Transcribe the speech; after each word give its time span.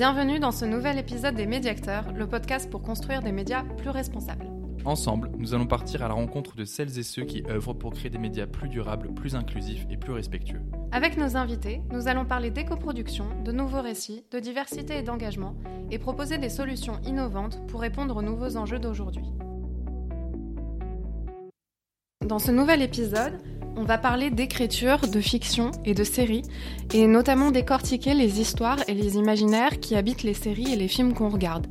Bienvenue 0.00 0.38
dans 0.38 0.50
ce 0.50 0.64
nouvel 0.64 0.96
épisode 0.96 1.34
des 1.34 1.44
Médiacteurs, 1.44 2.10
le 2.14 2.26
podcast 2.26 2.70
pour 2.70 2.80
construire 2.80 3.20
des 3.20 3.32
médias 3.32 3.64
plus 3.76 3.90
responsables. 3.90 4.46
Ensemble, 4.86 5.30
nous 5.36 5.52
allons 5.52 5.66
partir 5.66 6.02
à 6.02 6.08
la 6.08 6.14
rencontre 6.14 6.56
de 6.56 6.64
celles 6.64 6.98
et 6.98 7.02
ceux 7.02 7.24
qui 7.24 7.44
œuvrent 7.50 7.74
pour 7.74 7.92
créer 7.92 8.08
des 8.08 8.16
médias 8.16 8.46
plus 8.46 8.70
durables, 8.70 9.12
plus 9.12 9.34
inclusifs 9.34 9.84
et 9.90 9.98
plus 9.98 10.14
respectueux. 10.14 10.62
Avec 10.90 11.18
nos 11.18 11.36
invités, 11.36 11.82
nous 11.92 12.08
allons 12.08 12.24
parler 12.24 12.50
d'éco-production, 12.50 13.26
de 13.44 13.52
nouveaux 13.52 13.82
récits, 13.82 14.24
de 14.30 14.38
diversité 14.38 14.96
et 14.96 15.02
d'engagement, 15.02 15.54
et 15.90 15.98
proposer 15.98 16.38
des 16.38 16.48
solutions 16.48 16.98
innovantes 17.04 17.60
pour 17.66 17.82
répondre 17.82 18.16
aux 18.16 18.22
nouveaux 18.22 18.56
enjeux 18.56 18.78
d'aujourd'hui. 18.78 19.26
Dans 22.24 22.38
ce 22.38 22.52
nouvel 22.52 22.80
épisode, 22.80 23.38
on 23.76 23.84
va 23.84 23.98
parler 23.98 24.30
d'écriture, 24.30 25.08
de 25.08 25.20
fiction 25.20 25.70
et 25.84 25.94
de 25.94 26.04
séries, 26.04 26.42
et 26.92 27.06
notamment 27.06 27.50
décortiquer 27.50 28.14
les 28.14 28.40
histoires 28.40 28.78
et 28.88 28.94
les 28.94 29.16
imaginaires 29.16 29.80
qui 29.80 29.96
habitent 29.96 30.22
les 30.22 30.34
séries 30.34 30.72
et 30.72 30.76
les 30.76 30.88
films 30.88 31.14
qu'on 31.14 31.28
regarde. 31.28 31.66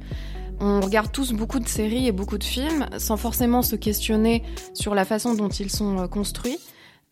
On 0.60 0.82
regarde 0.82 1.12
tous 1.12 1.32
beaucoup 1.32 1.60
de 1.60 1.68
séries 1.68 2.08
et 2.08 2.12
beaucoup 2.12 2.38
de 2.38 2.44
films 2.44 2.86
sans 2.98 3.16
forcément 3.16 3.62
se 3.62 3.76
questionner 3.76 4.44
sur 4.74 4.94
la 4.94 5.06
façon 5.06 5.34
dont 5.34 5.50
ils 5.50 5.70
sont 5.70 6.00
euh, 6.00 6.08
construits. 6.08 6.60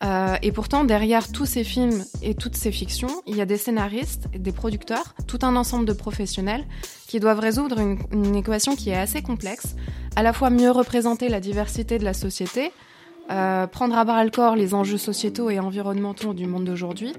Euh, 0.04 0.36
et 0.42 0.52
pourtant, 0.52 0.84
derrière 0.84 1.32
tous 1.32 1.46
ces 1.46 1.64
films 1.64 2.04
et 2.22 2.34
toutes 2.34 2.56
ces 2.56 2.70
fictions, 2.70 3.22
il 3.26 3.36
y 3.36 3.40
a 3.40 3.46
des 3.46 3.56
scénaristes, 3.56 4.28
des 4.36 4.52
producteurs, 4.52 5.14
tout 5.26 5.40
un 5.42 5.56
ensemble 5.56 5.86
de 5.86 5.92
professionnels 5.92 6.66
qui 7.08 7.18
doivent 7.20 7.40
résoudre 7.40 7.80
une, 7.80 7.98
une 8.12 8.36
équation 8.36 8.76
qui 8.76 8.90
est 8.90 8.96
assez 8.96 9.22
complexe, 9.22 9.74
à 10.14 10.22
la 10.22 10.32
fois 10.32 10.50
mieux 10.50 10.70
représenter 10.70 11.28
la 11.28 11.40
diversité 11.40 11.98
de 11.98 12.04
la 12.04 12.14
société, 12.14 12.70
euh, 13.30 13.66
prendre 13.66 13.96
à 13.96 14.04
bras 14.04 14.24
le 14.24 14.30
corps 14.30 14.56
les 14.56 14.74
enjeux 14.74 14.98
sociétaux 14.98 15.50
et 15.50 15.58
environnementaux 15.58 16.34
du 16.34 16.46
monde 16.46 16.64
d'aujourd'hui, 16.64 17.12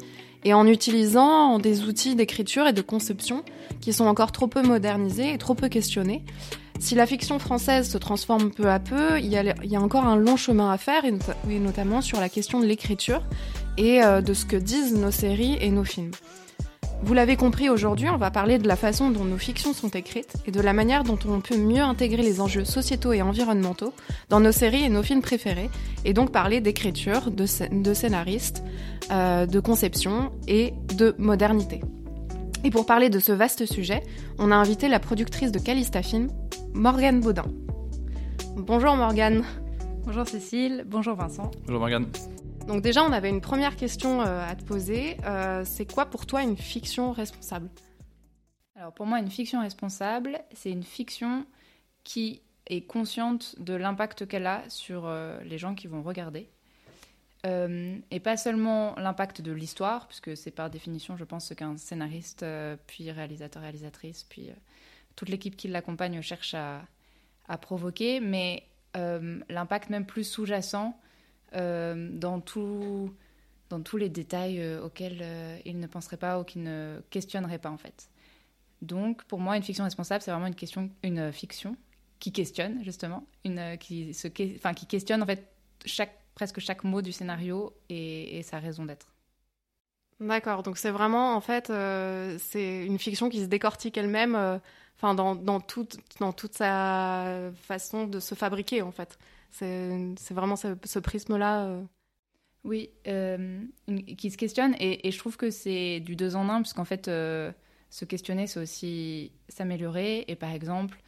et 0.44 0.54
en 0.54 0.66
utilisant 0.66 1.60
des 1.60 1.84
outils 1.84 2.16
d'écriture 2.16 2.68
et 2.68 2.74
de 2.74 2.82
conception 2.82 3.44
qui 3.82 3.94
sont 3.94 4.06
encore 4.06 4.32
trop 4.32 4.48
peu 4.48 4.62
modernisés 4.62 5.34
et 5.34 5.38
trop 5.38 5.54
peu 5.54 5.68
questionnés. 5.70 6.24
Si 6.80 6.96
la 6.96 7.06
fiction 7.06 7.40
française 7.40 7.90
se 7.90 7.98
transforme 7.98 8.52
peu 8.52 8.70
à 8.70 8.80
peu, 8.80 9.20
il 9.20 9.28
y 9.28 9.38
a, 9.38 9.82
encore 9.82 10.06
un 10.06 10.16
long 10.16 10.38
chemin 10.38 10.72
à 10.72 10.78
faire, 10.78 11.04
et, 11.04 11.14
et 11.50 11.60
notamment 11.60 12.02
sur 12.02 12.22
la 12.22 12.30
question 12.30 12.62
de 12.62 12.66
l'écriture 12.66 13.22
et 13.78 14.02
euh, 14.02 14.22
de 14.22 14.34
ce 14.34 14.46
que 14.46 14.56
disent 14.56 14.96
nos 14.96 15.12
séries 15.12 15.58
et 15.60 15.72
nos 15.72 15.84
films. 15.84 16.12
Vous 17.02 17.14
l'avez 17.14 17.38
compris, 17.38 17.70
aujourd'hui, 17.70 18.10
on 18.10 18.18
va 18.18 18.30
parler 18.30 18.58
de 18.58 18.68
la 18.68 18.76
façon 18.76 19.10
dont 19.10 19.24
nos 19.24 19.38
fictions 19.38 19.74
sont 19.74 19.90
écrites 19.90 20.34
et 20.46 20.52
de 20.52 20.60
la 20.60 20.74
manière 20.74 21.04
dont 21.04 21.18
on 21.28 21.40
peut 21.40 21.58
mieux 21.58 21.82
intégrer 21.82 22.22
les 22.22 22.42
enjeux 22.42 22.66
sociétaux 22.66 23.14
et 23.14 23.22
environnementaux 23.22 23.94
dans 24.28 24.42
nos 24.42 24.52
séries 24.52 24.84
et 24.84 24.90
nos 24.90 25.02
films 25.02 25.22
préférés, 25.22 25.70
et 26.04 26.14
donc 26.14 26.32
parler 26.32 26.60
d'écriture, 26.60 27.32
de, 27.32 27.46
de 27.72 27.94
scénaristes, 27.94 28.64
euh, 29.12 29.46
de 29.46 29.60
conception 29.62 30.32
et 30.48 30.74
de 30.96 31.16
modernité. 31.18 31.82
Et 32.66 32.70
pour 32.70 32.86
parler 32.86 33.10
de 33.10 33.20
ce 33.20 33.32
vaste 33.32 33.66
sujet, 33.66 34.04
on 34.38 34.52
a 34.52 34.56
invité 34.56 34.90
la 34.90 35.00
productrice 35.00 35.54
de 35.54 35.60
Calista 35.60 36.02
Film, 36.02 36.28
Morgane 36.74 37.22
Baudin. 37.22 37.46
Bonjour 38.58 38.96
Morgane. 38.98 39.46
Bonjour 40.06 40.28
Cécile, 40.28 40.84
bonjour 40.86 41.16
Vincent. 41.16 41.50
Bonjour 41.66 41.80
Morgane. 41.80 42.08
Donc 42.70 42.84
déjà, 42.84 43.04
on 43.04 43.12
avait 43.12 43.30
une 43.30 43.42
première 43.42 43.76
question 43.76 44.22
euh, 44.22 44.48
à 44.48 44.56
te 44.56 44.64
poser. 44.64 45.18
Euh, 45.26 45.64
c'est 45.66 45.92
quoi 45.92 46.06
pour 46.06 46.28
toi 46.28 46.44
une 46.44 46.56
fiction 46.56 47.12
responsable? 47.12 47.68
Alors 48.76 48.94
pour 48.94 49.08
moi, 49.08 49.18
une 49.18 49.32
fiction 49.32 49.60
responsable, 49.62 50.40
c'est 50.54 50.70
une 50.70 50.84
fiction 50.84 51.48
qui 52.04 52.44
est 52.68 52.82
consciente 52.82 53.56
de 53.60 53.74
l'impact 53.74 54.28
qu'elle 54.28 54.46
a 54.46 54.62
sur 54.68 55.08
euh, 55.08 55.42
les 55.46 55.58
gens 55.58 55.74
qui 55.74 55.88
vont 55.88 56.04
regarder. 56.04 56.48
Et 57.44 58.20
pas 58.20 58.38
seulement 58.38 58.94
l'impact 58.98 59.42
de 59.42 59.52
l'histoire, 59.52 60.08
puisque 60.08 60.38
c'est 60.38 60.52
par 60.52 60.70
définition, 60.70 61.18
je 61.18 61.24
pense, 61.24 61.48
ce 61.48 61.54
qu'un 61.56 61.78
scénariste, 61.78 62.46
puis 62.86 63.10
réalisateur, 63.10 63.64
réalisatrice, 63.64 64.26
puis 64.30 64.52
toute 65.16 65.30
l'équipe 65.30 65.56
qui 65.56 65.70
l'accompagne 65.70 66.22
cherche 66.22 66.54
à, 66.54 66.82
provoquer, 67.62 68.20
mais 68.20 68.68
l'impact 68.94 69.90
même 69.90 70.06
plus 70.06 70.26
sous-jacent 70.26 71.00
dans, 71.54 72.42
tout, 72.42 73.12
dans 73.70 73.82
tous 73.82 73.98
les 73.98 74.10
détails 74.10 74.62
euh, 74.62 74.84
auxquels 74.84 75.20
euh, 75.22 75.58
il 75.66 75.80
ne 75.80 75.88
penserait 75.88 76.18
pas 76.18 76.40
ou 76.40 76.44
qu'il 76.44 76.64
ne 76.64 77.02
questionnerait 77.10 77.60
pas 77.60 77.70
en 77.70 77.78
fait. 77.78 78.10
Donc 78.82 79.24
pour 79.26 79.40
moi, 79.40 79.58
une 79.58 79.64
fiction 79.64 79.84
responsable, 79.84 80.22
c'est 80.22 80.32
vraiment 80.32 80.48
une, 80.48 80.56
question, 80.56 80.90
une 81.04 81.32
fiction 81.32 81.76
qui 82.20 82.32
questionne 82.32 82.84
justement, 82.84 83.26
qui, 83.80 84.14
se, 84.14 84.28
questionne 84.28 85.24
en 85.24 85.26
fait 85.26 85.48
presque 86.34 86.60
chaque 86.60 86.84
mot 86.84 87.02
du 87.02 87.12
scénario 87.12 87.74
et, 87.90 88.42
sa 88.44 88.60
raison 88.60 88.86
d'être. 88.86 89.14
D'accord, 90.20 90.64
donc 90.64 90.78
c'est 90.78 90.92
vraiment 90.92 91.36
en 91.36 91.42
fait 91.42 91.70
euh, 91.70 92.38
c'est 92.40 92.86
une 92.86 93.00
fiction 93.00 93.30
qui 93.30 93.42
se 93.42 93.46
décortique 93.46 93.98
elle-même, 93.98 94.36
enfin 94.98 95.14
dans, 95.14 95.36
dans, 95.36 95.62
toute, 95.62 95.98
dans 96.20 96.34
toute 96.34 96.56
sa 96.56 97.52
façon 97.56 98.06
de 98.06 98.20
se 98.20 98.36
fabriquer 98.36 98.82
en 98.82 98.92
fait. 98.92 99.18
C'est 99.52 100.32
vraiment 100.32 100.56
ce, 100.56 101.00
prisme-là. 101.00 101.66
Euh... 101.66 101.84
Oui, 102.66 102.90
euh, 103.08 103.64
qui 104.18 104.32
se 104.32 104.38
questionne. 104.38 104.76
Et, 104.80 105.10
je 105.12 105.18
trouve 105.18 105.38
que 105.38 105.50
c'est 105.50 106.02
du 106.02 106.16
deux 106.16 106.36
en 106.36 106.50
un, 106.50 106.62
puisqu'en 106.62 106.86
fait, 106.86 107.08
euh, 107.08 107.52
se 107.90 108.06
questionner, 108.06 108.48
c'est 108.48 108.60
aussi 108.60 109.32
s'améliorer. 109.48 110.26
Et 110.28 110.36
par 110.36 110.52
exemple, 110.52 111.02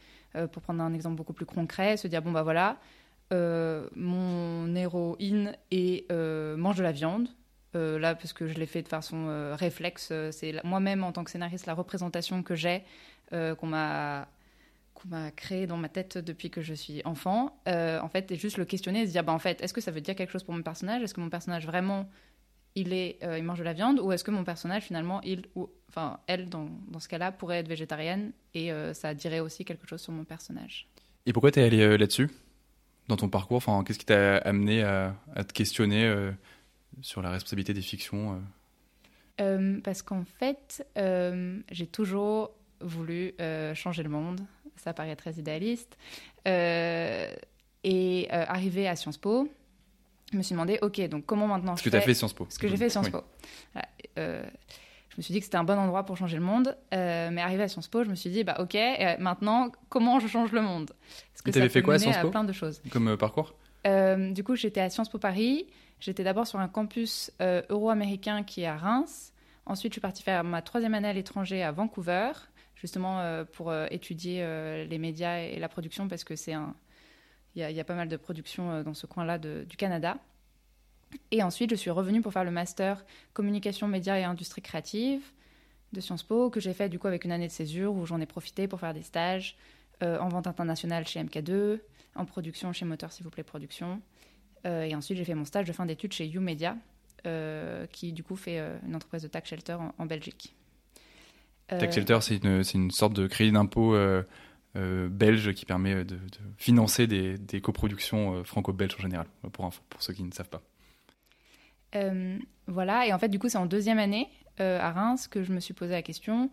pour 0.52 0.62
prendre 0.62 0.82
un 0.82 0.94
exemple 0.94 1.16
beaucoup 1.16 1.34
plus 1.34 1.44
concret, 1.44 1.98
se 1.98 2.08
dire 2.08 2.22
bon, 2.22 2.32
bah 2.32 2.42
voilà, 2.42 2.78
mon 3.30 4.74
héroïne 4.74 5.56
euh, 6.10 6.56
mange 6.56 6.76
de 6.76 6.82
la 6.82 6.92
viande. 6.92 7.28
là, 7.74 8.14
parce 8.14 8.32
que 8.32 8.46
je 8.48 8.54
l'ai 8.54 8.66
fait 8.66 8.82
de 8.82 8.88
façon 8.88 9.54
réflexe, 9.54 10.10
c'est 10.30 10.64
moi-même 10.64 11.04
en 11.04 11.12
tant 11.12 11.22
que 11.22 11.30
scénariste 11.30 11.66
la 11.66 11.74
représentation 11.74 12.42
que 12.42 12.54
j'ai, 12.54 12.82
qu'on 13.30 13.66
m'a 13.66 14.26
qu'on 15.02 15.08
m'a 15.08 15.30
créé 15.30 15.66
dans 15.66 15.76
ma 15.76 15.88
tête 15.88 16.18
depuis 16.18 16.50
que 16.50 16.60
je 16.60 16.74
suis 16.74 17.02
enfant, 17.04 17.60
euh, 17.68 18.00
en 18.00 18.08
fait, 18.08 18.30
est 18.30 18.36
juste 18.36 18.56
le 18.56 18.64
questionner 18.64 19.02
et 19.02 19.06
se 19.06 19.12
dire, 19.12 19.24
bah, 19.24 19.32
en 19.32 19.38
fait, 19.38 19.60
est-ce 19.60 19.74
que 19.74 19.80
ça 19.80 19.90
veut 19.90 20.00
dire 20.00 20.14
quelque 20.14 20.30
chose 20.30 20.44
pour 20.44 20.54
mon 20.54 20.62
personnage? 20.62 21.02
Est-ce 21.02 21.14
que 21.14 21.20
mon 21.20 21.30
personnage 21.30 21.66
vraiment, 21.66 22.08
il 22.74 22.92
est, 22.92 23.18
euh, 23.22 23.38
il 23.38 23.44
mange 23.44 23.58
de 23.58 23.64
la 23.64 23.72
viande? 23.72 23.98
Ou 24.00 24.12
est-ce 24.12 24.24
que 24.24 24.30
mon 24.30 24.44
personnage, 24.44 24.84
finalement, 24.84 25.20
il, 25.22 25.46
ou, 25.54 25.70
enfin, 25.88 26.20
elle, 26.26 26.48
dans, 26.48 26.68
dans 26.88 27.00
ce 27.00 27.08
cas-là, 27.08 27.32
pourrait 27.32 27.58
être 27.58 27.68
végétarienne 27.68 28.32
et 28.54 28.72
euh, 28.72 28.94
ça 28.94 29.14
dirait 29.14 29.40
aussi 29.40 29.64
quelque 29.64 29.86
chose 29.88 30.00
sur 30.00 30.12
mon 30.12 30.24
personnage? 30.24 30.88
Et 31.26 31.32
pourquoi 31.32 31.50
t'es 31.50 31.62
allée 31.62 31.98
là-dessus? 31.98 32.30
Dans 33.08 33.16
ton 33.16 33.28
parcours 33.28 33.56
Enfin, 33.56 33.82
qu'est-ce 33.84 33.98
qui 33.98 34.06
t'a 34.06 34.38
amené 34.38 34.82
à, 34.82 35.16
à, 35.34 35.44
te 35.44 35.52
questionner 35.52 36.30
sur 37.00 37.22
la 37.22 37.30
responsabilité 37.30 37.74
des 37.74 37.82
fictions 37.82 38.40
Parce 39.82 40.02
qu'en 40.02 40.24
fait, 40.24 40.86
j'ai 41.70 41.86
toujours 41.86 42.52
voulu 42.80 43.34
changer 43.74 44.02
le 44.02 44.08
monde 44.08 44.40
ça 44.76 44.92
paraît 44.92 45.16
très 45.16 45.32
idéaliste. 45.34 45.96
Euh, 46.46 47.32
et 47.84 48.28
euh, 48.32 48.44
arrivé 48.46 48.88
à 48.88 48.96
Sciences 48.96 49.18
Po, 49.18 49.48
je 50.32 50.38
me 50.38 50.42
suis 50.42 50.54
demandé, 50.54 50.78
ok, 50.82 51.00
donc 51.08 51.26
comment 51.26 51.46
maintenant 51.46 51.76
Ce 51.76 51.82
que 51.82 51.90
tu 51.90 51.96
as 51.96 52.00
fait 52.00 52.14
Sciences 52.14 52.32
Po. 52.32 52.46
Ce 52.48 52.58
que 52.58 52.66
j'ai 52.66 52.76
fait 52.76 52.88
Sciences 52.88 53.06
oui. 53.06 53.12
Po. 53.12 53.22
Voilà. 53.74 53.88
Euh, 54.18 54.42
je 55.10 55.16
me 55.18 55.22
suis 55.22 55.32
dit 55.32 55.40
que 55.40 55.44
c'était 55.44 55.58
un 55.58 55.64
bon 55.64 55.78
endroit 55.78 56.04
pour 56.04 56.16
changer 56.16 56.38
le 56.38 56.42
monde. 56.42 56.76
Euh, 56.94 57.28
mais 57.30 57.42
arrivé 57.42 57.64
à 57.64 57.68
Sciences 57.68 57.88
Po, 57.88 58.02
je 58.02 58.08
me 58.08 58.14
suis 58.14 58.30
dit, 58.30 58.44
bah 58.44 58.56
ok, 58.60 58.74
euh, 58.74 59.16
maintenant, 59.18 59.70
comment 59.90 60.20
je 60.20 60.26
change 60.26 60.52
le 60.52 60.62
monde? 60.62 60.92
Parce 61.32 61.42
que 61.42 61.50
tu 61.50 61.58
avais 61.58 61.68
fait 61.68 61.82
quoi 61.82 61.94
à 61.94 61.98
Sciences 61.98 62.18
Po? 62.18 62.30
plein 62.30 62.44
de 62.44 62.52
choses. 62.52 62.80
Comme 62.90 63.16
parcours? 63.18 63.54
Du 63.84 64.42
coup, 64.42 64.56
j'étais 64.56 64.80
à 64.80 64.88
Sciences 64.88 65.10
Po 65.10 65.18
Paris. 65.18 65.66
J'étais 66.00 66.24
d'abord 66.24 66.46
sur 66.46 66.60
un 66.60 66.68
campus 66.68 67.30
euro-américain 67.68 68.42
qui 68.42 68.62
est 68.62 68.66
à 68.66 68.76
Reims. 68.76 69.32
Ensuite, 69.66 69.92
je 69.92 69.94
suis 69.94 70.00
partie 70.00 70.22
faire 70.22 70.42
ma 70.44 70.62
troisième 70.62 70.94
année 70.94 71.08
à 71.08 71.12
l'étranger 71.12 71.62
à 71.62 71.72
Vancouver 71.72 72.32
justement 72.82 73.20
euh, 73.20 73.44
pour 73.44 73.70
euh, 73.70 73.86
étudier 73.90 74.42
euh, 74.42 74.84
les 74.84 74.98
médias 74.98 75.38
et 75.38 75.58
la 75.58 75.68
production 75.68 76.08
parce 76.08 76.24
que 76.24 76.36
c'est 76.36 76.52
un 76.52 76.74
il 77.54 77.60
y, 77.60 77.80
a 77.80 77.84
pas 77.84 77.94
mal 77.94 78.08
de 78.08 78.16
productions 78.16 78.82
dans 78.82 78.94
ce 78.94 79.06
coin-là 79.06 79.36
du 79.36 79.76
Canada. 79.76 80.16
Et 81.30 81.42
ensuite, 81.42 81.68
je 81.68 81.74
suis 81.74 81.90
revenue 81.90 82.22
pour 82.22 82.32
faire 82.32 82.44
le 82.44 82.50
master 82.50 83.04
communication, 83.34 83.88
médias 83.88 84.18
et 84.18 84.24
industrie 84.24 84.62
créative 84.62 85.20
de 85.92 86.00
Sciences 86.00 86.22
Po, 86.22 86.48
que 86.48 86.60
j'ai 86.60 86.72
fait 86.72 86.88
du 86.88 86.98
coup 86.98 87.08
avec 87.08 87.26
une 87.26 87.32
année 87.32 87.48
de 87.48 87.52
césure 87.52 87.92
où 87.92 88.06
j'en 88.06 88.22
ai 88.22 88.24
profité 88.24 88.68
pour 88.68 88.80
faire 88.80 88.94
des 88.94 89.02
stages 89.02 89.58
en 90.00 90.30
vente 90.30 90.46
internationale 90.46 91.06
chez 91.06 91.22
MK2, 91.22 91.80
en 92.14 92.24
production 92.24 92.72
chez 92.72 92.86
Moteur 92.86 93.12
s'il 93.12 93.24
vous 93.24 93.30
plaît 93.30 93.42
production. 93.42 94.00
Et 94.64 94.94
ensuite, 94.94 95.18
j'ai 95.18 95.24
fait 95.26 95.34
mon 95.34 95.44
stage 95.44 95.66
de 95.66 95.74
fin 95.74 95.84
d'études 95.84 96.14
chez 96.14 96.26
YouMedia, 96.26 96.78
qui 97.92 98.14
du 98.14 98.24
coup 98.24 98.36
fait 98.36 98.66
une 98.86 98.96
entreprise 98.96 99.24
de 99.24 99.28
tax 99.28 99.50
shelter 99.50 99.76
en 99.98 100.06
Belgique. 100.06 100.54
Tax 101.78 101.94
Shelter, 101.94 102.18
c'est 102.20 102.36
une, 102.36 102.62
une, 102.74 102.90
sorte 102.90 103.12
de 103.12 103.26
crédit 103.26 103.52
d'impôt 103.52 103.94
euh, 103.94 104.22
euh, 104.76 105.08
belge 105.08 105.52
qui 105.52 105.64
permet 105.64 105.96
de, 106.04 106.16
de 106.16 106.38
financer 106.56 107.06
des, 107.06 107.38
des 107.38 107.60
coproductions 107.60 108.34
euh, 108.34 108.44
franco-belges 108.44 108.96
en 108.98 109.02
général, 109.02 109.26
pour, 109.52 109.64
info, 109.64 109.82
pour 109.88 110.02
ceux 110.02 110.12
qui 110.12 110.22
ne 110.22 110.32
savent 110.32 110.48
pas. 110.48 110.62
Euh, 111.94 112.38
voilà, 112.66 113.06
et 113.06 113.12
en 113.12 113.18
fait, 113.18 113.28
du 113.28 113.38
coup, 113.38 113.48
c'est 113.48 113.58
en 113.58 113.66
deuxième 113.66 113.98
année 113.98 114.28
à 114.58 114.92
Reims 114.92 115.26
que 115.26 115.42
je 115.42 115.52
me 115.52 115.58
suis 115.58 115.74
posé 115.74 115.92
la 115.92 116.02
question 116.02 116.48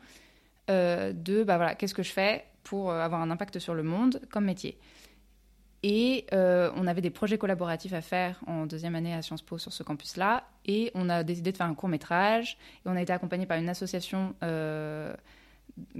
de 0.68 1.44
bah, 1.44 1.58
voilà, 1.58 1.76
qu'est-ce 1.76 1.94
que 1.94 2.02
je 2.02 2.12
fais 2.12 2.44
pour 2.64 2.92
avoir 2.92 3.22
un 3.22 3.30
impact 3.30 3.60
sur 3.60 3.76
le 3.76 3.84
monde 3.84 4.22
comme 4.32 4.46
métier? 4.46 4.80
Et 5.84 6.26
euh, 6.34 6.72
on 6.76 6.88
avait 6.88 7.02
des 7.02 7.10
projets 7.10 7.38
collaboratifs 7.38 7.94
à 7.94 8.02
faire 8.02 8.40
en 8.48 8.66
deuxième 8.66 8.96
année 8.96 9.14
à 9.14 9.22
Sciences 9.22 9.42
Po 9.42 9.58
sur 9.58 9.72
ce 9.72 9.84
campus-là. 9.84 10.44
Et 10.70 10.92
on 10.94 11.10
a 11.10 11.24
décidé 11.24 11.52
de 11.52 11.58
faire 11.58 11.66
un 11.66 11.74
court 11.74 11.90
métrage. 11.90 12.56
Et 12.86 12.90
on 12.90 12.96
a 12.96 13.02
été 13.02 13.12
accompagné 13.12 13.48
par 13.48 13.58
une 13.58 13.70
association 13.70 14.36
euh, 14.44 15.16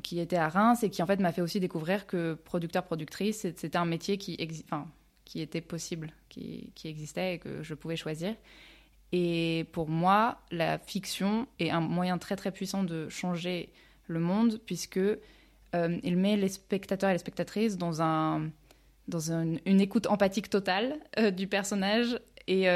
qui 0.04 0.20
était 0.20 0.36
à 0.36 0.48
Reims 0.48 0.84
et 0.84 0.92
qui 0.92 1.02
en 1.02 1.08
fait 1.08 1.20
m'a 1.20 1.32
fait 1.32 1.42
aussi 1.42 1.60
découvrir 1.60 2.06
que 2.06 2.36
producteur-productrice, 2.36 3.48
c'était 3.56 3.78
un 3.78 3.86
métier 3.86 4.20
qui, 4.20 4.38
enfin, 4.66 4.88
qui 5.26 5.42
était 5.42 5.62
possible, 5.62 6.12
qui, 6.30 6.72
existait 6.86 7.34
et 7.34 7.40
que 7.40 7.64
je 7.64 7.74
pouvais 7.74 7.96
choisir. 7.96 8.36
Et 9.12 9.66
pour 9.72 9.90
moi, 9.90 10.38
la 10.52 10.78
fiction 10.78 11.48
est 11.58 11.72
un 11.72 11.82
moyen 11.82 12.20
très 12.20 12.36
très 12.36 12.52
puissant 12.52 12.84
de 12.84 13.10
changer 13.10 13.74
le 14.06 14.20
monde 14.20 14.60
puisque 14.68 14.98
euh, 14.98 15.18
il 16.04 16.16
met 16.16 16.38
les 16.38 16.50
spectateurs 16.50 17.10
et 17.10 17.14
les 17.14 17.20
spectatrices 17.20 17.76
dans 17.76 18.04
un 18.04 18.52
dans 19.08 19.32
une 19.32 19.82
écoute 19.82 20.06
empathique 20.06 20.52
totale 20.52 21.00
euh, 21.18 21.32
du 21.32 21.48
personnage 21.48 22.20
et, 22.48 22.70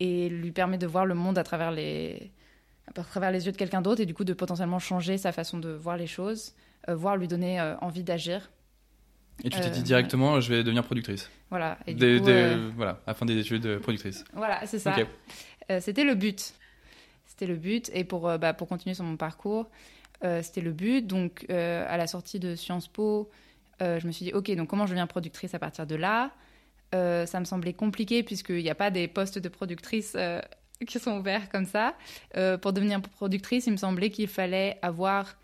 et 0.00 0.28
lui 0.30 0.50
permet 0.50 0.78
de 0.78 0.86
voir 0.86 1.06
le 1.06 1.14
monde 1.14 1.38
à 1.38 1.44
travers 1.44 1.70
les, 1.70 2.32
à 2.88 2.92
travers 3.04 3.30
les 3.30 3.46
yeux 3.46 3.52
de 3.52 3.56
quelqu'un 3.56 3.82
d'autre 3.82 4.00
et 4.00 4.06
du 4.06 4.14
coup 4.14 4.24
de 4.24 4.32
potentiellement 4.32 4.78
changer 4.78 5.18
sa 5.18 5.30
façon 5.30 5.58
de 5.58 5.68
voir 5.70 5.96
les 5.96 6.06
choses, 6.06 6.54
euh, 6.88 6.94
voire 6.94 7.16
lui 7.16 7.28
donner 7.28 7.60
euh, 7.60 7.76
envie 7.78 8.02
d'agir. 8.02 8.50
Et 9.44 9.50
tu 9.50 9.60
t'es 9.60 9.70
dit 9.70 9.82
directement, 9.82 10.40
je 10.40 10.52
vais 10.52 10.62
devenir 10.62 10.84
productrice. 10.84 11.30
Voilà. 11.48 11.78
Et 11.86 11.94
du 11.94 12.20
coup, 12.20 12.26
voilà, 12.76 13.00
à 13.06 13.14
fin 13.14 13.24
des 13.24 13.38
études 13.38 13.78
productrice. 13.78 14.24
Voilà, 14.34 14.66
c'est 14.66 14.78
ça. 14.78 14.94
c'était 15.80 16.04
le 16.04 16.14
but. 16.14 16.52
C'était 17.24 17.46
le 17.46 17.56
but. 17.56 17.90
Et 17.94 18.04
pour, 18.04 18.38
bah, 18.38 18.52
pour 18.52 18.68
continuer 18.68 18.94
sur 18.94 19.04
mon 19.04 19.16
parcours, 19.16 19.70
c'était 20.42 20.60
le 20.60 20.72
but. 20.72 21.06
Donc, 21.06 21.46
à 21.48 21.96
la 21.96 22.06
sortie 22.06 22.38
de 22.38 22.54
Sciences 22.54 22.88
Po, 22.88 23.30
je 23.80 24.06
me 24.06 24.12
suis 24.12 24.26
dit, 24.26 24.32
OK, 24.34 24.54
donc 24.56 24.68
comment 24.68 24.84
je 24.84 24.90
deviens 24.90 25.06
productrice 25.06 25.54
à 25.54 25.58
partir 25.58 25.86
de 25.86 25.94
là? 25.94 26.32
Euh, 26.94 27.24
ça 27.26 27.38
me 27.38 27.44
semblait 27.44 27.72
compliqué 27.72 28.22
puisqu'il 28.22 28.62
n'y 28.62 28.70
a 28.70 28.74
pas 28.74 28.90
des 28.90 29.06
postes 29.06 29.38
de 29.38 29.48
productrice 29.48 30.14
euh, 30.16 30.40
qui 30.86 30.98
sont 30.98 31.18
ouverts 31.18 31.48
comme 31.48 31.66
ça. 31.66 31.94
Euh, 32.36 32.58
pour 32.58 32.72
devenir 32.72 33.00
productrice, 33.00 33.66
il 33.66 33.72
me 33.72 33.76
semblait 33.76 34.10
qu'il 34.10 34.28
fallait 34.28 34.78
avoir 34.82 35.36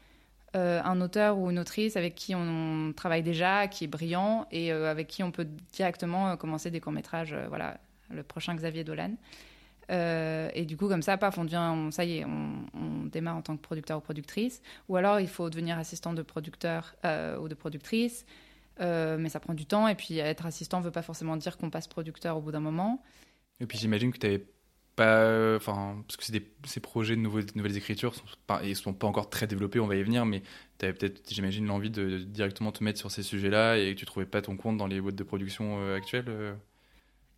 un 0.59 1.03
auteur 1.03 1.37
ou 1.37 1.51
une 1.51 1.59
autrice 1.59 1.99
avec 1.99 2.15
qui 2.15 2.35
on 2.35 2.95
travaille 2.97 3.23
déjà, 3.23 3.69
qui 3.69 3.85
est 3.85 3.89
brillant 3.89 4.47
et 4.51 4.73
avec 4.73 5.07
qui 5.07 5.23
on 5.23 5.31
peut 5.31 5.47
directement 5.75 6.35
commencer 6.39 6.71
des 6.71 6.81
courts-métrages. 6.81 7.37
voilà, 7.51 7.77
le 8.09 8.23
prochain 8.23 8.55
Xavier 8.55 8.83
Dolan. 8.83 9.11
et 9.91 10.65
du 10.65 10.79
coup, 10.79 10.89
comme 10.89 11.03
ça, 11.03 11.19
paf, 11.19 11.37
on 11.37 11.91
ça 11.91 12.05
y 12.07 12.21
est, 12.21 12.25
on, 12.25 13.05
démarre 13.05 13.37
en 13.37 13.43
tant 13.43 13.55
que 13.55 13.61
producteur 13.61 13.99
ou 13.99 14.01
productrice. 14.01 14.63
Ou 14.89 14.97
alors, 14.97 15.21
il 15.21 15.29
faut 15.29 15.51
devenir 15.51 15.77
assistant 15.77 16.15
de 16.15 16.23
producteur 16.23 16.95
ou 17.39 17.49
de 17.49 17.55
productrice. 17.55 18.25
Euh, 18.81 19.17
mais 19.19 19.28
ça 19.28 19.40
prend 19.40 19.55
du 19.55 19.67
temps. 19.67 19.88
Et 19.88 19.94
puis 19.94 20.19
être 20.19 20.46
assistant 20.46 20.81
ne 20.81 20.84
veut 20.84 20.90
pas 20.90 21.02
forcément 21.02 21.37
dire 21.37 21.56
qu'on 21.56 21.70
passe 21.70 21.88
producteur 21.88 22.37
au 22.37 22.40
bout 22.40 22.52
d'un 22.52 22.61
moment. 22.61 23.02
Et 23.61 23.67
puis 23.67 23.78
j'imagine 23.78 24.12
que 24.12 24.19
tu 24.19 24.26
n'avais 24.26 24.44
pas. 24.94 25.56
Enfin, 25.56 26.02
parce 26.06 26.17
que 26.17 26.25
ces 26.64 26.81
projets 26.81 27.17
de, 27.17 27.20
nouvelles 27.20 27.76
écritures 27.76 28.14
sont 28.14 28.25
pas, 28.46 28.61
ils 28.64 28.76
sont 28.76 28.94
pas 28.94 29.06
encore 29.06 29.31
très 29.31 29.46
développés, 29.46 29.78
on 29.78 29.87
va 29.87 29.96
y 29.96 30.02
venir, 30.02 30.25
mais 30.26 30.43
tu 30.78 30.87
avais 30.87 30.94
peut-être, 30.94 31.23
j'imagine, 31.31 31.67
l'envie 31.67 31.90
de, 31.90 32.19
directement 32.19 32.73
te 32.73 32.82
mettre 32.82 32.99
sur 32.99 33.11
ces 33.11 33.23
sujets-là 33.23 33.76
et 33.76 33.94
que 33.94 34.00
tu 34.00 34.06
trouvais 34.06 34.26
pas 34.26 34.40
ton 34.43 34.56
compte 34.56 34.76
dans 34.76 34.87
les 34.87 35.00
boîtes 35.00 35.14
de 35.14 35.23
production 35.23 35.81
euh, 35.81 35.96
actuelles 35.96 36.25
euh 36.28 36.55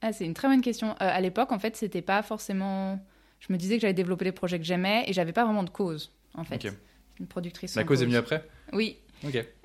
ah, 0.02 0.12
C'est 0.12 0.24
une 0.24 0.34
très 0.34 0.48
bonne 0.48 0.62
question. 0.62 0.94
à 0.98 1.20
l'époque, 1.20 1.50
en 1.50 1.58
fait, 1.58 1.76
c'était 1.76 2.02
pas 2.02 2.22
forcément. 2.22 3.04
Je 3.40 3.52
me 3.52 3.58
disais 3.58 3.76
que 3.76 3.82
j'allais 3.82 3.94
développer 3.94 4.24
les 4.24 4.32
projets 4.32 4.58
que 4.58 4.64
j'aimais 4.64 5.04
et 5.06 5.12
j'avais 5.12 5.32
pas 5.32 5.44
vraiment 5.44 5.64
de 5.64 5.70
cause, 5.70 6.12
en 6.34 6.44
fait. 6.44 6.64
Une 7.20 7.26
productrice. 7.26 7.74
La 7.74 7.82
cause 7.82 8.02
est 8.02 8.06
venue 8.06 8.16
après? 8.16 8.48
Oui, 8.72 8.98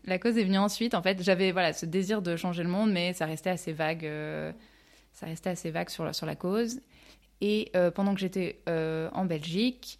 la 0.05 0.19
cause 0.19 0.37
est 0.37 0.43
venue 0.43 0.57
ensuite. 0.57 0.93
En 0.93 1.01
fait, 1.01 1.21
j'avais 1.21 1.51
voilà 1.51 1.73
ce 1.73 1.85
désir 1.85 2.21
de 2.21 2.35
changer 2.35 2.63
le 2.63 2.69
monde, 2.69 2.91
mais 2.91 3.13
ça 3.13 3.25
restait 3.25 3.49
assez 3.49 3.73
vague. 3.73 4.05
Euh, 4.05 4.51
ça 5.13 5.25
restait 5.27 5.51
assez 5.51 5.71
vague 5.71 5.89
sur 5.89 6.03
la, 6.03 6.13
sur 6.13 6.25
la 6.25 6.35
cause. 6.35 6.81
Et 7.41 7.71
euh, 7.75 7.91
pendant 7.91 8.13
que 8.13 8.19
j'étais 8.19 8.61
euh, 8.67 9.09
en 9.13 9.25
Belgique, 9.25 9.99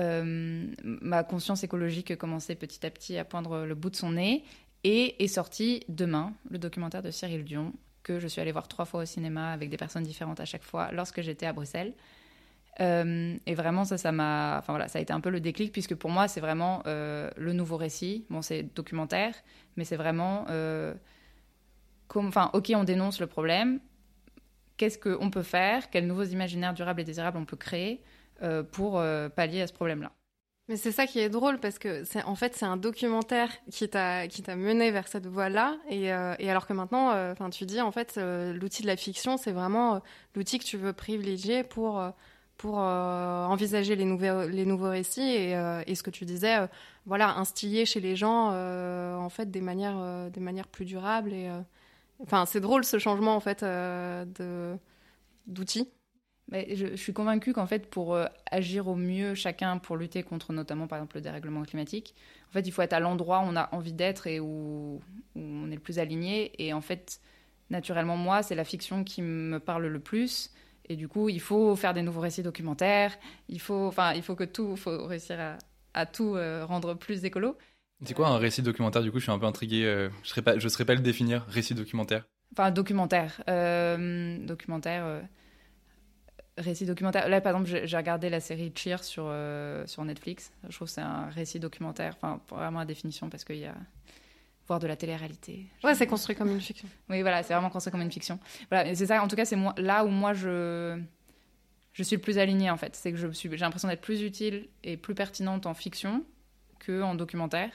ma 0.00 1.24
conscience 1.24 1.64
écologique 1.64 2.14
commençait 2.16 2.54
petit 2.54 2.86
à 2.86 2.90
petit 2.90 3.18
à 3.18 3.24
poindre 3.24 3.64
le 3.64 3.74
bout 3.74 3.90
de 3.90 3.96
son 3.96 4.12
nez 4.12 4.44
et 4.84 5.24
est 5.24 5.26
sorti 5.26 5.82
demain 5.88 6.32
le 6.50 6.58
documentaire 6.58 7.02
de 7.02 7.10
Cyril 7.10 7.42
Dion 7.42 7.72
que 8.04 8.20
je 8.20 8.28
suis 8.28 8.40
allée 8.40 8.52
voir 8.52 8.68
trois 8.68 8.84
fois 8.84 9.02
au 9.02 9.04
cinéma 9.04 9.50
avec 9.50 9.70
des 9.70 9.76
personnes 9.76 10.04
différentes 10.04 10.38
à 10.38 10.44
chaque 10.44 10.62
fois 10.62 10.92
lorsque 10.92 11.20
j'étais 11.20 11.46
à 11.46 11.52
Bruxelles. 11.52 11.94
Euh, 12.80 13.36
et 13.46 13.54
vraiment, 13.54 13.84
ça, 13.84 13.98
ça 13.98 14.12
m'a. 14.12 14.58
Enfin 14.58 14.72
voilà, 14.72 14.88
ça 14.88 14.98
a 14.98 15.02
été 15.02 15.12
un 15.12 15.20
peu 15.20 15.30
le 15.30 15.40
déclic, 15.40 15.72
puisque 15.72 15.94
pour 15.94 16.10
moi, 16.10 16.28
c'est 16.28 16.40
vraiment 16.40 16.82
euh, 16.86 17.30
le 17.36 17.52
nouveau 17.52 17.76
récit. 17.76 18.24
Bon, 18.30 18.42
c'est 18.42 18.62
documentaire, 18.62 19.34
mais 19.76 19.84
c'est 19.84 19.96
vraiment. 19.96 20.46
Euh, 20.50 20.94
enfin, 22.14 22.50
ok, 22.52 22.72
on 22.74 22.84
dénonce 22.84 23.20
le 23.20 23.26
problème. 23.26 23.80
Qu'est-ce 24.76 24.98
qu'on 24.98 25.30
peut 25.30 25.42
faire? 25.42 25.90
Quels 25.90 26.06
nouveaux 26.06 26.24
imaginaires 26.24 26.72
durables 26.72 27.00
et 27.00 27.04
désirables 27.04 27.36
on 27.36 27.44
peut 27.44 27.56
créer 27.56 28.00
pour 28.70 29.02
pallier 29.34 29.62
à 29.62 29.66
ce 29.66 29.72
problème-là? 29.72 30.12
Mais 30.68 30.76
c'est 30.76 30.92
ça 30.92 31.08
qui 31.08 31.18
est 31.18 31.28
drôle 31.28 31.58
parce 31.58 31.80
que 31.80 32.04
c'est 32.04 32.22
en 32.22 32.36
fait 32.36 32.54
c'est 32.54 32.64
un 32.64 32.76
documentaire 32.76 33.50
qui 33.72 33.88
t'a 33.88 34.28
qui 34.28 34.44
t'a 34.44 34.54
mené 34.54 34.92
vers 34.92 35.08
cette 35.08 35.26
voie-là 35.26 35.78
et, 35.90 36.04
et 36.04 36.50
alors 36.50 36.68
que 36.68 36.72
maintenant 36.74 37.08
enfin 37.32 37.50
tu 37.50 37.66
dis 37.66 37.80
en 37.80 37.90
fait 37.90 38.20
l'outil 38.54 38.82
de 38.82 38.86
la 38.86 38.96
fiction 38.96 39.36
c'est 39.36 39.50
vraiment 39.50 40.00
l'outil 40.36 40.60
que 40.60 40.64
tu 40.64 40.76
veux 40.76 40.92
privilégier 40.92 41.64
pour 41.64 42.00
pour 42.58 42.80
euh, 42.80 43.44
envisager 43.46 43.96
les 43.96 44.04
nouveaux, 44.04 44.48
les 44.48 44.66
nouveaux 44.66 44.90
récits 44.90 45.22
et, 45.22 45.56
euh, 45.56 45.82
et 45.86 45.94
ce 45.94 46.02
que 46.02 46.10
tu 46.10 46.24
disais, 46.24 46.58
euh, 46.58 46.66
voilà, 47.06 47.36
instiller 47.36 47.86
chez 47.86 48.00
les 48.00 48.16
gens 48.16 48.52
en 48.52 49.28
fait 49.30 49.50
des 49.50 49.62
manières, 49.62 50.30
des 50.30 50.40
manières 50.40 50.68
plus 50.68 50.84
durables. 50.84 51.32
Et, 51.32 51.48
enfin, 52.20 52.44
c'est 52.44 52.60
drôle 52.60 52.84
ce 52.84 52.98
changement 52.98 53.34
en 53.34 53.40
fait 53.40 53.64
d'outils. 55.46 55.88
Mais 56.50 56.74
je, 56.76 56.96
suis 56.96 57.12
convaincue 57.12 57.52
qu'en 57.52 57.66
fait, 57.66 57.88
pour 57.90 58.18
agir 58.50 58.88
au 58.88 58.94
mieux 58.96 59.34
chacun 59.34 59.78
pour 59.78 59.96
lutter 59.96 60.22
contre 60.22 60.52
notamment 60.52 60.86
par 60.86 60.98
exemple 60.98 61.16
le 61.16 61.22
dérèglement 61.22 61.62
climatique, 61.62 62.14
en 62.50 62.52
fait, 62.52 62.66
il 62.66 62.72
faut 62.72 62.82
être 62.82 62.94
à 62.94 63.00
l'endroit 63.00 63.40
où 63.40 63.42
on 63.44 63.56
a 63.56 63.68
envie 63.74 63.92
d'être 63.92 64.26
et 64.26 64.40
où, 64.40 65.00
où 65.36 65.40
on 65.40 65.70
est 65.70 65.74
le 65.74 65.80
plus 65.80 65.98
aligné. 65.98 66.52
Et 66.62 66.72
en 66.72 66.80
fait, 66.80 67.20
naturellement, 67.70 68.16
moi, 68.16 68.42
c'est 68.42 68.54
la 68.54 68.64
fiction 68.64 69.04
qui 69.04 69.22
me 69.22 69.60
parle 69.60 69.86
le 69.86 70.00
plus. 70.00 70.50
Et 70.88 70.96
du 70.96 71.08
coup, 71.08 71.28
il 71.28 71.40
faut 71.40 71.76
faire 71.76 71.94
des 71.94 72.02
nouveaux 72.02 72.20
récits 72.20 72.42
documentaires. 72.42 73.16
Il 73.48 73.60
faut, 73.60 73.86
enfin, 73.86 74.14
il 74.14 74.22
faut 74.22 74.34
que 74.34 74.44
tout, 74.44 74.76
faut 74.76 75.06
réussir 75.06 75.38
à, 75.38 75.58
à 75.94 76.06
tout 76.06 76.36
euh, 76.36 76.64
rendre 76.64 76.94
plus 76.94 77.24
écolo. 77.24 77.58
C'est 78.04 78.14
quoi 78.14 78.28
un 78.28 78.38
récit 78.38 78.62
documentaire? 78.62 79.02
Du 79.02 79.10
coup, 79.10 79.18
je 79.18 79.24
suis 79.24 79.32
un 79.32 79.38
peu 79.38 79.46
intriguée. 79.46 79.84
Euh, 79.84 80.08
je 80.22 80.32
ne 80.36 80.40
pas, 80.42 80.58
je 80.58 80.68
saurais 80.68 80.84
pas 80.84 80.94
le 80.94 81.00
définir. 81.00 81.44
Récit 81.48 81.74
documentaire. 81.74 82.24
Enfin, 82.52 82.70
documentaire, 82.70 83.42
euh, 83.48 84.38
documentaire, 84.46 85.22
récit 86.56 86.86
documentaire. 86.86 87.28
Là, 87.28 87.40
par 87.42 87.54
exemple, 87.54 87.82
j'ai 87.84 87.96
regardé 87.96 88.30
la 88.30 88.40
série 88.40 88.72
Cheer 88.74 89.04
sur 89.04 89.30
sur 89.84 90.04
Netflix. 90.04 90.52
Je 90.68 90.74
trouve 90.74 90.88
que 90.88 90.94
c'est 90.94 91.02
un 91.02 91.26
récit 91.26 91.60
documentaire. 91.60 92.14
Enfin, 92.16 92.40
vraiment 92.48 92.78
la 92.78 92.86
définition 92.86 93.28
parce 93.28 93.44
qu'il 93.44 93.58
y 93.58 93.66
a 93.66 93.74
voir 94.68 94.78
de 94.78 94.86
la 94.86 94.96
télé-réalité. 94.96 95.66
Ouais, 95.82 95.94
c'est 95.94 96.06
construit 96.06 96.36
comme 96.36 96.50
une 96.50 96.60
fiction. 96.60 96.88
Oui, 97.08 97.22
voilà, 97.22 97.42
c'est 97.42 97.54
vraiment 97.54 97.70
construit 97.70 97.90
comme 97.90 98.02
une 98.02 98.12
fiction. 98.12 98.38
Voilà, 98.70 98.94
c'est 98.94 99.06
ça, 99.06 99.22
en 99.22 99.26
tout 99.26 99.36
cas, 99.36 99.44
c'est 99.44 99.56
moi, 99.56 99.74
là 99.78 100.04
où 100.04 100.08
moi 100.08 100.34
je, 100.34 101.00
je 101.92 102.02
suis 102.02 102.16
le 102.16 102.22
plus 102.22 102.38
alignée 102.38 102.70
en 102.70 102.76
fait. 102.76 102.94
C'est 102.94 103.10
que 103.10 103.18
je 103.18 103.28
suis, 103.32 103.48
j'ai 103.50 103.56
l'impression 103.56 103.88
d'être 103.88 104.02
plus 104.02 104.22
utile 104.22 104.68
et 104.84 104.96
plus 104.96 105.14
pertinente 105.14 105.66
en 105.66 105.74
fiction 105.74 106.24
qu'en 106.84 107.14
documentaire. 107.14 107.72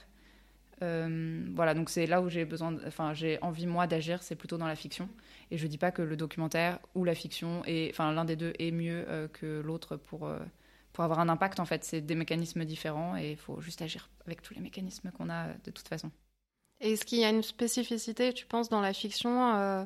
Euh, 0.82 1.46
voilà, 1.54 1.74
donc 1.74 1.90
c'est 1.90 2.06
là 2.06 2.22
où 2.22 2.30
j'ai 2.30 2.46
besoin, 2.46 2.78
enfin, 2.88 3.14
j'ai 3.14 3.40
envie 3.42 3.68
moi 3.68 3.88
d'agir, 3.88 4.22
c'est 4.22 4.36
plutôt 4.36 4.58
dans 4.58 4.68
la 4.68 4.76
fiction. 4.76 5.10
Et 5.52 5.58
je 5.58 5.68
dis 5.68 5.78
pas 5.78 5.92
que 5.92 6.02
le 6.02 6.16
documentaire 6.16 6.80
ou 6.96 7.04
la 7.04 7.16
fiction, 7.16 7.64
est, 7.66 7.90
enfin, 7.92 8.12
l'un 8.14 8.26
des 8.26 8.36
deux 8.36 8.54
est 8.60 8.72
mieux 8.72 9.06
euh, 9.10 9.28
que 9.28 9.62
l'autre 9.62 9.98
pour. 9.98 10.28
Euh, 10.28 10.40
pour 10.94 11.04
avoir 11.04 11.20
un 11.20 11.28
impact, 11.28 11.60
en 11.60 11.66
fait, 11.66 11.84
c'est 11.84 12.02
des 12.02 12.14
mécanismes 12.14 12.66
différents 12.66 13.18
et 13.18 13.32
il 13.32 13.36
faut 13.36 13.60
juste 13.62 13.82
agir 13.82 14.12
avec 14.28 14.44
tous 14.44 14.54
les 14.54 14.62
mécanismes 14.62 15.10
qu'on 15.10 15.28
a 15.28 15.48
de 15.48 15.72
toute 15.72 15.88
façon. 15.88 16.12
Est-ce 16.80 17.06
qu'il 17.06 17.20
y 17.20 17.24
a 17.24 17.30
une 17.30 17.44
spécificité, 17.44 18.34
tu 18.34 18.46
penses, 18.46 18.70
dans 18.70 18.82
la 18.82 18.94
fiction 18.94 19.56
euh, 19.56 19.86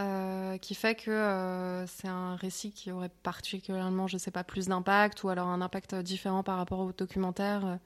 euh, 0.00 0.56
qui 0.58 0.74
fait 0.74 0.94
que 0.94 1.10
euh, 1.10 1.86
c'est 1.86 2.08
un 2.08 2.34
récit 2.36 2.72
qui 2.72 2.90
aurait 2.90 3.10
particulièrement, 3.22 4.06
je 4.06 4.16
ne 4.16 4.18
sais 4.18 4.30
pas, 4.30 4.44
plus 4.44 4.66
d'impact 4.66 5.22
ou 5.22 5.28
alors 5.28 5.48
un 5.48 5.60
impact 5.60 5.94
différent 5.96 6.42
par 6.42 6.56
rapport 6.56 6.80
au 6.80 6.92
documentaire 6.92 7.78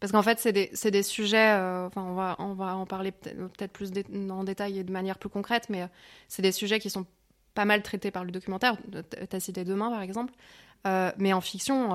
Parce 0.00 0.12
qu'en 0.12 0.22
fait, 0.22 0.38
c'est 0.38 0.52
des, 0.52 0.70
des, 0.90 1.02
sujets, 1.02 1.52
enfin, 1.86 2.02
on, 2.02 2.14
va, 2.14 2.36
on 2.38 2.52
va 2.52 2.76
en 2.76 2.86
parler 2.86 3.12
peut-être 3.12 3.72
plus 3.72 3.90
en 4.30 4.44
détail 4.44 4.78
et 4.78 4.84
de 4.84 4.92
manière 4.92 5.18
plus 5.18 5.30
concrète, 5.30 5.68
mais 5.70 5.88
c'est 6.28 6.42
des 6.42 6.52
sujets 6.52 6.78
qui 6.78 6.90
sont 6.90 7.06
pas 7.54 7.64
mal 7.64 7.82
traités 7.82 8.10
par 8.10 8.24
le 8.24 8.32
documentaire. 8.32 8.76
Tu 8.92 9.36
as 9.36 9.40
cité 9.40 9.64
Demain, 9.64 9.90
par 9.90 10.02
exemple. 10.02 10.34
mais 10.84 11.32
en 11.32 11.40
fiction, 11.40 11.94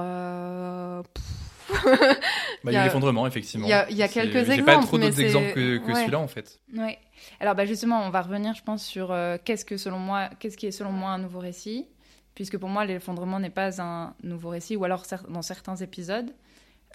bah, 2.64 2.72
il 2.72 2.74
y 2.74 2.78
a 2.78 2.84
l'effondrement, 2.84 3.26
effectivement. 3.28 3.68
Il 3.68 3.98
y 3.98 4.04
a, 4.04 4.08
quelques 4.08 4.36
exemples. 4.36 4.56
J'ai 4.56 4.64
pas 4.64 4.78
trop 4.78 4.98
d'autres 4.98 5.20
exemples 5.20 5.54
que, 5.54 5.94
celui-là, 5.94 6.20
en 6.20 6.28
fait. 6.28 6.60
Oui. 6.76 6.98
Alors, 7.40 7.56
bah, 7.56 7.66
justement, 7.66 8.06
on 8.06 8.10
va 8.10 8.22
revenir, 8.22 8.54
je 8.54 8.64
pense, 8.64 8.86
sur 8.86 9.12
euh, 9.12 9.38
qu'est-ce 9.44 9.66
que, 9.66 9.78
selon 9.78 10.00
moi, 10.00 10.30
qu'est-ce 10.40 10.58
qui 10.58 10.68
est, 10.68 10.72
selon 10.72 10.92
moi, 10.92 11.12
un 11.12 11.18
nouveau 11.18 11.40
récit. 11.40 11.88
Puisque 12.36 12.58
pour 12.58 12.70
moi, 12.70 12.86
l'effondrement 12.86 13.40
n'est 13.40 13.50
pas 13.50 13.82
un 13.82 14.14
nouveau 14.24 14.50
récit, 14.50 14.76
ou 14.76 14.84
alors 14.84 15.06
dans 15.30 15.42
certains 15.42 15.78
épisodes. 15.78 16.32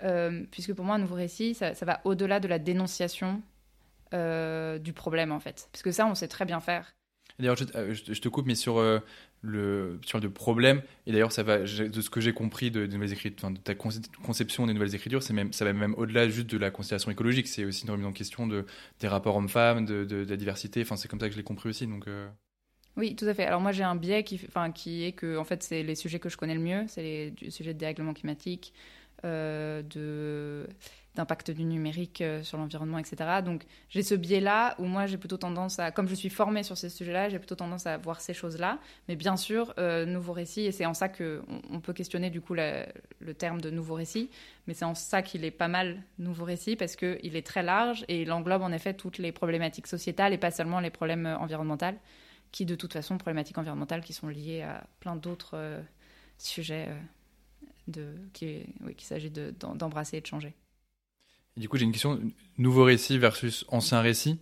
Euh, 0.03 0.45
puisque 0.51 0.75
pour 0.75 0.85
moi, 0.85 0.97
un 0.97 0.99
nouveau 0.99 1.17
récit, 1.17 1.55
ça, 1.55 1.73
va 1.83 2.01
au-delà 2.05 2.41
de 2.41 2.49
la 2.49 2.59
dénonciation 2.59 3.43
euh, 4.15 4.79
du 4.79 4.93
problème, 4.93 5.33
en 5.33 5.41
fait. 5.41 5.69
Parce 5.73 5.83
que 5.83 5.91
ça, 5.91 6.07
on 6.07 6.15
sait 6.15 6.29
très 6.29 6.45
bien 6.45 6.61
faire. 6.61 6.95
D'ailleurs, 7.39 7.57
je, 7.57 7.65
je, 7.93 8.21
te 8.21 8.29
coupe, 8.29 8.47
mais 8.47 8.55
sur 8.55 8.79
euh, 8.79 9.01
le 9.43 9.99
sur 10.05 10.21
le 10.21 10.31
problème, 10.31 10.83
et 11.07 11.13
d'ailleurs, 11.13 11.33
ça 11.33 11.43
va 11.43 11.61
de 11.61 11.65
ce 12.01 12.11
que 12.11 12.21
j'ai 12.21 12.33
compris 12.33 12.71
de, 12.71 12.87
nouvelles 12.87 13.13
écritures, 13.13 13.51
de 13.51 13.59
ta 13.59 13.75
conception 13.75 14.67
des 14.67 14.75
nouvelles 14.75 14.95
écritures, 14.95 15.23
c'est 15.23 15.33
même 15.33 15.53
ça 15.53 15.65
va 15.65 15.73
même 15.73 15.95
au-delà 15.97 16.29
juste 16.29 16.49
de 16.51 16.59
la 16.59 16.71
considération 16.71 17.11
écologique. 17.11 17.49
C'est 17.49 17.65
aussi 17.65 17.85
une 17.85 17.91
remise 17.91 18.07
en 18.07 18.13
question 18.13 18.47
de 18.47 18.67
des 19.01 19.09
rapports 19.09 19.37
hommes-femmes, 19.37 19.87
de, 19.87 20.05
de, 20.05 20.27
la 20.29 20.37
diversité. 20.37 20.83
Enfin, 20.83 20.97
c'est 20.97 21.09
comme 21.09 21.21
ça 21.21 21.27
que 21.27 21.33
je 21.33 21.39
l'ai 21.39 21.45
compris 21.45 21.69
aussi. 21.69 21.87
Donc 21.87 22.07
euh. 22.07 22.29
Oui, 22.97 23.17
tout 23.17 23.27
à 23.27 23.35
fait. 23.35 23.45
Alors 23.45 23.61
moi 23.61 23.73
j'ai 23.73 23.85
un 23.85 23.97
biais 23.97 24.25
qui, 24.25 24.41
enfin, 24.49 24.73
qui 24.73 25.05
est 25.05 25.13
que 25.13 25.39
en 25.39 25.45
fait 25.45 25.63
c'est 25.63 25.83
les 25.83 25.95
sujets 25.95 26.19
que 26.19 26.29
je 26.29 26.37
connais 26.37 26.55
le 26.55 26.61
mieux, 26.61 26.85
c'est 26.89 27.35
les 27.41 27.51
sujets 27.51 27.73
de 27.73 27.79
dérèglement 27.79 28.13
climatique, 28.13 28.75
euh, 29.25 29.83
de 29.83 30.67
d'impact 31.17 31.51
du 31.51 31.65
numérique 31.65 32.21
euh, 32.21 32.43
sur 32.43 32.57
l'environnement, 32.57 32.99
etc. 32.99 33.41
Donc 33.45 33.65
j'ai 33.89 34.03
ce 34.03 34.15
biais-là 34.15 34.77
où 34.79 34.85
moi 34.85 35.07
j'ai 35.07 35.19
plutôt 35.19 35.39
tendance 35.39 35.79
à, 35.81 35.91
comme 35.91 36.09
je 36.09 36.15
suis 36.15 36.31
formée 36.31 36.63
sur 36.63 36.77
ces 36.77 36.89
sujets-là, 36.89 37.29
j'ai 37.29 37.39
plutôt 37.39 37.57
tendance 37.57 37.87
à 37.87 37.97
voir 37.97 38.21
ces 38.21 38.33
choses-là. 38.33 38.79
Mais 39.09 39.17
bien 39.17 39.37
sûr, 39.37 39.75
euh, 39.79 40.07
nouveau 40.07 40.33
récit, 40.33 40.63
et 40.63 40.73
c'est 40.73 40.87
en 40.87 40.95
ça 40.95 41.09
que 41.09 41.43
on, 41.71 41.81
peut 41.81 41.93
questionner 41.93 42.31
du 42.31 42.41
coup 42.41 42.55
le 42.55 43.35
terme 43.35 43.61
de 43.61 43.71
nouveau 43.71 43.95
récit, 43.95 44.31
mais 44.67 44.75
c'est 44.75 44.85
en 44.85 44.95
ça 44.95 45.23
qu'il 45.23 45.45
est 45.45 45.51
pas 45.51 45.69
mal 45.69 46.03
nouveau 46.19 46.45
récit 46.45 46.77
parce 46.77 46.95
qu'il 46.95 47.35
est 47.37 47.47
très 47.47 47.63
large 47.63 48.05
et 48.09 48.23
il 48.23 48.31
englobe 48.31 48.63
en 48.63 48.71
effet 48.71 48.95
toutes 48.95 49.19
les 49.19 49.33
problématiques 49.33 49.89
sociétales 49.89 50.33
et 50.33 50.39
pas 50.39 50.51
seulement 50.51 50.79
les 50.79 50.91
problèmes 50.91 51.27
environnementaux, 51.41 51.97
qui 52.53 52.67
de 52.67 52.75
toute 52.75 52.93
façon 52.93 53.19
problématiques 53.19 53.59
environnementales 53.59 54.03
qui 54.03 54.13
sont 54.13 54.29
liées 54.29 54.63
à 54.63 54.85
plein 55.01 55.17
d'autres 55.17 55.81
sujets 56.39 56.89
qu'il 58.33 58.67
qui 58.97 59.07
s'agit 59.07 59.31
d'embrasser 59.31 60.19
et 60.19 60.21
de 60.21 60.27
changer. 60.27 60.55
Du 61.61 61.69
coup, 61.69 61.77
j'ai 61.77 61.85
une 61.85 61.93
question 61.93 62.21
nouveau 62.59 62.85
récit 62.85 63.19
versus 63.19 63.65
ancien 63.69 64.01
récit. 64.01 64.41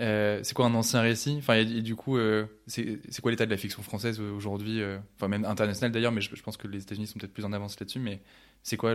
Euh, 0.00 0.40
c'est 0.42 0.54
quoi 0.54 0.66
un 0.66 0.74
ancien 0.74 1.00
récit? 1.02 1.36
Enfin, 1.38 1.54
et, 1.54 1.82
du 1.82 1.94
coup, 1.94 2.16
euh, 2.16 2.46
c'est 2.66 3.20
quoi 3.22 3.30
l'état 3.30 3.46
de 3.46 3.50
la 3.50 3.56
fiction 3.56 3.82
française 3.82 4.18
aujourd'hui 4.20 4.82
euh, 4.82 4.98
Enfin, 5.16 5.28
même 5.28 5.44
internationale 5.44 5.92
d'ailleurs, 5.92 6.10
mais 6.10 6.20
je, 6.20 6.42
pense 6.42 6.56
que 6.56 6.66
les 6.66 6.82
États-Unis 6.82 7.06
sont 7.06 7.18
peut-être 7.18 7.32
plus 7.32 7.44
en 7.44 7.52
avance 7.52 7.78
là-dessus. 7.78 8.00
Mais 8.00 8.20
c'est 8.62 8.76
quoi 8.76 8.94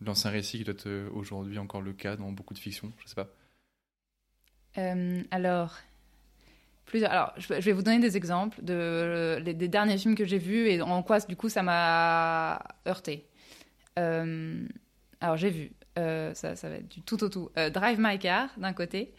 l'ancien 0.00 0.30
récit 0.30 0.58
qui 0.58 0.64
doit 0.64 0.74
être 0.74 1.08
aujourd'hui 1.14 1.58
encore 1.58 1.80
le 1.80 1.92
cas 1.92 2.16
dans 2.16 2.32
beaucoup 2.32 2.54
de 2.54 2.58
fictions? 2.58 2.92
Je 3.02 3.08
sais 3.08 3.14
pas. 3.14 3.28
alors, 5.30 5.78
plusieurs. 6.84 7.12
Alors, 7.12 7.32
je 7.38 7.54
vais 7.54 7.72
vous 7.72 7.82
donner 7.82 8.00
des 8.00 8.16
exemples 8.16 8.62
de, 8.62 9.40
des 9.40 9.68
derniers 9.68 9.96
films 9.96 10.16
que 10.16 10.26
j'ai 10.26 10.38
vus 10.38 10.68
et 10.68 10.82
en 10.82 11.02
quoi, 11.02 11.20
du 11.20 11.36
coup, 11.36 11.48
ça 11.48 11.62
m'a 11.62 12.62
heurté. 12.86 13.26
Alors, 13.96 15.38
j'ai 15.38 15.48
vu, 15.48 15.72
euh, 15.98 16.34
ça, 16.34 16.56
ça, 16.56 16.68
va 16.68 16.76
être 16.76 16.88
du 16.88 17.00
tout 17.02 17.22
au 17.24 17.28
tout, 17.28 17.50
euh, 17.56 17.70
Drive 17.70 17.98
My 17.98 18.18
Car, 18.18 18.50
d'un 18.56 18.72
côté. 18.72 19.12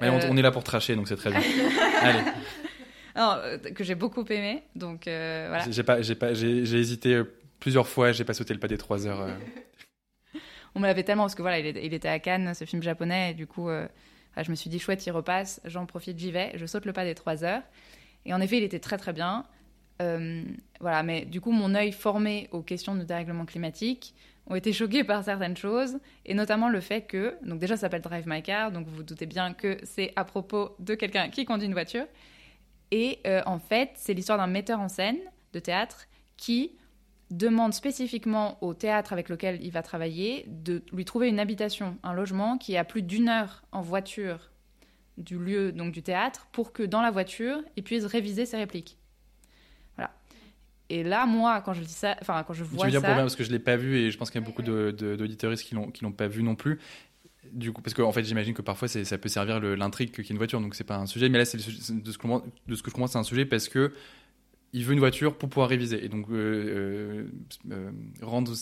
on, 0.00 0.36
est 0.36 0.42
là 0.42 0.50
pour 0.50 0.64
tracher, 0.64 0.96
donc 0.96 1.08
c'est 1.08 1.16
très 1.16 1.30
bien. 1.30 1.40
Allez. 2.02 3.72
Que 3.72 3.84
j'ai 3.84 3.94
beaucoup 3.94 4.24
aimé, 4.30 4.62
donc 4.74 5.02
voilà. 5.04 5.70
J'ai 5.70 5.82
pas, 5.82 6.02
j'ai 6.02 6.14
pas, 6.14 6.34
j'ai 6.34 6.78
hésité 6.78 7.22
plusieurs 7.58 7.88
fois, 7.88 8.12
j'ai 8.12 8.24
pas 8.24 8.34
sauté 8.34 8.54
le 8.54 8.60
pas 8.60 8.68
des 8.68 8.78
trois 8.78 9.06
heures. 9.06 9.28
on 10.74 10.80
me 10.80 10.86
l'avait 10.86 11.02
tellement 11.02 11.24
parce 11.24 11.34
que 11.34 11.42
voilà, 11.42 11.58
il, 11.58 11.76
il, 11.76 11.94
était 11.94 12.08
à 12.08 12.18
Cannes, 12.18 12.54
ce 12.54 12.64
film 12.64 12.82
japonais, 12.82 13.32
et 13.32 13.34
du 13.34 13.46
coup, 13.46 13.68
je 14.36 14.50
me 14.50 14.56
suis 14.56 14.70
dit, 14.70 14.78
chouette, 14.78 15.04
il 15.06 15.10
repasse, 15.10 15.60
j'en 15.64 15.86
profite, 15.86 16.18
j'y 16.18 16.30
vais, 16.30 16.52
je 16.54 16.66
saute 16.66 16.86
le 16.86 16.92
pas 16.92 17.04
des 17.04 17.14
trois 17.14 17.44
heures. 17.44 17.62
Et 18.24 18.34
en 18.34 18.40
effet, 18.40 18.58
il 18.58 18.64
était 18.64 18.80
très 18.80 18.98
très 18.98 19.12
bien. 19.12 19.44
Euh, 20.00 20.42
voilà, 20.80 21.02
mais 21.02 21.24
du 21.24 21.40
coup, 21.40 21.52
mon 21.52 21.74
œil 21.74 21.92
formé 21.92 22.48
aux 22.52 22.62
questions 22.62 22.94
de 22.94 23.02
dérèglement 23.02 23.44
climatique 23.44 24.14
ont 24.46 24.54
été 24.54 24.72
choqués 24.72 25.04
par 25.04 25.24
certaines 25.24 25.56
choses, 25.56 25.98
et 26.26 26.34
notamment 26.34 26.68
le 26.68 26.80
fait 26.80 27.02
que, 27.02 27.36
donc 27.44 27.60
déjà 27.60 27.76
ça 27.76 27.82
s'appelle 27.82 28.02
Drive 28.02 28.24
My 28.26 28.42
Car, 28.42 28.72
donc 28.72 28.86
vous 28.86 28.96
vous 28.96 29.02
doutez 29.02 29.26
bien 29.26 29.54
que 29.54 29.78
c'est 29.84 30.12
à 30.16 30.24
propos 30.24 30.74
de 30.78 30.94
quelqu'un 30.94 31.28
qui 31.28 31.44
conduit 31.44 31.66
une 31.66 31.72
voiture. 31.72 32.06
Et 32.90 33.20
euh, 33.26 33.42
en 33.46 33.58
fait, 33.58 33.90
c'est 33.94 34.14
l'histoire 34.14 34.38
d'un 34.38 34.48
metteur 34.48 34.80
en 34.80 34.88
scène 34.88 35.18
de 35.52 35.60
théâtre 35.60 36.06
qui 36.36 36.72
demande 37.30 37.72
spécifiquement 37.72 38.58
au 38.60 38.74
théâtre 38.74 39.12
avec 39.12 39.28
lequel 39.28 39.62
il 39.62 39.70
va 39.70 39.82
travailler 39.82 40.44
de 40.48 40.82
lui 40.92 41.04
trouver 41.04 41.28
une 41.28 41.38
habitation, 41.38 41.96
un 42.02 42.12
logement 42.12 42.58
qui 42.58 42.74
est 42.74 42.78
à 42.78 42.84
plus 42.84 43.02
d'une 43.02 43.28
heure 43.28 43.62
en 43.70 43.82
voiture 43.82 44.50
du 45.16 45.38
lieu 45.38 45.70
donc 45.70 45.92
du 45.92 46.02
théâtre 46.02 46.48
pour 46.50 46.72
que 46.72 46.82
dans 46.82 47.02
la 47.02 47.10
voiture 47.10 47.62
il 47.76 47.84
puisse 47.84 48.04
réviser 48.04 48.46
ses 48.46 48.56
répliques. 48.56 48.98
Et 50.90 51.04
là, 51.04 51.24
moi, 51.24 51.62
quand 51.64 51.72
je 51.72 51.82
dis 51.82 51.92
ça, 51.92 52.16
enfin 52.20 52.42
quand 52.42 52.52
je 52.52 52.64
vois 52.64 52.80
tu 52.80 52.84
veux 52.86 52.90
dire 52.90 53.00
pour 53.00 53.14
moi 53.14 53.22
parce 53.22 53.36
que 53.36 53.44
je 53.44 53.52
l'ai 53.52 53.60
pas 53.60 53.76
vu 53.76 53.96
et 53.96 54.10
je 54.10 54.18
pense 54.18 54.30
qu'il 54.30 54.40
y 54.40 54.44
a 54.44 54.46
beaucoup 54.46 54.62
d'auditeurs 54.62 55.54
qui 55.54 55.74
l'ont 55.74 55.90
qui 55.90 56.04
l'ont 56.04 56.12
pas 56.12 56.26
vu 56.26 56.42
non 56.42 56.56
plus. 56.56 56.80
Du 57.52 57.72
coup, 57.72 57.80
parce 57.80 57.94
qu'en 57.94 58.08
en 58.08 58.12
fait, 58.12 58.24
j'imagine 58.24 58.52
que 58.52 58.62
parfois 58.62 58.86
ça 58.88 59.18
peut 59.18 59.28
servir 59.28 59.60
l'intrigue 59.60 60.10
qu'il 60.10 60.24
y 60.24 60.28
ait 60.28 60.32
une 60.32 60.36
voiture, 60.36 60.60
donc 60.60 60.74
c'est 60.74 60.84
pas 60.84 60.96
un 60.96 61.06
sujet. 61.06 61.28
Mais 61.28 61.38
là, 61.38 61.44
c'est 61.44 61.56
de 61.56 61.62
ce 61.62 61.92
de 61.92 62.10
ce 62.10 62.18
que 62.82 62.90
je 62.90 62.94
comprends, 62.94 63.06
c'est 63.06 63.18
un 63.18 63.22
sujet 63.22 63.46
parce 63.46 63.68
que 63.68 63.92
il 64.72 64.84
veut 64.84 64.92
une 64.92 65.00
voiture 65.00 65.36
pour 65.36 65.48
pouvoir 65.48 65.68
réviser. 65.68 66.04
Et 66.04 66.08
donc 66.08 66.28
euh, 66.30 67.26
euh, 67.70 67.72
euh 67.72 67.90
rendre 68.22 68.52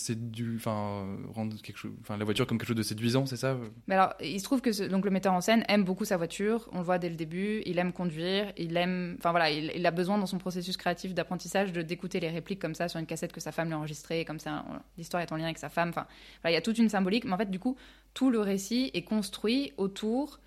la 2.08 2.24
voiture 2.24 2.46
comme 2.46 2.58
quelque 2.58 2.68
chose 2.68 2.76
de 2.76 2.82
séduisant 2.82 3.26
c'est 3.26 3.36
ça? 3.36 3.56
Mais 3.86 3.94
alors 3.94 4.14
il 4.20 4.38
se 4.38 4.44
trouve 4.44 4.60
que 4.60 4.88
donc 4.88 5.04
le 5.04 5.10
metteur 5.10 5.32
en 5.34 5.40
scène 5.40 5.64
aime 5.68 5.84
beaucoup 5.84 6.04
sa 6.04 6.16
voiture 6.16 6.68
on 6.72 6.78
le 6.78 6.84
voit 6.84 6.98
dès 6.98 7.08
le 7.08 7.16
début 7.16 7.62
il 7.66 7.78
aime 7.78 7.92
conduire 7.92 8.52
il 8.56 8.76
aime 8.76 9.16
enfin 9.18 9.30
voilà 9.30 9.50
il, 9.50 9.84
a 9.84 9.90
besoin 9.90 10.18
dans 10.18 10.26
son 10.26 10.38
processus 10.38 10.76
créatif 10.76 11.14
d'apprentissage 11.14 11.72
de 11.72 11.82
d'écouter 11.82 12.20
les 12.20 12.30
répliques 12.30 12.60
comme 12.60 12.74
ça 12.74 12.88
sur 12.88 12.98
une 12.98 13.06
cassette 13.06 13.32
que 13.32 13.40
sa 13.40 13.52
femme 13.52 13.68
lui 13.68 13.74
a 13.74 13.78
enregistrée 13.78 14.24
comme 14.24 14.38
ça 14.38 14.64
l'histoire 14.96 15.22
est 15.22 15.32
en 15.32 15.36
lien 15.36 15.44
avec 15.44 15.58
sa 15.58 15.68
femme 15.68 15.90
enfin 15.90 16.06
il 16.46 16.52
y 16.52 16.56
a 16.56 16.62
toute 16.62 16.78
une 16.78 16.88
symbolique 16.88 17.24
mais 17.24 17.32
en 17.32 17.38
fait 17.38 17.50
du 17.50 17.58
coup 17.58 17.76
tout 18.14 18.30
le 18.30 18.40
récit 18.40 18.90
est 18.94 19.02
construit 19.02 19.72
autour 19.76 20.40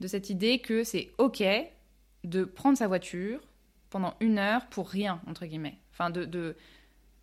de 0.00 0.06
cette 0.06 0.30
idée 0.30 0.58
que 0.58 0.84
c'est 0.84 1.10
ok 1.18 1.44
de 2.24 2.44
prendre 2.44 2.76
sa 2.76 2.88
voiture 2.88 3.40
pendant 3.96 4.14
une 4.20 4.38
heure 4.38 4.66
pour 4.66 4.90
rien, 4.90 5.22
entre 5.26 5.46
guillemets. 5.46 5.78
Enfin, 5.90 6.10
de, 6.10 6.54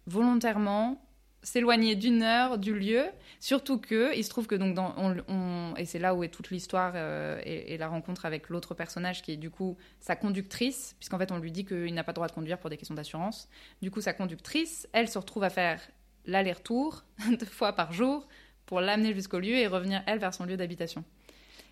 volontairement 0.08 1.00
s'éloigner 1.44 1.96
d'une 1.96 2.24
heure 2.24 2.58
du 2.58 2.74
lieu, 2.74 3.06
surtout 3.40 3.78
que 3.78 4.18
il 4.18 4.24
se 4.24 4.30
trouve 4.32 4.48
que 4.48 4.56
donc 4.56 4.74
dans, 4.74 4.96
on, 4.98 5.76
et 5.76 5.86
c'est 5.86 6.00
là 6.00 6.16
où 6.16 6.24
est 6.24 6.30
toute 6.30 6.50
l'histoire 6.50 6.94
euh, 6.96 7.40
et, 7.46 7.78
la 7.78 7.90
rencontre 7.90 8.26
avec 8.26 8.50
l'autre 8.50 8.74
personnage 8.74 9.22
qui 9.22 9.34
est 9.34 9.38
du 9.38 9.52
coup 9.52 9.78
sa 10.00 10.16
conductrice, 10.16 10.96
puisqu'en 10.98 11.20
fait 11.20 11.32
on 11.32 11.38
lui 11.38 11.52
dit 11.52 11.64
qu'il 11.64 11.94
n'a 11.94 12.04
pas 12.04 12.12
le 12.12 12.16
droit 12.16 12.28
de 12.28 12.32
conduire 12.32 12.58
pour 12.58 12.72
des 12.72 12.78
questions 12.78 12.96
d'assurance. 12.96 13.50
Du 13.84 13.92
coup 13.92 14.02
sa 14.02 14.14
conductrice, 14.14 14.88
elle 14.94 15.08
se 15.08 15.20
retrouve 15.20 15.44
à 15.44 15.52
faire 15.52 15.80
l'aller-retour 16.26 17.04
deux 17.40 17.46
fois 17.46 17.74
par 17.74 17.94
jour 17.94 18.28
pour 18.66 18.82
l'amener 18.82 19.14
jusqu'au 19.14 19.40
lieu 19.40 19.54
et 19.54 19.68
revenir 19.68 20.02
elle 20.08 20.18
vers 20.18 20.34
son 20.34 20.46
lieu 20.46 20.58
d'habitation. 20.58 21.04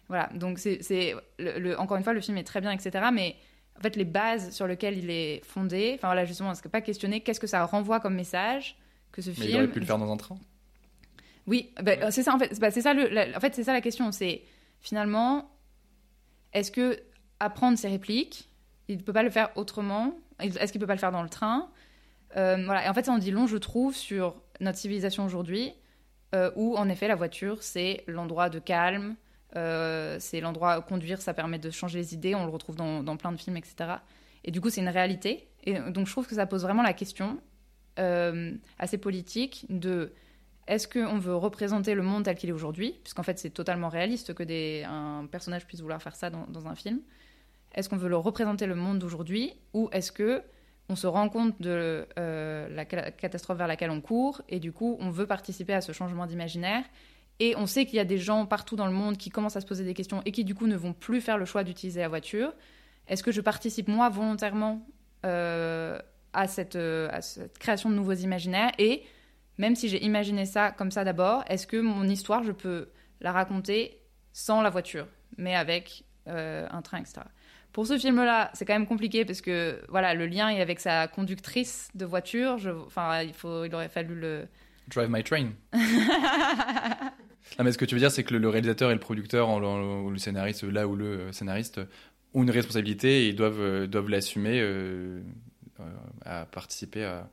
Voilà, 0.10 0.30
donc 0.36 0.60
c'est 0.60 1.16
encore 1.80 1.98
une 1.98 2.04
fois 2.04 2.14
le 2.14 2.22
film 2.22 2.38
est 2.38 2.44
très 2.44 2.62
bien 2.62 2.72
etc. 2.72 3.06
Mais 3.12 3.36
en 3.82 3.84
fait, 3.84 3.96
les 3.96 4.06
bases 4.06 4.52
sur 4.52 4.68
lesquelles 4.68 4.96
il 4.96 5.10
est 5.10 5.44
fondé, 5.44 5.94
enfin 5.96 6.08
voilà, 6.10 6.24
justement, 6.24 6.52
est-ce 6.52 6.62
que 6.62 6.68
pas 6.68 6.82
questionner 6.82 7.22
qu'est-ce 7.22 7.40
que 7.40 7.48
ça 7.48 7.66
renvoie 7.66 8.00
comme 8.00 8.14
message 8.14 8.78
que 9.12 9.24
ce 9.24 9.32
film. 9.32 9.48
Il 9.50 9.56
aurait 9.56 9.68
pu 9.68 9.80
le 9.80 9.88
faire 9.88 9.98
dans 9.98 10.12
un 10.12 10.18
train. 10.18 10.38
Oui, 11.48 11.74
bah, 11.82 12.12
c'est 12.12 12.22
ça 12.22 12.36
en 12.36 12.38
fait. 12.38 12.60
Bah, 12.60 12.70
c'est 12.70 12.82
ça 12.82 12.94
le, 12.94 13.08
la, 13.08 13.36
en 13.36 13.40
fait, 13.40 13.56
c'est 13.56 13.64
ça 13.64 13.74
la 13.74 13.82
question. 13.82 14.12
C'est 14.12 14.44
finalement, 14.82 15.50
est-ce 16.54 16.72
que 16.72 17.00
apprendre 17.40 17.76
ses 17.76 17.88
répliques, 17.88 18.50
il 18.88 18.98
ne 18.98 19.02
peut 19.02 19.14
pas 19.14 19.24
le 19.24 19.32
faire 19.32 19.50
autrement? 19.56 20.14
Est-ce 20.40 20.72
qu'il 20.72 20.80
peut 20.80 20.86
pas 20.86 20.94
le 20.94 21.00
faire 21.00 21.12
dans 21.12 21.24
le 21.24 21.30
train? 21.30 21.68
Euh, 22.38 22.64
Voilà. 22.64 22.86
Et 22.86 22.90
en 22.90 22.94
fait, 22.94 23.08
ça 23.08 23.12
en 23.12 23.18
dit 23.18 23.32
long, 23.32 23.48
je 23.48 23.58
trouve, 23.58 23.96
sur 23.96 24.36
notre 24.60 24.78
civilisation 24.78 25.26
aujourd'hui, 25.26 25.74
euh, 26.36 26.52
où 26.56 26.78
en 26.78 26.88
effet 26.88 27.08
la 27.08 27.16
voiture 27.16 27.64
c'est 27.64 28.04
l'endroit 28.06 28.50
de 28.50 28.60
calme, 28.60 29.16
euh, 29.56 30.18
c'est 30.20 30.40
l'endroit 30.40 30.82
conduire, 30.82 31.22
ça 31.22 31.34
permet 31.34 31.60
de 31.60 31.70
changer 31.72 32.00
les 32.00 32.14
idées. 32.14 32.36
On 32.36 32.46
le 32.46 32.52
retrouve 32.52 32.76
dans, 32.76 33.18
plein 33.18 33.32
de 33.32 33.38
films, 33.38 33.58
etc. 33.58 33.96
Et 34.44 34.52
du 34.52 34.62
coup, 34.62 34.70
c'est 34.70 34.82
une 34.82 34.90
réalité. 34.90 35.48
Et 35.64 35.80
donc, 35.80 36.08
je 36.08 36.12
trouve 36.12 36.28
que 36.28 36.36
ça 36.36 36.46
pose 36.46 36.64
vraiment 36.64 36.84
la 36.84 36.94
question 36.94 37.40
euh, 38.00 38.54
assez 38.80 38.98
politique 38.98 39.66
de 39.70 40.14
est-ce 40.68 40.88
qu'on 40.88 41.20
veut 41.20 41.36
représenter 41.36 41.96
le 41.96 42.04
monde 42.04 42.24
tel 42.24 42.36
qu'il 42.36 42.50
est 42.50 42.54
aujourd'hui? 42.54 42.96
Puisqu'en 43.04 43.24
fait, 43.24 43.38
c'est 43.40 43.50
totalement 43.50 43.90
réaliste 43.90 44.34
que 44.34 44.44
des, 44.44 44.86
un 44.88 45.26
personnage 45.30 45.66
puisse 45.66 45.82
vouloir 45.82 46.02
faire 46.02 46.16
ça 46.16 46.30
dans, 46.30 46.68
un 46.68 46.76
film. 46.76 47.02
Est-ce 47.74 47.90
qu'on 47.90 47.98
veut 47.98 48.10
le 48.10 48.18
représenter 48.18 48.68
le 48.68 48.76
monde 48.76 49.00
d'aujourd'hui? 49.00 49.54
Ou 49.74 49.90
est-ce 49.92 50.12
que 50.12 50.44
on 50.90 50.96
se 50.96 51.08
rend 51.08 51.30
compte 51.30 51.62
de 51.62 52.06
euh, 52.20 52.70
la 52.70 52.86
catastrophe 52.86 53.58
vers 53.58 53.68
laquelle 53.68 53.92
on 53.92 54.02
court 54.02 54.42
et 54.50 54.60
du 54.60 54.72
coup, 54.72 54.98
on 55.00 55.10
veut 55.10 55.26
participer 55.26 55.74
à 55.74 55.82
ce 55.82 55.92
changement 55.92 56.26
d'imaginaire? 56.26 56.84
Et 57.42 57.56
on 57.58 57.66
sait 57.66 57.88
qu'il 57.88 57.96
y 57.96 58.00
a 58.00 58.06
des 58.06 58.20
gens 58.20 58.46
partout 58.46 58.76
dans 58.76 58.86
le 58.86 58.94
monde 58.94 59.18
qui 59.18 59.32
commencent 59.32 59.56
à 59.56 59.62
se 59.62 59.66
poser 59.66 59.84
des 59.84 59.96
questions 59.96 60.22
et 60.26 60.32
qui 60.32 60.44
du 60.44 60.54
coup 60.54 60.68
ne 60.68 60.76
vont 60.76 60.94
plus 60.94 61.22
faire 61.22 61.40
le 61.40 61.46
choix 61.46 61.64
d'utiliser 61.64 62.02
la 62.02 62.08
voiture. 62.08 62.54
Est-ce 63.08 63.24
que 63.24 63.32
je 63.32 63.42
participe 63.42 63.88
moi 63.88 64.10
volontairement 64.10 64.88
euh, 65.26 65.98
à, 66.34 66.48
cette, 66.48 66.76
euh, 66.76 67.10
à, 67.12 67.22
cette, 67.22 67.58
création 67.58 67.90
de 67.90 67.96
nouveaux 67.96 68.14
imaginaires? 68.14 68.72
Et 68.78 69.02
même 69.58 69.76
si 69.76 69.90
j'ai 69.90 70.06
imaginé 70.06 70.46
ça 70.46 70.70
comme 70.70 70.92
ça 70.92 71.04
d'abord, 71.04 71.44
est-ce 71.48 71.66
que 71.66 71.78
mon 71.78 72.08
histoire, 72.08 72.44
je 72.44 72.52
peux 72.52 72.90
la 73.22 73.32
raconter 73.32 73.98
sans 74.34 74.62
la 74.62 74.70
voiture, 74.70 75.08
mais 75.38 75.56
avec 75.56 76.04
euh, 76.28 76.68
un 76.70 76.84
train, 76.84 77.00
etc. 77.00 77.22
Pour 77.74 77.88
ce 77.88 77.98
film-là, 77.98 78.52
c'est 78.54 78.66
quand 78.66 78.74
même 78.74 78.86
compliqué 78.86 79.26
parce 79.26 79.42
que 79.42 79.82
voilà, 79.90 80.14
le 80.14 80.28
lien 80.28 80.50
est 80.50 80.62
avec 80.62 80.80
sa 80.80 81.08
conductrice 81.08 81.90
de 81.96 82.06
voiture. 82.06 82.60
Je, 82.60 82.70
enfin, 82.70 83.24
il, 83.24 83.34
faut, 83.34 83.66
il 83.66 83.74
aurait 83.74 83.90
fallu 83.90 84.14
le. 84.14 84.48
Drive 84.88 85.10
my 85.10 85.24
train. 85.24 85.54
mais 87.64 87.72
ce 87.72 87.78
que 87.78 87.86
tu 87.86 87.96
veux 87.96 88.00
dire, 88.00 88.12
c'est 88.12 88.24
que 88.24 88.34
le, 88.34 88.50
réalisateur 88.50 88.92
et 88.92 88.94
le 88.94 89.00
producteur, 89.00 89.50
ou 89.50 90.10
le 90.10 90.18
scénariste, 90.18 90.64
là 90.64 90.88
où 90.88 90.96
le 90.96 91.32
scénariste, 91.32 91.82
ont 92.34 92.44
une 92.44 92.52
responsabilité 92.52 93.26
et 93.26 93.30
ils 93.30 93.36
doivent, 93.36 93.88
doivent 93.88 94.10
l'assumer 94.10 94.62
à 96.26 96.46
participer 96.46 97.04
à, 97.04 97.30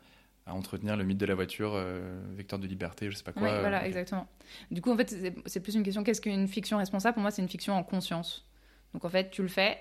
à 0.48 0.54
entretenir 0.54 0.96
le 0.96 1.04
mythe 1.04 1.18
de 1.18 1.26
la 1.26 1.34
voiture, 1.34 1.72
euh, 1.74 2.20
vecteur 2.34 2.58
de 2.58 2.66
liberté, 2.66 3.10
je 3.10 3.16
sais 3.16 3.22
pas 3.22 3.32
quoi. 3.32 3.42
Oui, 3.42 3.60
voilà, 3.60 3.86
exactement. 3.86 4.26
Du 4.70 4.80
coup, 4.80 4.90
en 4.90 4.96
fait, 4.96 5.14
c'est 5.44 5.60
plus 5.60 5.74
une 5.74 5.82
question 5.82 6.02
qu'est-ce 6.02 6.22
qu'une 6.22 6.48
fiction 6.48 6.78
responsable? 6.78 7.14
Pour 7.14 7.22
moi, 7.22 7.30
c'est 7.30 7.42
une 7.42 7.48
fiction 7.48 7.74
en 7.74 7.82
conscience. 7.82 8.46
Donc, 8.94 9.04
en 9.04 9.10
fait, 9.10 9.30
tu 9.30 9.42
le 9.42 9.48
fais, 9.48 9.78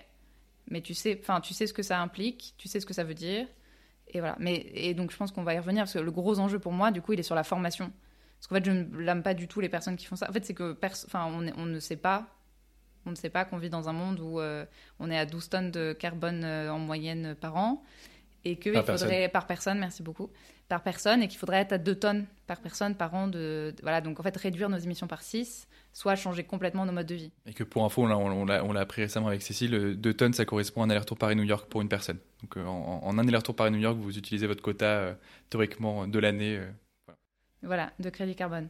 mais 0.69 0.81
tu 0.81 0.93
sais, 0.93 1.17
enfin, 1.21 1.39
tu 1.39 1.53
sais 1.53 1.67
ce 1.67 1.73
que 1.73 1.83
ça 1.83 2.01
implique, 2.01 2.53
tu 2.57 2.67
sais 2.67 2.81
ce 2.81 2.85
que 2.85 2.93
ça 2.93 3.05
veut 3.05 3.13
dire, 3.13 3.47
et 4.09 4.19
voilà. 4.19 4.35
Mais 4.39 4.65
et 4.73 4.93
donc, 4.93 5.11
je 5.11 5.17
pense 5.17 5.31
qu'on 5.31 5.43
va 5.43 5.53
y 5.53 5.59
revenir 5.59 5.83
parce 5.83 5.93
que 5.93 5.99
le 5.99 6.11
gros 6.11 6.39
enjeu 6.39 6.59
pour 6.59 6.73
moi, 6.73 6.91
du 6.91 7.01
coup, 7.01 7.13
il 7.13 7.19
est 7.19 7.23
sur 7.23 7.35
la 7.35 7.45
formation. 7.45 7.91
Parce 8.37 8.47
qu'en 8.47 8.55
fait, 8.55 8.65
je 8.65 8.71
ne 8.71 8.97
l'aime 8.97 9.23
pas 9.23 9.33
du 9.33 9.47
tout 9.47 9.59
les 9.59 9.69
personnes 9.69 9.95
qui 9.95 10.05
font 10.05 10.15
ça. 10.15 10.29
En 10.29 10.33
fait, 10.33 10.45
c'est 10.45 10.53
que, 10.53 10.77
enfin, 10.83 11.25
on, 11.25 11.45
on, 11.57 11.65
ne 11.65 11.79
sait 11.79 11.95
pas. 11.95 12.27
On 13.05 13.11
ne 13.11 13.15
sait 13.15 13.29
pas 13.29 13.45
qu'on 13.45 13.57
vit 13.57 13.69
dans 13.69 13.89
un 13.89 13.93
monde 13.93 14.19
où 14.19 14.39
euh, 14.39 14.65
on 14.99 15.09
est 15.09 15.17
à 15.17 15.25
12 15.25 15.49
tonnes 15.49 15.71
de 15.71 15.93
carbone 15.93 16.43
euh, 16.43 16.71
en 16.71 16.79
moyenne 16.79 17.35
par 17.39 17.55
an 17.55 17.83
et 18.47 18.57
qu'il 18.57 18.81
faudrait 18.81 19.29
par 19.29 19.47
personne, 19.47 19.79
merci 19.79 20.03
beaucoup, 20.03 20.29
par 20.67 20.83
personne 20.83 21.21
et 21.21 21.27
qu'il 21.27 21.37
faudrait 21.37 21.57
être 21.57 21.73
à 21.73 21.77
2 21.77 21.95
tonnes 21.95 22.25
par 22.45 22.61
personne 22.61 22.95
par 22.95 23.13
an. 23.13 23.27
De, 23.27 23.75
voilà, 23.81 24.01
donc 24.01 24.19
en 24.19 24.23
fait, 24.23 24.35
réduire 24.37 24.69
nos 24.69 24.77
émissions 24.77 25.07
par 25.07 25.21
6, 25.21 25.67
soit 25.93 26.15
changer 26.15 26.43
complètement 26.43 26.85
nos 26.85 26.93
modes 26.93 27.07
de 27.07 27.15
vie. 27.15 27.31
Et 27.45 27.53
que 27.53 27.63
pour 27.63 27.83
info, 27.83 28.03
on 28.03 28.45
l'a 28.45 28.79
appris 28.79 29.01
récemment 29.01 29.27
avec 29.27 29.41
Cécile, 29.41 29.95
2 29.97 30.13
tonnes, 30.13 30.33
ça 30.33 30.45
correspond 30.45 30.81
à 30.81 30.85
un 30.85 30.89
aller-retour 30.89 31.17
Paris-New 31.17 31.43
York 31.43 31.69
pour 31.69 31.81
une 31.81 31.89
personne. 31.89 32.19
Donc 32.41 32.57
euh, 32.57 32.65
en, 32.65 33.17
un 33.17 33.27
aller-retour 33.27 33.55
Paris-New 33.55 33.79
York, 33.79 33.97
vous 33.97 34.17
utilisez 34.17 34.47
votre 34.47 34.61
quota 34.61 34.85
euh, 34.85 35.13
théoriquement 35.49 36.07
de 36.07 36.19
l'année. 36.19 36.61
Euh, 37.63 37.67
voilà. 37.67 37.91
de 37.99 38.09
crédit 38.09 38.35
carbone. 38.35 38.67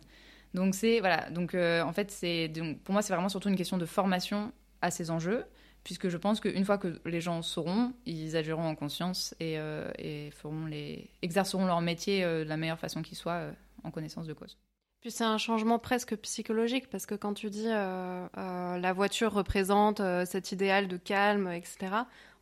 Donc 0.53 0.75
c'est 0.75 0.99
voilà, 0.99 1.29
donc 1.29 1.55
en 1.55 1.91
fait 1.93 2.09
c'est 2.09 2.51
pour 2.83 2.93
moi 2.93 3.01
c'est 3.01 3.13
vraiment 3.13 3.29
surtout 3.29 3.49
une 3.49 3.57
question 3.57 3.77
de 3.77 3.85
formation 3.85 4.53
à 4.81 4.91
ces 4.91 5.11
enjeux 5.11 5.43
puisque 5.87 6.09
je 6.09 6.17
pense 6.17 6.41
qu'une 6.41 6.65
fois 6.65 6.77
que 6.77 6.99
les 7.05 7.21
gens 7.21 7.41
sauront, 7.41 7.93
ils 8.05 8.35
agiront 8.35 8.67
en 8.67 8.75
conscience 8.75 9.33
et, 9.39 9.57
euh, 9.57 9.89
feront 10.31 10.65
les, 10.65 11.09
exerceront 11.21 11.65
leur 11.65 11.79
métier 11.79 12.25
euh, 12.25 12.43
de 12.43 12.49
la 12.49 12.57
meilleure 12.57 12.77
façon 12.77 13.01
qui 13.01 13.15
soit, 13.15 13.35
euh, 13.35 13.53
en 13.85 13.91
connaissance 13.91 14.27
de 14.27 14.33
cause. 14.33 14.57
Puis 15.01 15.11
c'est 15.11 15.23
un 15.23 15.37
changement 15.37 15.79
presque 15.79 16.15
psychologique, 16.17 16.89
parce 16.89 17.05
que 17.05 17.15
quand 17.15 17.33
tu 17.33 17.49
dis 17.49 17.67
la 17.67 18.93
voiture 18.95 19.31
représente 19.31 20.01
cet 20.25 20.51
idéal 20.51 20.87
de 20.87 20.97
calme, 20.97 21.51
etc., 21.51 21.77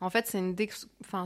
en 0.00 0.10
fait 0.10 0.26
c'est 0.26 0.38
une, 0.38 0.56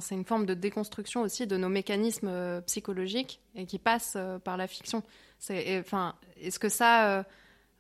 c'est 0.00 0.14
une 0.14 0.24
forme 0.24 0.44
de 0.44 0.54
déconstruction 0.54 1.22
aussi 1.22 1.46
de 1.46 1.56
nos 1.56 1.68
mécanismes 1.68 2.60
psychologiques 2.66 3.40
et 3.54 3.64
qui 3.64 3.78
passe 3.78 4.18
par 4.44 4.56
la 4.56 4.66
fiction. 4.66 5.02
Est-ce 5.48 6.58
que 6.58 6.68
ça 6.68 7.24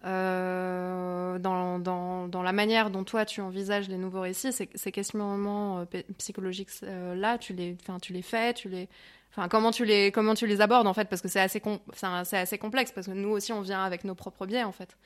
euh, 0.06 1.38
dans, 1.38 2.42
la 2.42 2.52
manière 2.52 2.90
dont 2.90 3.04
toi 3.04 3.26
tu 3.26 3.42
envisages 3.42 3.88
les 3.88 3.98
nouveaux 3.98 4.22
récits, 4.22 4.52
ces, 4.52 4.66
questionnements 4.66 5.80
euh, 5.80 6.02
psychologiques 6.16 6.70
euh, 6.84 7.14
là, 7.14 7.36
tu 7.36 7.52
les, 7.52 7.76
tu 8.00 8.12
les 8.14 8.22
fais, 8.22 8.54
tu 8.54 8.68
les, 8.70 8.88
enfin 9.30 9.48
comment 9.48 9.70
tu 9.70 9.84
les, 9.84 10.12
comment 10.12 10.34
tu 10.34 10.46
les 10.46 10.60
abordes 10.60 10.86
en 10.86 10.94
fait, 10.94 11.08
parce 11.08 11.22
que 11.22 11.28
c'est 11.28 11.40
assez, 11.40 11.62
c'est 11.92 12.36
assez 12.36 12.58
complexe, 12.58 12.92
parce 12.92 13.06
que 13.06 13.12
nous 13.12 13.30
aussi 13.30 13.52
on 13.52 13.60
vient 13.60 13.84
avec 13.84 14.04
nos 14.04 14.14
propres 14.14 14.46
biais 14.46 14.64
en 14.64 14.72
fait. 14.72 14.96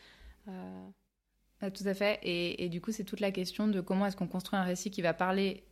Ah, 1.61 1.71
tout 1.71 1.87
à 1.87 1.95
fait, 1.95 2.19
et, 2.23 2.69
du 2.69 2.81
coup 2.81 2.93
c'est 2.93 3.04
toute 3.04 3.21
la 3.21 3.31
question 3.31 3.69
de 3.69 3.81
comment 3.81 4.07
est-ce 4.07 4.16
qu'on 4.16 4.26
construit 4.26 4.59
un 4.59 4.64
récit 4.64 4.90
qui 4.90 5.02
va 5.02 5.14
parler 5.14 5.64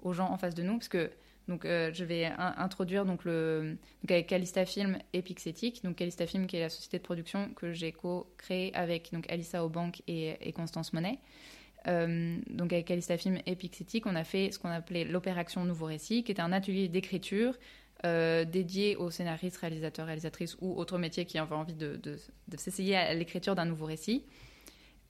aux 0.00 0.12
gens 0.12 0.30
en 0.30 0.38
face 0.38 0.54
de 0.54 0.62
nous, 0.62 0.78
parce 0.78 0.88
que 0.88 1.10
donc, 1.46 1.66
euh, 1.66 1.90
je 1.92 2.04
vais 2.04 2.24
introduire 2.38 3.04
donc 3.04 3.24
le 3.24 3.76
avec 4.08 4.28
Calista 4.28 4.64
Film 4.64 4.98
et 5.12 5.20
Pixetic. 5.20 5.84
Donc 5.84 5.96
Calista 5.96 6.26
Film 6.26 6.46
qui 6.46 6.56
est 6.56 6.60
la 6.60 6.70
société 6.70 6.98
de 6.98 7.02
production 7.02 7.50
que 7.54 7.72
j'ai 7.72 7.92
co-créée 7.92 8.74
avec 8.74 9.12
donc 9.12 9.30
Alissa 9.30 9.64
Aubank 9.64 10.02
et, 10.06 10.36
et 10.40 10.52
Constance 10.52 10.92
Monet. 10.92 11.18
Euh, 11.86 12.38
donc 12.48 12.72
avec 12.72 12.86
Calista 12.86 13.18
Film 13.18 13.38
et 13.44 13.56
Pixetic, 13.56 14.06
on 14.06 14.14
a 14.14 14.24
fait 14.24 14.50
ce 14.52 14.58
qu'on 14.58 14.70
appelait 14.70 15.04
l'opération 15.04 15.64
Nouveau 15.66 15.86
Récit, 15.86 16.24
qui 16.24 16.32
était 16.32 16.40
un 16.40 16.52
atelier 16.52 16.88
d'écriture 16.88 17.58
euh, 18.04 18.44
dédié 18.44 18.96
aux 18.96 19.10
scénaristes, 19.10 19.56
réalisateurs, 19.56 20.06
réalisatrices 20.06 20.56
ou 20.60 20.78
autres 20.78 20.98
métiers 20.98 21.24
qui 21.24 21.38
avaient 21.38 21.54
envie 21.54 21.74
de, 21.74 22.18
s'essayer 22.56 22.96
à 22.96 23.14
l'écriture 23.14 23.54
d'un 23.54 23.64
nouveau 23.64 23.86
récit. 23.86 24.24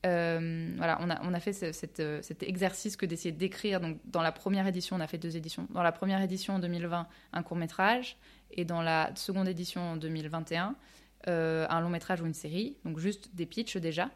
Euh, 0.05 0.75
voilà, 0.77 0.99
on 1.01 1.09
a, 1.09 1.21
on 1.23 1.33
a 1.33 1.41
fait 1.41 1.63
euh, 2.01 2.21
cet 2.23 2.43
exercice 2.43 2.97
que 2.97 3.07
d'essayer 3.07 3.33
d'écrire. 3.33 3.81
Donc, 3.81 3.99
dans 4.05 4.23
la 4.23 4.33
première 4.33 4.66
édition, 4.66 4.97
on 4.97 5.01
a 5.01 5.07
fait 5.07 5.18
deux 5.18 5.37
éditions. 5.37 5.66
Dans 5.71 5.83
la 5.83 5.92
première 5.92 6.21
édition 6.21 6.55
en 6.55 6.59
2020, 6.59 7.07
un 7.33 7.42
court 7.42 7.57
métrage, 7.57 8.16
et 8.51 8.64
dans 8.64 8.83
la 8.83 9.11
seconde 9.14 9.49
édition 9.49 9.81
en 9.81 9.97
2021, 9.97 10.77
euh, 11.29 11.66
un 11.71 11.81
long 11.81 11.88
métrage 11.88 12.21
ou 12.21 12.27
une 12.27 12.35
série. 12.35 12.77
Donc, 12.85 12.99
juste 12.99 13.35
des 13.35 13.47
pitchs 13.47 13.79
déjà. 13.79 14.11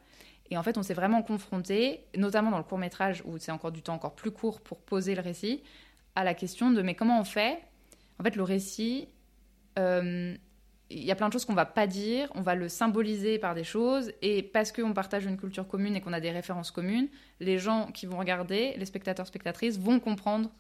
Et 0.51 0.59
en 0.59 0.63
fait, 0.63 0.77
on 0.77 0.83
s'est 0.83 0.95
vraiment 0.95 1.23
confronté, 1.23 2.05
notamment 2.17 2.51
dans 2.51 2.59
le 2.59 2.65
court 2.65 2.79
métrage 2.79 3.23
où 3.27 3.39
c'est 3.39 3.53
encore 3.53 3.73
du 3.73 3.83
temps 3.83 3.95
encore 3.95 4.15
plus 4.15 4.31
court 4.31 4.61
pour 4.61 4.79
poser 4.79 5.15
le 5.15 5.23
récit, 5.23 5.63
à 6.15 6.25
la 6.25 6.35
question 6.35 6.71
de 6.71 6.83
mais 6.83 6.95
comment 6.95 7.21
on 7.21 7.25
fait 7.25 7.61
En 8.19 8.25
fait, 8.25 8.37
le 8.37 8.43
récit, 8.43 9.09
il 10.91 11.05
y 11.05 11.11
a 11.11 11.15
plein 11.15 11.29
de 11.29 11.33
choses 11.33 11.45
qu'on 11.45 11.55
va 11.55 11.67
pas 11.67 11.87
dire, 11.87 12.31
on 12.35 12.41
va 12.41 12.55
le 12.55 12.69
symboliser 12.69 13.39
par 13.39 13.55
des 13.55 13.65
choses, 13.65 14.13
et 14.23 14.43
parce 14.43 14.73
qu'on 14.73 14.95
partage 14.95 15.27
une 15.27 15.37
culture 15.37 15.69
commune 15.69 15.97
et 15.97 16.01
qu'on 16.01 16.13
a 16.13 16.21
des 16.21 16.31
références 16.31 16.71
communes, 16.71 17.09
les 17.41 17.59
gens 17.59 17.91
qui 17.93 18.07
vont 18.07 18.19
regarder, 18.19 18.75
les 18.77 18.87
spectateurs, 18.87 19.27
spectatrices, 19.27 19.79
vont 19.79 20.01
comprendre, 20.01 20.51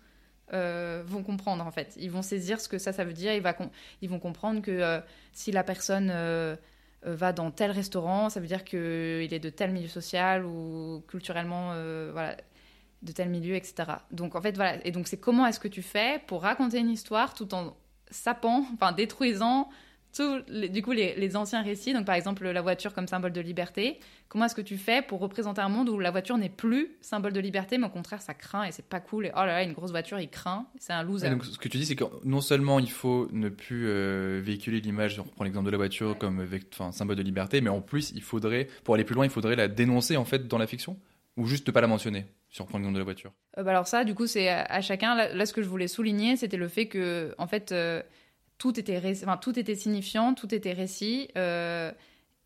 euh, 0.52 1.02
vont 1.06 1.22
comprendre 1.22 1.66
en 1.66 1.70
fait. 1.70 1.96
Ils 1.98 2.10
vont 2.10 2.22
saisir 2.22 2.60
ce 2.60 2.68
que 2.68 2.78
ça, 2.78 2.92
ça 2.92 3.04
veut 3.04 3.14
dire, 3.14 3.32
ils, 3.32 4.08
vont 4.08 4.18
comprendre 4.18 4.60
que 4.60 4.70
euh, 4.70 5.00
si 5.32 5.50
la 5.50 5.64
personne 5.64 6.10
euh, 6.12 6.56
va 7.02 7.32
dans 7.32 7.50
tel 7.50 7.70
restaurant, 7.70 8.28
ça 8.28 8.40
veut 8.40 8.46
dire 8.46 8.64
qu'il 8.64 9.32
est 9.32 9.42
de 9.42 9.50
tel 9.50 9.72
milieu 9.72 9.88
social 9.88 10.44
ou 10.44 11.02
culturellement, 11.08 11.72
voilà, 12.12 12.36
de 13.02 13.12
tel 13.12 13.28
milieu, 13.28 13.54
etc. 13.54 13.92
Donc 14.10 14.34
en 14.34 14.42
fait, 14.42 14.56
voilà, 14.56 14.84
et 14.86 14.90
donc 14.90 15.08
c'est 15.08 15.18
comment 15.18 15.46
est-ce 15.46 15.60
que 15.60 15.68
tu 15.68 15.82
fais 15.82 16.20
pour 16.26 16.42
raconter 16.42 16.78
une 16.78 16.90
histoire 16.90 17.34
tout 17.34 17.54
en 17.54 17.76
sapant, 18.10 18.66
enfin 18.74 18.92
détruisant 18.92 19.68
du 20.16 20.82
coup, 20.82 20.92
les, 20.92 21.36
anciens 21.36 21.62
récits, 21.62 21.92
donc 21.92 22.04
par 22.04 22.14
exemple 22.14 22.48
la 22.48 22.62
voiture 22.62 22.92
comme 22.92 23.06
symbole 23.06 23.32
de 23.32 23.40
liberté, 23.40 24.00
comment 24.28 24.46
est-ce 24.46 24.54
que 24.54 24.62
tu 24.62 24.76
fais 24.76 25.02
pour 25.02 25.20
représenter 25.20 25.60
un 25.60 25.68
monde 25.68 25.88
où 25.88 25.98
la 25.98 26.10
voiture 26.10 26.36
n'est 26.38 26.48
plus 26.48 26.96
symbole 27.00 27.32
de 27.32 27.40
liberté, 27.40 27.78
mais 27.78 27.86
au 27.86 27.90
contraire, 27.90 28.20
ça 28.20 28.34
craint 28.34 28.64
et 28.64 28.72
c'est 28.72 28.86
pas 28.86 29.00
cool. 29.00 29.26
Et 29.26 29.30
oh 29.34 29.40
là 29.40 29.46
là, 29.46 29.62
une 29.62 29.72
grosse 29.72 29.90
voiture, 29.90 30.18
il 30.18 30.28
craint, 30.28 30.66
c'est 30.78 30.92
un 30.92 31.02
loser. 31.02 31.30
donc, 31.30 31.44
ce 31.44 31.58
que 31.58 31.68
tu 31.68 31.78
dis, 31.78 31.86
c'est 31.86 31.96
que 31.96 32.04
non 32.24 32.40
seulement 32.40 32.78
il 32.78 32.90
faut 32.90 33.28
ne 33.32 33.48
plus 33.48 33.86
euh, 33.86 34.40
véhiculer 34.42 34.80
l'image, 34.80 35.18
on 35.18 35.24
reprend 35.24 35.44
l'exemple 35.44 35.66
de 35.66 35.70
la 35.70 35.76
voiture 35.76 36.16
comme 36.18 36.44
enfin, 36.72 36.90
symbole 36.90 37.16
de 37.16 37.22
liberté, 37.22 37.60
mais 37.60 37.70
en 37.70 37.80
plus, 37.80 38.12
il 38.14 38.22
faudrait, 38.22 38.68
pour 38.84 38.94
aller 38.94 39.04
plus 39.04 39.14
loin, 39.14 39.24
il 39.24 39.30
faudrait 39.30 39.56
la 39.56 39.68
dénoncer 39.68 40.16
en 40.16 40.24
fait 40.24 40.48
dans 40.48 40.58
la 40.58 40.66
fiction? 40.66 40.98
Ou 41.36 41.46
juste 41.46 41.68
ne 41.68 41.72
pas 41.72 41.80
la 41.80 41.86
mentionner? 41.86 42.26
Si 42.50 42.60
on 42.60 42.64
reprend 42.64 42.78
l'exemple 42.78 42.94
de 42.94 42.98
la 42.98 43.04
voiture 43.04 43.32
euh, 43.58 43.62
bah 43.62 43.70
Alors 43.70 43.86
ça, 43.86 44.04
du 44.04 44.14
coup, 44.14 44.26
c'est 44.26 44.48
à, 44.48 44.80
chacun. 44.80 45.14
Là, 45.14 45.46
ce 45.46 45.52
que 45.52 45.62
je 45.62 45.68
voulais 45.68 45.88
souligner, 45.88 46.36
c'était 46.36 46.56
le 46.56 46.68
fait 46.68 46.86
que, 46.86 47.34
en 47.38 47.46
fait, 47.46 47.72
euh, 47.72 48.02
tout 48.56 48.78
était, 48.78 49.00
tout 49.40 49.58
était 49.58 49.74
signifiant, 49.74 50.34
tout 50.34 50.54
était 50.54 50.72
récit, 50.72 51.28
euh, 51.36 51.92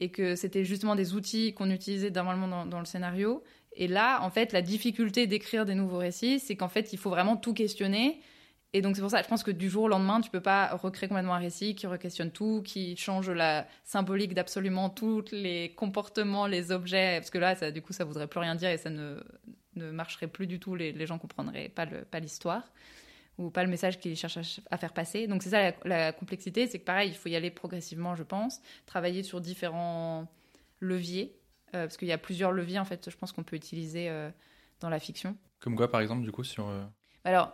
et 0.01 0.11
que 0.11 0.35
c'était 0.35 0.65
justement 0.65 0.97
des 0.97 1.15
outils 1.15 1.55
qu'on 1.55 1.71
utilisait 1.71 2.11
normalement 2.11 2.67
dans, 2.67 2.79
le 2.81 2.85
scénario. 2.85 3.43
Et 3.75 3.87
là, 3.89 4.23
en 4.23 4.31
fait, 4.31 4.53
la 4.53 4.61
difficulté 4.61 5.27
d'écrire 5.27 5.65
des 5.65 5.75
nouveaux 5.75 5.99
récits, 5.99 6.41
c'est 6.41 6.57
qu'en 6.57 6.69
fait, 6.69 6.93
il 6.93 6.99
faut 6.99 7.11
vraiment 7.11 7.37
tout 7.37 7.55
questionner. 7.55 8.21
Et 8.75 8.83
donc, 8.83 8.97
c'est 8.97 9.03
pour 9.03 9.11
ça, 9.11 9.23
je 9.23 9.29
pense 9.29 9.43
que 9.43 9.51
du 9.51 9.69
jour 9.71 9.85
au 9.85 9.89
lendemain, 9.89 10.21
tu 10.21 10.31
peux 10.31 10.41
pas 10.41 10.75
recréer 10.75 11.09
complètement 11.09 11.35
un 11.35 11.39
récit 11.39 11.75
qui 11.75 11.87
requestionne 11.87 12.31
tout, 12.31 12.63
qui 12.65 12.97
change 12.97 13.31
la 13.31 13.67
symbolique 13.85 14.35
d'absolument 14.35 14.91
tous 14.91 15.27
les 15.31 15.73
comportements, 15.77 16.47
les 16.47 16.73
objets, 16.73 17.19
parce 17.19 17.31
que 17.31 17.39
là, 17.39 17.71
du 17.71 17.83
coup, 17.83 17.93
ça 17.93 18.05
voudrait 18.05 18.27
plus 18.27 18.41
rien 18.41 18.55
dire 18.55 18.71
et 18.71 18.79
ça 18.79 18.91
ne, 18.91 19.23
ne 19.77 19.91
marcherait 19.91 20.29
plus 20.29 20.47
du 20.47 20.61
tout, 20.61 20.75
les, 20.75 20.93
les 20.93 21.07
gens 21.07 21.19
comprendraient 21.19 21.69
pas 21.69 22.21
l'histoire 22.21 22.65
ou 23.39 23.51
pas 23.51 23.65
le 23.65 23.71
message 23.71 23.99
qu'il 23.99 24.17
cherche 24.17 24.61
à, 24.71 24.77
faire 24.77 24.93
passer. 24.93 25.27
Donc 25.27 25.43
c'est 25.43 25.51
ça 25.51 25.73
la, 25.85 26.13
complexité, 26.13 26.67
c'est 26.67 26.79
que 26.79 26.85
pareil, 26.85 27.11
il 27.11 27.15
faut 27.15 27.29
y 27.29 27.37
aller 27.37 27.51
progressivement, 27.51 28.15
je 28.15 28.23
pense, 28.23 28.61
travailler 28.87 29.23
sur 29.23 29.41
différents 29.41 30.29
leviers, 30.81 31.35
euh, 31.75 31.87
parce 31.87 31.97
qu'il 31.97 32.09
y 32.09 32.13
a 32.13 32.19
plusieurs 32.19 32.53
leviers 32.53 32.79
en 32.79 32.85
fait, 32.85 33.11
je 33.11 33.17
pense 33.17 33.33
qu'on 33.33 33.45
peut 33.45 33.57
utiliser 33.57 34.09
euh, 34.09 34.31
dans 34.81 34.89
la 34.89 34.99
fiction. 34.99 35.37
Comme 35.61 35.77
quoi, 35.77 35.91
par 35.91 36.01
exemple, 36.01 36.23
du 36.23 36.33
coup, 36.33 36.45
sur. 36.45 36.69
Euh, 36.69 36.85
Alors, 37.25 37.53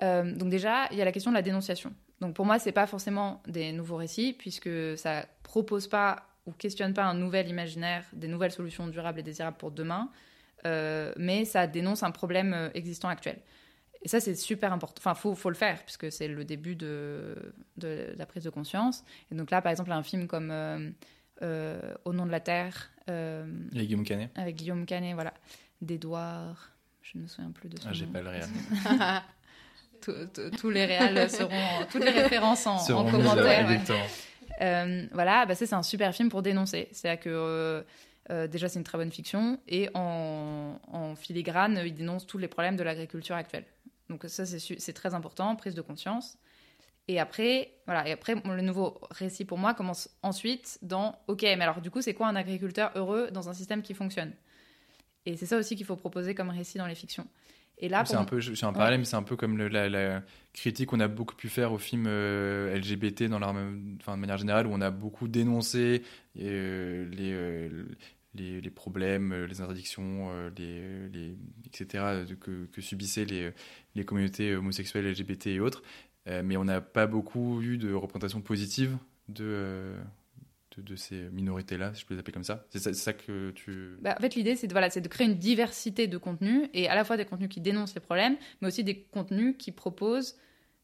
donc 0.00 0.48
déjà, 0.48 0.86
il 0.92 0.96
y 0.96 1.02
a 1.02 1.04
la 1.04 1.10
question 1.10 1.32
de 1.32 1.36
la 1.36 1.42
dénonciation. 1.42 1.92
Donc 2.20 2.34
pour 2.34 2.46
moi, 2.46 2.60
c'est 2.60 2.72
pas 2.72 2.86
forcément 2.86 3.42
des 3.48 3.72
nouveaux 3.72 3.96
récits, 3.96 4.32
puisque 4.32 4.70
ça 4.96 5.26
propose 5.42 5.88
pas 5.88 6.24
ou 6.46 6.52
questionne 6.52 6.94
pas 6.94 7.04
un 7.04 7.14
nouvel 7.14 7.48
imaginaire, 7.48 8.04
des 8.12 8.28
nouvelles 8.28 8.52
solutions 8.52 8.86
durables 8.86 9.18
et 9.18 9.22
désirables 9.24 9.56
pour 9.56 9.72
demain, 9.72 10.08
mais 10.64 11.44
ça 11.44 11.66
dénonce 11.66 12.02
un 12.02 12.10
problème 12.10 12.70
existant 12.74 13.08
actuel. 13.08 13.38
Et 14.02 14.08
ça, 14.08 14.20
c'est 14.20 14.34
super 14.34 14.72
important. 14.72 15.00
Enfin, 15.04 15.18
il 15.28 15.36
faut, 15.36 15.50
le 15.50 15.56
faire, 15.56 15.82
puisque 15.82 16.12
c'est 16.12 16.28
le 16.28 16.44
début 16.44 16.76
de, 16.76 17.34
de, 17.76 18.14
la 18.16 18.26
prise 18.26 18.44
de 18.44 18.50
conscience. 18.50 19.04
Et 19.30 19.34
donc 19.34 19.50
là, 19.50 19.60
par 19.60 19.72
exemple, 19.72 19.90
un 19.90 20.02
film 20.02 20.26
comme 20.28 20.50
euh, 20.50 20.90
euh, 21.42 21.94
Au 22.04 22.12
nom 22.12 22.26
de 22.26 22.30
la 22.30 22.40
Terre. 22.40 22.90
Euh, 23.10 23.44
avec 23.74 23.88
Guillaume 23.88 24.04
Canet. 24.04 24.30
Avec 24.36 24.56
Guillaume 24.56 24.86
Canet, 24.86 25.14
voilà. 25.14 25.34
D'Edouard. 25.80 26.70
Je 27.02 27.18
ne 27.18 27.22
me 27.22 27.28
souviens 27.28 27.50
plus 27.50 27.68
de 27.68 27.80
son 27.80 27.88
ah, 27.88 27.92
j'ai 27.92 28.06
pas 28.06 28.20
le 28.20 28.28
réel. 28.28 28.44
tous 30.58 30.70
les 30.70 30.84
réels 30.84 31.30
seront. 31.30 31.86
Toutes 31.90 32.04
les 32.04 32.10
références 32.10 32.66
en, 32.66 32.76
en 32.76 33.10
commentaire. 33.10 33.80
voilà, 35.12 35.46
bah, 35.46 35.54
c'est 35.54 35.72
un 35.72 35.82
super 35.82 36.14
film 36.14 36.28
pour 36.28 36.42
dénoncer. 36.42 36.88
C'est-à-dire 36.92 37.20
que 37.20 37.84
déjà, 38.28 38.68
c'est 38.68 38.78
une 38.78 38.84
très 38.84 38.98
bonne 38.98 39.12
fiction. 39.12 39.58
Et 39.68 39.88
en, 39.94 40.80
en, 40.88 41.14
filigrane, 41.16 41.80
il 41.84 41.94
dénonce 41.94 42.26
tous 42.26 42.38
les 42.38 42.48
problèmes 42.48 42.76
de 42.76 42.82
l'agriculture 42.82 43.36
actuelle. 43.36 43.64
Donc 44.10 44.24
ça, 44.26 44.46
c'est 44.46 44.92
très 44.92 45.14
important, 45.14 45.54
prise 45.56 45.74
de 45.74 45.82
conscience. 45.82 46.38
Et 47.08 47.18
après, 47.18 47.72
voilà, 47.86 48.06
et 48.06 48.12
après, 48.12 48.34
le 48.34 48.60
nouveau 48.60 49.00
récit 49.10 49.46
pour 49.46 49.56
moi 49.56 49.72
commence 49.72 50.10
ensuite 50.22 50.78
dans 50.82 51.18
OK, 51.26 51.42
mais 51.42 51.62
alors 51.62 51.80
du 51.80 51.90
coup, 51.90 52.02
c'est 52.02 52.12
quoi 52.12 52.28
un 52.28 52.36
agriculteur 52.36 52.92
heureux 52.94 53.30
dans 53.32 53.48
un 53.48 53.54
système 53.54 53.80
qui 53.80 53.94
fonctionne? 53.94 54.32
Et 55.24 55.36
c'est 55.36 55.46
ça 55.46 55.56
aussi 55.56 55.74
qu'il 55.74 55.86
faut 55.86 55.96
proposer 55.96 56.34
comme 56.34 56.50
récit 56.50 56.76
dans 56.76 56.86
les 56.86 56.94
fictions. 56.94 57.26
Et 57.80 57.88
là, 57.88 58.04
c'est 58.04 58.16
un 58.16 58.24
peu, 58.24 58.40
c'est 58.40 58.64
un 58.64 58.72
parallèle, 58.72 58.98
mais 58.98 59.04
c'est 59.04 59.16
un 59.16 59.22
peu 59.22 59.36
comme 59.36 59.56
la, 59.56 60.22
critique 60.52 60.88
qu'on 60.88 61.00
a 61.00 61.08
beaucoup 61.08 61.36
pu 61.36 61.48
faire 61.48 61.72
au 61.72 61.78
film 61.78 62.06
euh, 62.08 62.76
LGBT 62.76 63.24
dans 63.24 63.38
leur, 63.38 63.50
enfin, 63.50 64.16
de 64.16 64.20
manière 64.20 64.36
générale, 64.38 64.66
où 64.66 64.70
on 64.72 64.80
a 64.80 64.90
beaucoup 64.90 65.28
dénoncé 65.28 66.02
euh, 66.40 67.08
les, 67.10 67.32
euh, 67.32 67.86
les, 68.38 68.70
problèmes, 68.70 69.34
les 69.44 69.60
interdictions, 69.60 70.30
les, 70.56 71.36
etc. 71.66 72.04
que, 72.40 72.80
subissaient 72.80 73.24
les, 73.94 74.04
communautés 74.04 74.54
homosexuelles, 74.54 75.10
LGBT 75.10 75.48
et 75.48 75.60
autres. 75.60 75.82
Euh, 76.28 76.42
mais 76.44 76.56
on 76.56 76.64
n'a 76.64 76.80
pas 76.80 77.06
beaucoup 77.06 77.62
eu 77.62 77.78
de 77.78 77.92
représentation 77.92 78.40
positive 78.40 78.96
de, 79.28 79.44
euh, 79.44 79.96
ces 80.96 81.28
minorités-là, 81.30 81.92
si 81.94 82.02
je 82.02 82.06
peux 82.06 82.14
les 82.14 82.20
appeler 82.20 82.32
comme 82.32 82.44
ça. 82.44 82.64
C'est 82.70 82.94
ça, 82.94 83.12
que 83.12 83.50
tu... 83.50 83.96
Bah, 84.00 84.14
en 84.16 84.20
fait, 84.20 84.36
l'idée, 84.36 84.54
c'est 84.54 84.68
de, 84.68 85.08
créer 85.08 85.26
une 85.26 85.38
diversité 85.38 86.06
de 86.06 86.18
contenus, 86.18 86.68
et 86.72 86.88
à 86.88 86.94
la 86.94 87.04
fois 87.04 87.16
des 87.16 87.24
contenus 87.24 87.48
qui 87.48 87.60
dénoncent 87.60 87.94
les 87.94 88.00
problèmes, 88.00 88.36
mais 88.60 88.68
aussi 88.68 88.84
des 88.84 89.02
contenus 89.02 89.56
qui 89.58 89.72
proposent 89.72 90.36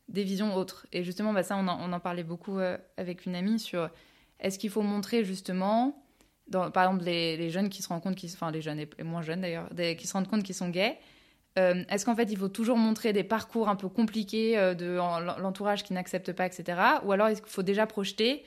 des 0.09 0.25
visions 0.25 0.57
autres. 0.57 0.87
Et 0.93 1.05
justement, 1.05 1.33
bah, 1.33 1.45
ça, 1.45 1.57
on 1.57 1.69
en, 1.69 2.01
parlait 2.01 2.25
beaucoup 2.25 2.59
euh, 2.59 2.77
avec 2.97 3.25
une 3.25 3.37
amie 3.37 3.61
sur 3.61 3.89
est-ce 4.41 4.59
qu'il 4.59 4.71
faut 4.71 4.83
montrer 4.83 5.25
justement, 5.25 6.04
par 6.51 6.85
exemple, 6.85 7.05
les, 7.05 7.51
jeunes 7.51 7.69
qui 7.69 7.83
se 7.83 7.89
rendent 7.89 8.03
compte, 8.03 8.17
qui, 8.17 8.31
enfin 8.33 8.51
les 8.51 8.63
jeunes 8.63 8.81
et 8.81 9.03
moins 9.03 9.23
jeunes 9.23 9.41
d'ailleurs, 9.41 9.69
qui 9.97 10.07
se 10.07 10.13
rendent 10.13 10.29
compte 10.29 10.43
qu'ils 10.43 10.55
sont 10.55 10.69
gays, 10.69 10.99
euh, 11.59 11.85
est-ce 11.89 12.05
qu'en 12.05 12.17
fait, 12.17 12.31
il 12.31 12.37
faut 12.37 12.49
toujours 12.49 12.77
montrer 12.77 13.13
des 13.13 13.23
parcours 13.23 13.69
un 13.69 13.77
peu 13.77 13.89
compliqués 13.89 14.59
euh, 14.59 14.75
de 14.75 14.97
l'entourage 15.41 15.85
qui 15.85 15.93
n'accepte 15.93 16.33
pas, 16.33 16.47
etc. 16.47 16.79
Ou 17.05 17.13
alors, 17.13 17.31
il 17.31 17.37
faut 17.47 17.63
déjà 17.63 17.87
projeter 17.87 18.45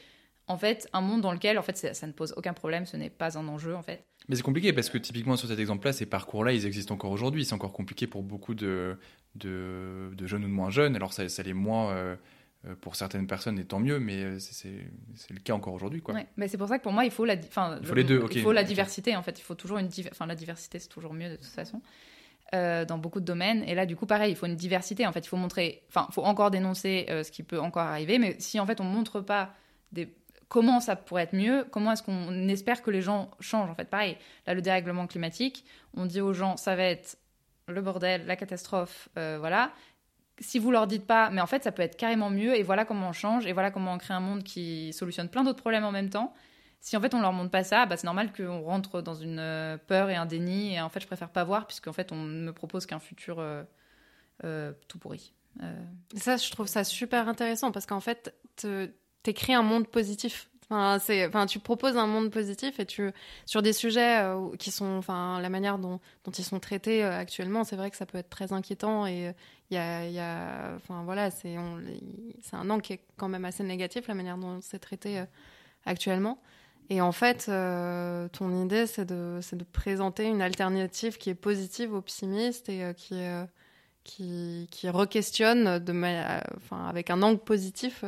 en 0.48 0.58
fait 0.58 0.88
un 0.94 1.02
monde 1.02 1.22
dans 1.22 1.34
lequel 1.34 1.58
en 1.58 1.62
fait 1.62 1.78
ça, 1.78 2.08
ne 2.08 2.12
pose 2.14 2.34
aucun 2.38 2.54
problème, 2.54 2.86
ce 2.86 2.96
n'est 2.96 3.10
pas 3.10 3.38
un 3.38 3.48
enjeu 3.50 3.76
en 3.76 3.82
fait. 3.82 4.06
Mais 4.30 4.36
c'est 4.36 4.44
compliqué 4.44 4.74
parce 4.74 4.90
que 4.90 4.98
typiquement 4.98 5.36
sur 5.36 5.48
cet 5.48 5.60
exemple-là, 5.60 5.94
ces 5.94 6.06
parcours-là, 6.06 6.54
ils 6.54 6.66
existent 6.66 6.94
encore 6.94 7.12
aujourd'hui. 7.12 7.46
C'est 7.46 7.54
encore 7.54 7.74
compliqué 7.74 8.08
pour 8.08 8.24
beaucoup 8.24 8.56
de, 8.56 8.98
de, 9.36 10.26
jeunes 10.26 10.44
ou 10.44 10.48
de 10.48 10.54
moins 10.54 10.70
jeunes. 10.70 10.96
Alors 10.96 11.14
ça, 11.14 11.28
ça 11.30 11.44
l'est 11.44 11.54
moins 11.54 11.92
euh, 11.92 12.16
pour 12.76 12.96
certaines 12.96 13.28
personnes, 13.28 13.60
et 13.60 13.66
tant 13.66 13.80
mieux, 13.80 14.00
mais 14.00 14.40
c'est 14.40 14.82
le 15.30 15.40
cas 15.40 15.54
encore 15.54 15.74
aujourd'hui. 15.74 16.02
Quoi. 16.02 16.16
mais 16.38 16.48
c'est 16.48 16.58
pour 16.58 16.68
ça 16.68 16.78
que 16.78 16.84
pour 16.84 16.94
moi, 16.94 17.06
il 17.06 17.12
faut 17.12 17.26
la, 17.26 17.36
il 17.36 17.86
faut 17.86 17.96
les 17.96 18.04
deux, 18.04 18.24
il 18.32 18.42
faut 18.42 18.52
la 18.52 18.64
diversité 18.64 19.16
en 19.16 19.24
fait. 19.24 19.40
Il 19.40 19.44
faut 19.44 19.56
toujours 19.56 19.78
une, 19.78 19.90
enfin 20.12 20.26
la 20.26 20.36
diversité, 20.36 20.80
c'est 20.80 20.88
toujours 20.88 21.14
mieux 21.14 21.30
de 21.30 21.36
toute 21.36 21.46
façon. 21.46 21.82
Euh, 22.56 22.86
dans 22.86 22.98
beaucoup 22.98 23.20
de 23.20 23.26
domaines. 23.26 23.62
Et 23.68 23.76
là, 23.76 23.86
du 23.86 23.98
coup, 23.98 24.06
pareil, 24.06 24.32
il 24.32 24.36
faut 24.38 24.46
une 24.46 24.56
diversité. 24.56 25.06
En 25.06 25.12
fait, 25.12 25.20
il 25.20 25.28
faut 25.28 25.36
montrer, 25.36 25.84
enfin, 25.90 26.06
il 26.10 26.14
faut 26.14 26.24
encore 26.24 26.50
dénoncer 26.50 27.06
euh, 27.10 27.22
ce 27.22 27.30
qui 27.30 27.44
peut 27.44 27.60
encore 27.60 27.84
arriver. 27.84 28.20
Mais 28.20 28.38
si 28.40 28.58
en 28.58 28.66
fait 28.66 28.80
on 28.80 28.86
montre 28.86 29.20
pas 29.20 29.54
des... 29.92 30.16
comment 30.48 30.80
ça 30.80 30.96
pourrait 30.96 31.24
être 31.24 31.36
mieux, 31.36 31.66
comment 31.72 31.92
est-ce 31.92 32.04
qu'on 32.04 32.48
espère 32.48 32.84
que 32.84 32.90
les 32.90 33.02
gens 33.02 33.32
changent 33.42 33.70
En 33.70 33.76
fait, 33.76 33.90
pareil. 33.90 34.16
Là, 34.46 34.54
le 34.54 34.62
dérèglement 34.62 35.08
climatique, 35.08 35.66
on 35.94 36.06
dit 36.06 36.22
aux 36.22 36.32
gens, 36.32 36.56
ça 36.56 36.78
va 36.78 36.84
être 36.84 37.18
le 37.68 37.82
bordel, 37.82 38.26
la 38.26 38.38
catastrophe, 38.38 39.10
euh, 39.18 39.36
voilà. 39.42 39.74
Si 40.40 40.60
vous 40.60 40.72
leur 40.72 40.88
dites 40.88 41.08
pas, 41.08 41.30
mais 41.32 41.42
en 41.42 41.48
fait, 41.48 41.64
ça 41.64 41.72
peut 41.72 41.82
être 41.82 41.98
carrément 41.98 42.30
mieux. 42.30 42.56
Et 42.56 42.64
voilà 42.64 42.86
comment 42.86 43.10
on 43.10 43.14
change. 43.14 43.46
Et 43.48 43.54
voilà 43.54 43.72
comment 43.72 43.94
on 43.94 43.98
crée 43.98 44.14
un 44.14 44.20
monde 44.20 44.44
qui 44.44 44.94
solutionne 44.94 45.30
plein 45.30 45.44
d'autres 45.44 45.62
problèmes 45.62 45.86
en 45.86 45.92
même 45.92 46.10
temps 46.10 46.34
si 46.80 46.96
en 46.96 47.02
fait 47.02 47.14
on 47.14 47.22
leur 47.22 47.34
montre 47.34 47.52
pas 47.52 47.64
ça, 47.64 47.86
bah, 47.86 47.98
c'est 47.98 48.06
normal 48.06 48.32
qu'on 48.34 48.62
rentre 48.62 49.02
dans 49.02 49.16
une 49.16 49.40
euh, 49.40 49.78
peur 49.78 50.10
et 50.10 50.16
un 50.16 50.26
déni. 50.26 50.74
Et 50.74 50.82
en 50.82 50.90
fait, 50.90 51.00
je 51.00 51.08
préfère 51.08 51.30
pas 51.30 51.44
voir 51.44 51.68
puisqu'en 51.68 51.94
fait, 51.94 52.12
on 52.12 52.16
me 52.16 52.52
propose 52.52 52.86
qu'un 52.86 53.00
futur 53.00 53.40
euh, 53.40 53.64
euh, 54.44 54.74
tout 54.88 55.00
pourri. 55.00 55.34
Ça, 56.16 56.38
je 56.38 56.52
trouve 56.52 56.68
ça 56.68 56.84
super 56.84 57.28
intéressant 57.28 57.72
parce 57.72 57.88
qu'en 57.88 58.00
fait, 58.00 58.36
t'écris 59.24 59.56
un 59.56 59.64
monde 59.64 59.88
positif. 59.88 60.50
Enfin, 60.70 61.46
tu 61.48 61.60
proposes 61.60 61.98
un 61.98 62.06
monde 62.06 62.30
positif 62.30 62.80
et 62.80 62.86
tu, 62.86 63.12
sur 63.46 63.64
des 63.64 63.74
sujets 63.74 64.22
qui 64.60 64.70
sont, 64.70 64.98
enfin, 64.98 65.40
la 65.42 65.50
manière 65.50 65.80
dont, 65.80 66.00
dont 66.26 66.32
ils 66.32 66.44
sont 66.44 66.60
traités 66.60 67.02
actuellement, 67.04 67.64
c'est 67.64 67.76
vrai 67.76 67.90
que 67.90 67.98
ça 67.98 68.06
peut 68.06 68.20
être 68.20 68.30
très 68.30 68.54
inquiétant 68.54 69.08
et 69.08 69.34
il 69.72 69.76
y 69.76 70.20
a, 70.20 70.76
enfin, 70.76 71.04
voilà, 71.04 71.30
c'est, 71.32 71.56
un 71.56 72.70
angle 72.70 72.82
qui 72.82 72.94
est 72.94 73.02
quand 73.18 73.28
même 73.30 73.46
assez 73.46 73.64
négatif, 73.64 74.08
la 74.08 74.14
manière 74.14 74.38
dont 74.38 74.60
c'est 74.62 74.80
traité 74.80 75.24
actuellement. 75.86 76.40
Et 76.90 77.02
en 77.02 77.12
fait, 77.12 77.48
euh, 77.50 78.30
ton 78.30 78.64
idée, 78.64 78.88
c'est 78.88 79.06
de, 79.06 79.40
de, 79.52 79.64
présenter 79.66 80.26
une 80.26 80.42
alternative 80.42 81.18
qui 81.18 81.30
est 81.30 81.36
positive, 81.36 81.94
optimiste 81.94 82.70
et 82.70 82.84
euh, 82.84 82.94
qui, 82.94 83.16
euh, 83.16 83.44
qui, 84.06 84.70
qui 84.72 84.90
re-questionne 84.90 85.84
enfin, 86.58 86.88
avec 86.88 87.10
un 87.10 87.22
angle 87.22 87.40
positif 87.40 88.06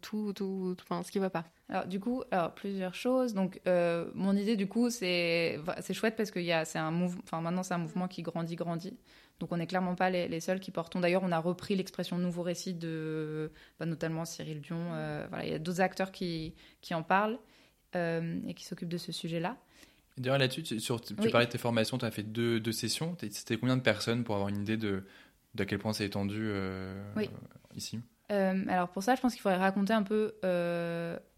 tout, 0.00 0.32
tout, 0.34 0.76
enfin, 0.82 1.02
ce 1.02 1.12
qui 1.12 1.18
ne 1.18 1.24
va 1.24 1.30
pas. 1.30 1.44
Alors, 1.68 1.86
du 1.86 2.00
coup, 2.00 2.22
alors, 2.30 2.54
plusieurs 2.54 2.94
choses. 2.94 3.34
Donc, 3.34 3.60
mon 4.14 4.34
idée, 4.34 4.56
du 4.56 4.68
coup, 4.68 4.88
c'est 4.88 5.60
chouette 5.92 6.16
parce 6.16 6.30
que 6.30 6.40
c'est 6.64 6.78
un 6.78 6.90
mouvement, 6.90 7.20
enfin, 7.24 7.42
maintenant, 7.42 7.62
c'est 7.62 7.74
un 7.74 7.78
mouvement 7.78 8.08
qui 8.08 8.22
grandit, 8.22 8.56
grandit. 8.56 8.96
Donc 9.38 9.52
on 9.52 9.58
n'est 9.58 9.66
clairement 9.66 9.94
pas 9.94 10.10
les, 10.10 10.40
seuls 10.40 10.60
qui 10.60 10.70
portons. 10.70 11.00
D'ailleurs, 11.00 11.22
on 11.22 11.32
a 11.32 11.38
repris 11.38 11.76
l'expression 11.76 12.18
nouveau 12.18 12.42
récit 12.42 12.74
de 12.74 13.52
bah, 13.78 13.86
notamment 13.86 14.24
Cyril 14.24 14.60
Dion. 14.60 14.88
voilà, 15.28 15.44
il 15.44 15.50
y 15.50 15.54
a 15.54 15.58
d'autres 15.58 15.80
acteurs 15.80 16.10
qui, 16.10 16.54
qui 16.80 16.94
en 16.94 17.02
parlent. 17.02 17.38
Euh, 17.96 18.40
et 18.46 18.54
qui 18.54 18.64
s'occupe 18.64 18.88
de 18.88 18.98
ce 18.98 19.12
sujet-là. 19.12 19.56
D'ailleurs, 20.18 20.38
là-dessus, 20.38 20.62
tu, 20.62 20.78
tu 20.78 21.30
parlais 21.30 21.46
de 21.46 21.50
tes 21.50 21.58
formations, 21.58 21.98
tu 21.98 22.04
as 22.04 22.10
fait 22.10 22.22
deux, 22.22 22.58
deux 22.60 22.72
sessions. 22.72 23.16
C'était 23.30 23.56
combien 23.56 23.76
de 23.76 23.82
personnes 23.82 24.24
pour 24.24 24.34
avoir 24.34 24.48
une 24.48 24.60
idée 24.60 24.76
de 24.76 25.04
d'à 25.54 25.64
quel 25.64 25.78
point 25.78 25.94
c'est 25.94 26.04
étendu 26.04 26.42
euh, 26.42 27.02
ici? 27.74 27.98
Euh, 28.30 28.64
Alors 28.68 28.90
pour 28.90 29.02
ça, 29.02 29.14
je 29.14 29.20
pense 29.22 29.32
qu'il 29.32 29.40
faudrait 29.40 29.58
raconter 29.58 29.94
un 29.94 30.02
peu 30.02 30.34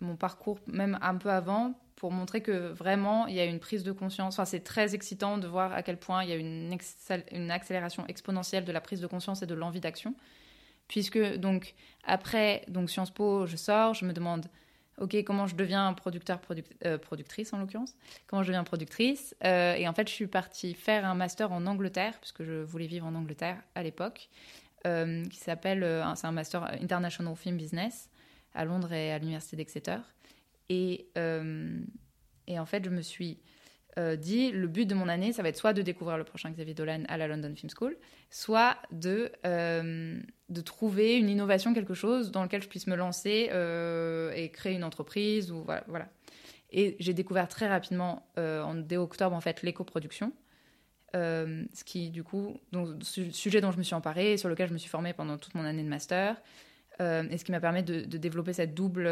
mon 0.00 0.16
parcours, 0.16 0.58
même 0.66 0.98
un 1.02 1.14
peu 1.14 1.30
avant, 1.30 1.78
pour 1.98 2.12
montrer 2.12 2.40
que 2.40 2.68
vraiment 2.68 3.26
il 3.26 3.34
y 3.34 3.40
a 3.40 3.44
une 3.44 3.58
prise 3.58 3.82
de 3.82 3.90
conscience. 3.90 4.34
Enfin, 4.34 4.44
c'est 4.44 4.60
très 4.60 4.94
excitant 4.94 5.36
de 5.36 5.48
voir 5.48 5.72
à 5.72 5.82
quel 5.82 5.96
point 5.96 6.22
il 6.22 6.30
y 6.30 6.32
a 6.32 6.36
une, 6.36 6.76
une 7.32 7.50
accélération 7.50 8.06
exponentielle 8.06 8.64
de 8.64 8.72
la 8.72 8.80
prise 8.80 9.00
de 9.00 9.08
conscience 9.08 9.42
et 9.42 9.46
de 9.46 9.54
l'envie 9.54 9.80
d'action. 9.80 10.14
Puisque 10.86 11.18
donc 11.36 11.74
après 12.04 12.62
donc 12.68 12.88
Sciences 12.88 13.10
Po, 13.10 13.46
je 13.46 13.56
sors, 13.56 13.94
je 13.94 14.04
me 14.04 14.12
demande 14.12 14.46
ok, 14.98 15.24
comment 15.24 15.48
je 15.48 15.56
deviens 15.56 15.92
producteur, 15.92 16.40
euh, 16.84 16.98
productrice 16.98 17.52
en 17.52 17.58
l'occurrence, 17.58 17.94
comment 18.28 18.42
je 18.42 18.48
deviens 18.48 18.64
productrice? 18.64 19.34
Euh, 19.44 19.74
et 19.74 19.88
en 19.88 19.92
fait, 19.92 20.08
je 20.08 20.14
suis 20.14 20.28
partie 20.28 20.74
faire 20.74 21.04
un 21.04 21.14
master 21.14 21.52
en 21.52 21.66
Angleterre, 21.66 22.14
puisque 22.20 22.44
je 22.44 22.62
voulais 22.62 22.86
vivre 22.86 23.06
en 23.06 23.14
Angleterre 23.14 23.58
à 23.74 23.82
l'époque, 23.82 24.28
euh, 24.86 25.24
qui 25.26 25.38
s'appelle, 25.38 25.84
c'est 26.14 26.26
un 26.26 26.32
master 26.32 26.64
International 26.80 27.34
Film 27.36 27.56
Business 27.56 28.08
à 28.54 28.64
Londres 28.64 28.92
et 28.92 29.12
à 29.12 29.18
l'université 29.18 29.56
d'Exeter. 29.56 29.98
Et, 30.68 31.08
et 32.46 32.58
en 32.58 32.66
fait, 32.66 32.84
je 32.84 32.90
me 32.90 33.02
suis 33.02 33.40
euh, 33.98 34.14
dit 34.14 34.52
le 34.52 34.68
but 34.68 34.86
de 34.86 34.94
mon 34.94 35.08
année, 35.08 35.32
ça 35.32 35.42
va 35.42 35.48
être 35.48 35.56
soit 35.56 35.72
de 35.72 35.82
découvrir 35.82 36.18
le 36.18 36.24
prochain 36.24 36.50
Xavier 36.50 36.74
Dolan 36.74 37.02
à 37.08 37.16
la 37.16 37.26
London 37.26 37.52
Film 37.56 37.68
School, 37.76 37.96
soit 38.30 38.76
de, 38.92 39.32
euh, 39.44 40.20
de 40.48 40.60
trouver 40.60 41.16
une 41.16 41.28
innovation, 41.28 41.74
quelque 41.74 41.94
chose 41.94 42.30
dans 42.30 42.44
lequel 42.44 42.62
je 42.62 42.68
puisse 42.68 42.86
me 42.86 42.94
lancer 42.94 43.48
euh, 43.50 44.30
et 44.36 44.50
créer 44.50 44.74
une 44.74 44.84
entreprise. 44.84 45.50
Ou, 45.50 45.64
voilà, 45.64 46.08
Et 46.70 46.96
j'ai 47.00 47.12
découvert 47.12 47.48
très 47.48 47.66
rapidement, 47.66 48.28
en, 48.36 48.74
dès 48.74 48.98
octobre, 48.98 49.34
en 49.34 49.40
fait, 49.40 49.62
l'éco-production. 49.62 50.32
ce 51.14 51.84
qui, 51.84 52.10
du 52.10 52.22
coup, 52.22 52.56
donc, 52.70 53.02
sujet 53.02 53.60
dont 53.60 53.72
je 53.72 53.78
me 53.78 53.82
suis 53.82 53.96
emparée 53.96 54.34
et 54.34 54.36
sur 54.36 54.48
lequel 54.48 54.68
je 54.68 54.74
me 54.74 54.78
suis 54.78 54.90
formée 54.90 55.12
pendant 55.12 55.38
toute 55.38 55.56
mon 55.56 55.64
année 55.64 55.82
de 55.82 55.88
master. 55.88 56.40
et 57.00 57.36
ce 57.36 57.44
qui 57.44 57.50
m'a 57.50 57.60
permis 57.60 57.82
de, 57.82 58.02
développer 58.16 58.52
cette 58.52 58.74
double 58.74 59.08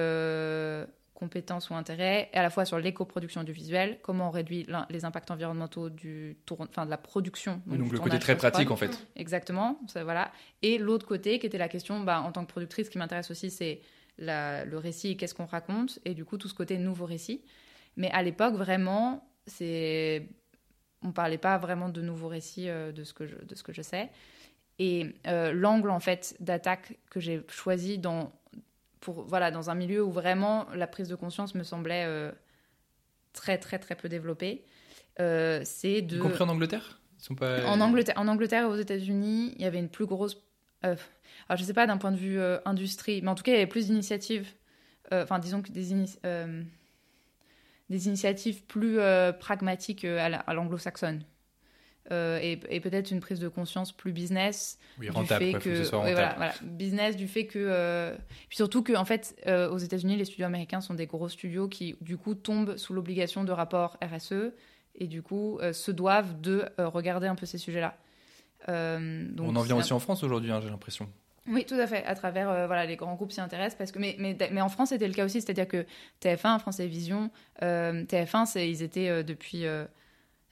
compétences 1.16 1.70
ou 1.70 1.74
intérêts, 1.74 2.28
à 2.34 2.42
la 2.42 2.50
fois 2.50 2.64
sur 2.64 2.78
l'éco-production 2.78 3.42
du 3.42 3.52
visuel, 3.52 3.98
comment 4.02 4.28
on 4.28 4.30
réduit 4.30 4.66
les 4.90 5.04
impacts 5.04 5.30
environnementaux 5.30 5.88
du 5.88 6.36
tour, 6.44 6.60
enfin, 6.60 6.84
de 6.84 6.90
la 6.90 6.98
production. 6.98 7.62
Donc, 7.66 7.90
le 7.90 7.98
côté 7.98 8.18
très 8.18 8.36
pratique 8.36 8.70
en 8.70 8.76
fait. 8.76 9.06
Exactement, 9.16 9.80
ça, 9.88 10.04
voilà. 10.04 10.30
Et 10.62 10.78
l'autre 10.78 11.06
côté 11.06 11.38
qui 11.38 11.46
était 11.46 11.58
la 11.58 11.68
question, 11.68 12.00
bah, 12.00 12.20
en 12.20 12.32
tant 12.32 12.44
que 12.44 12.50
productrice, 12.50 12.86
ce 12.86 12.90
qui 12.90 12.98
m'intéresse 12.98 13.30
aussi, 13.30 13.50
c'est 13.50 13.80
le 14.18 14.76
récit, 14.76 15.16
qu'est-ce 15.16 15.34
qu'on 15.34 15.46
raconte, 15.46 15.98
et 16.04 16.14
du 16.14 16.24
coup 16.24 16.38
tout 16.38 16.48
ce 16.48 16.54
côté 16.54 16.78
nouveau 16.78 17.06
récit. 17.06 17.42
Mais 17.96 18.10
à 18.10 18.22
l'époque, 18.22 18.54
vraiment, 18.54 19.28
c'est 19.46 20.28
on 21.02 21.12
parlait 21.12 21.38
pas 21.38 21.58
vraiment 21.58 21.88
de 21.88 22.02
nouveaux 22.02 22.28
récits 22.28 22.68
euh, 22.68 22.92
de, 22.92 23.04
ce 23.04 23.12
que 23.14 23.26
je, 23.26 23.36
de 23.36 23.54
ce 23.54 23.62
que 23.62 23.72
je 23.72 23.82
sais. 23.82 24.10
Et 24.78 25.14
euh, 25.26 25.52
l'angle 25.52 25.90
en 25.90 26.00
fait 26.00 26.36
d'attaque 26.40 26.98
que 27.10 27.20
j'ai 27.20 27.42
choisi 27.48 27.98
dans 27.98 28.32
voilà, 29.12 29.50
dans 29.50 29.70
un 29.70 29.74
milieu 29.74 30.02
où 30.02 30.10
vraiment 30.10 30.66
la 30.74 30.86
prise 30.86 31.08
de 31.08 31.14
conscience 31.14 31.54
me 31.54 31.62
semblait 31.62 32.04
euh, 32.06 32.32
très, 33.32 33.58
très, 33.58 33.78
très 33.78 33.94
peu 33.94 34.08
développée. 34.08 34.64
Euh, 35.20 35.60
c'est 35.64 36.02
de. 36.02 36.16
Y 36.16 36.20
compris 36.20 36.42
en 36.42 36.48
Angleterre? 36.48 37.00
Ils 37.18 37.24
sont 37.24 37.34
pas... 37.34 37.64
en, 37.66 37.80
Angleterre, 37.80 38.14
en 38.18 38.28
Angleterre 38.28 38.62
et 38.62 38.66
aux 38.66 38.76
États-Unis, 38.76 39.54
il 39.56 39.62
y 39.62 39.64
avait 39.64 39.78
une 39.78 39.88
plus 39.88 40.06
grosse. 40.06 40.42
Euh, 40.84 40.96
alors, 41.48 41.58
je 41.58 41.64
sais 41.64 41.74
pas 41.74 41.86
d'un 41.86 41.96
point 41.96 42.12
de 42.12 42.16
vue 42.16 42.38
industrie, 42.64 43.22
mais 43.22 43.28
en 43.28 43.34
tout 43.34 43.42
cas, 43.42 43.52
il 43.52 43.54
y 43.54 43.58
avait 43.58 43.66
plus 43.66 43.86
d'initiatives. 43.86 44.48
Enfin, 45.12 45.38
disons 45.38 45.62
que 45.62 45.70
des 45.70 45.94
des 47.88 48.08
initiatives 48.08 48.64
plus 48.64 48.98
pragmatiques 49.38 50.04
à 50.04 50.54
l'anglo-saxonne. 50.54 51.22
Euh, 52.12 52.38
et, 52.40 52.80
peut-être 52.80 53.10
une 53.10 53.18
prise 53.18 53.40
de 53.40 53.48
conscience 53.48 53.90
plus 53.90 54.12
business 54.12 54.78
oui, 55.00 55.08
rentable, 55.10 55.44
du 55.44 55.52
fait 55.52 55.58
que, 55.58 55.82
que 55.82 55.90
voilà, 55.90 56.34
voilà, 56.36 56.54
business 56.62 57.16
du 57.16 57.26
fait 57.26 57.46
que 57.46 57.58
euh, 57.58 58.14
puis 58.48 58.56
surtout 58.56 58.84
que 58.84 58.96
en 58.96 59.04
fait 59.04 59.36
euh, 59.48 59.68
aux 59.70 59.78
États-Unis 59.78 60.16
les 60.16 60.24
studios 60.24 60.46
américains 60.46 60.80
sont 60.80 60.94
des 60.94 61.06
gros 61.06 61.28
studios 61.28 61.66
qui 61.66 61.96
du 62.00 62.16
coup 62.16 62.36
tombent 62.36 62.76
sous 62.76 62.92
l'obligation 62.92 63.42
de 63.42 63.50
rapport 63.50 63.98
RSE 64.00 64.52
et 64.94 65.08
du 65.08 65.22
coup 65.22 65.58
se 65.72 65.90
doivent 65.90 66.40
de 66.40 66.68
regarder 66.78 67.26
un 67.26 67.34
peu 67.34 67.44
ces 67.44 67.58
sujets-là. 67.58 67.96
On 68.68 69.56
en 69.56 69.62
vient 69.62 69.76
aussi 69.76 69.92
en 69.92 69.98
France 69.98 70.22
aujourd'hui, 70.22 70.52
hein, 70.52 70.60
j'ai 70.62 70.70
l'impression. 70.70 71.08
Oui, 71.48 71.64
tout 71.64 71.74
à 71.74 71.86
fait. 71.86 72.04
À 72.04 72.14
travers 72.14 72.66
voilà, 72.66 72.86
les 72.86 72.96
grands 72.96 73.14
groupes 73.14 73.32
s'y 73.32 73.40
intéressent 73.40 73.78
parce 73.78 73.92
que 73.92 73.98
mais, 73.98 74.16
mais, 74.18 74.36
mais 74.52 74.60
en 74.60 74.68
France 74.68 74.90
c'était 74.90 75.08
le 75.08 75.14
cas 75.14 75.24
aussi, 75.24 75.40
c'est-à-dire 75.40 75.66
que 75.66 75.84
TF1, 76.22 76.60
France 76.60 76.76
Télévisions, 76.76 77.30
TF1, 77.60 78.58
ils 78.64 78.82
étaient 78.82 79.24
depuis 79.24 79.66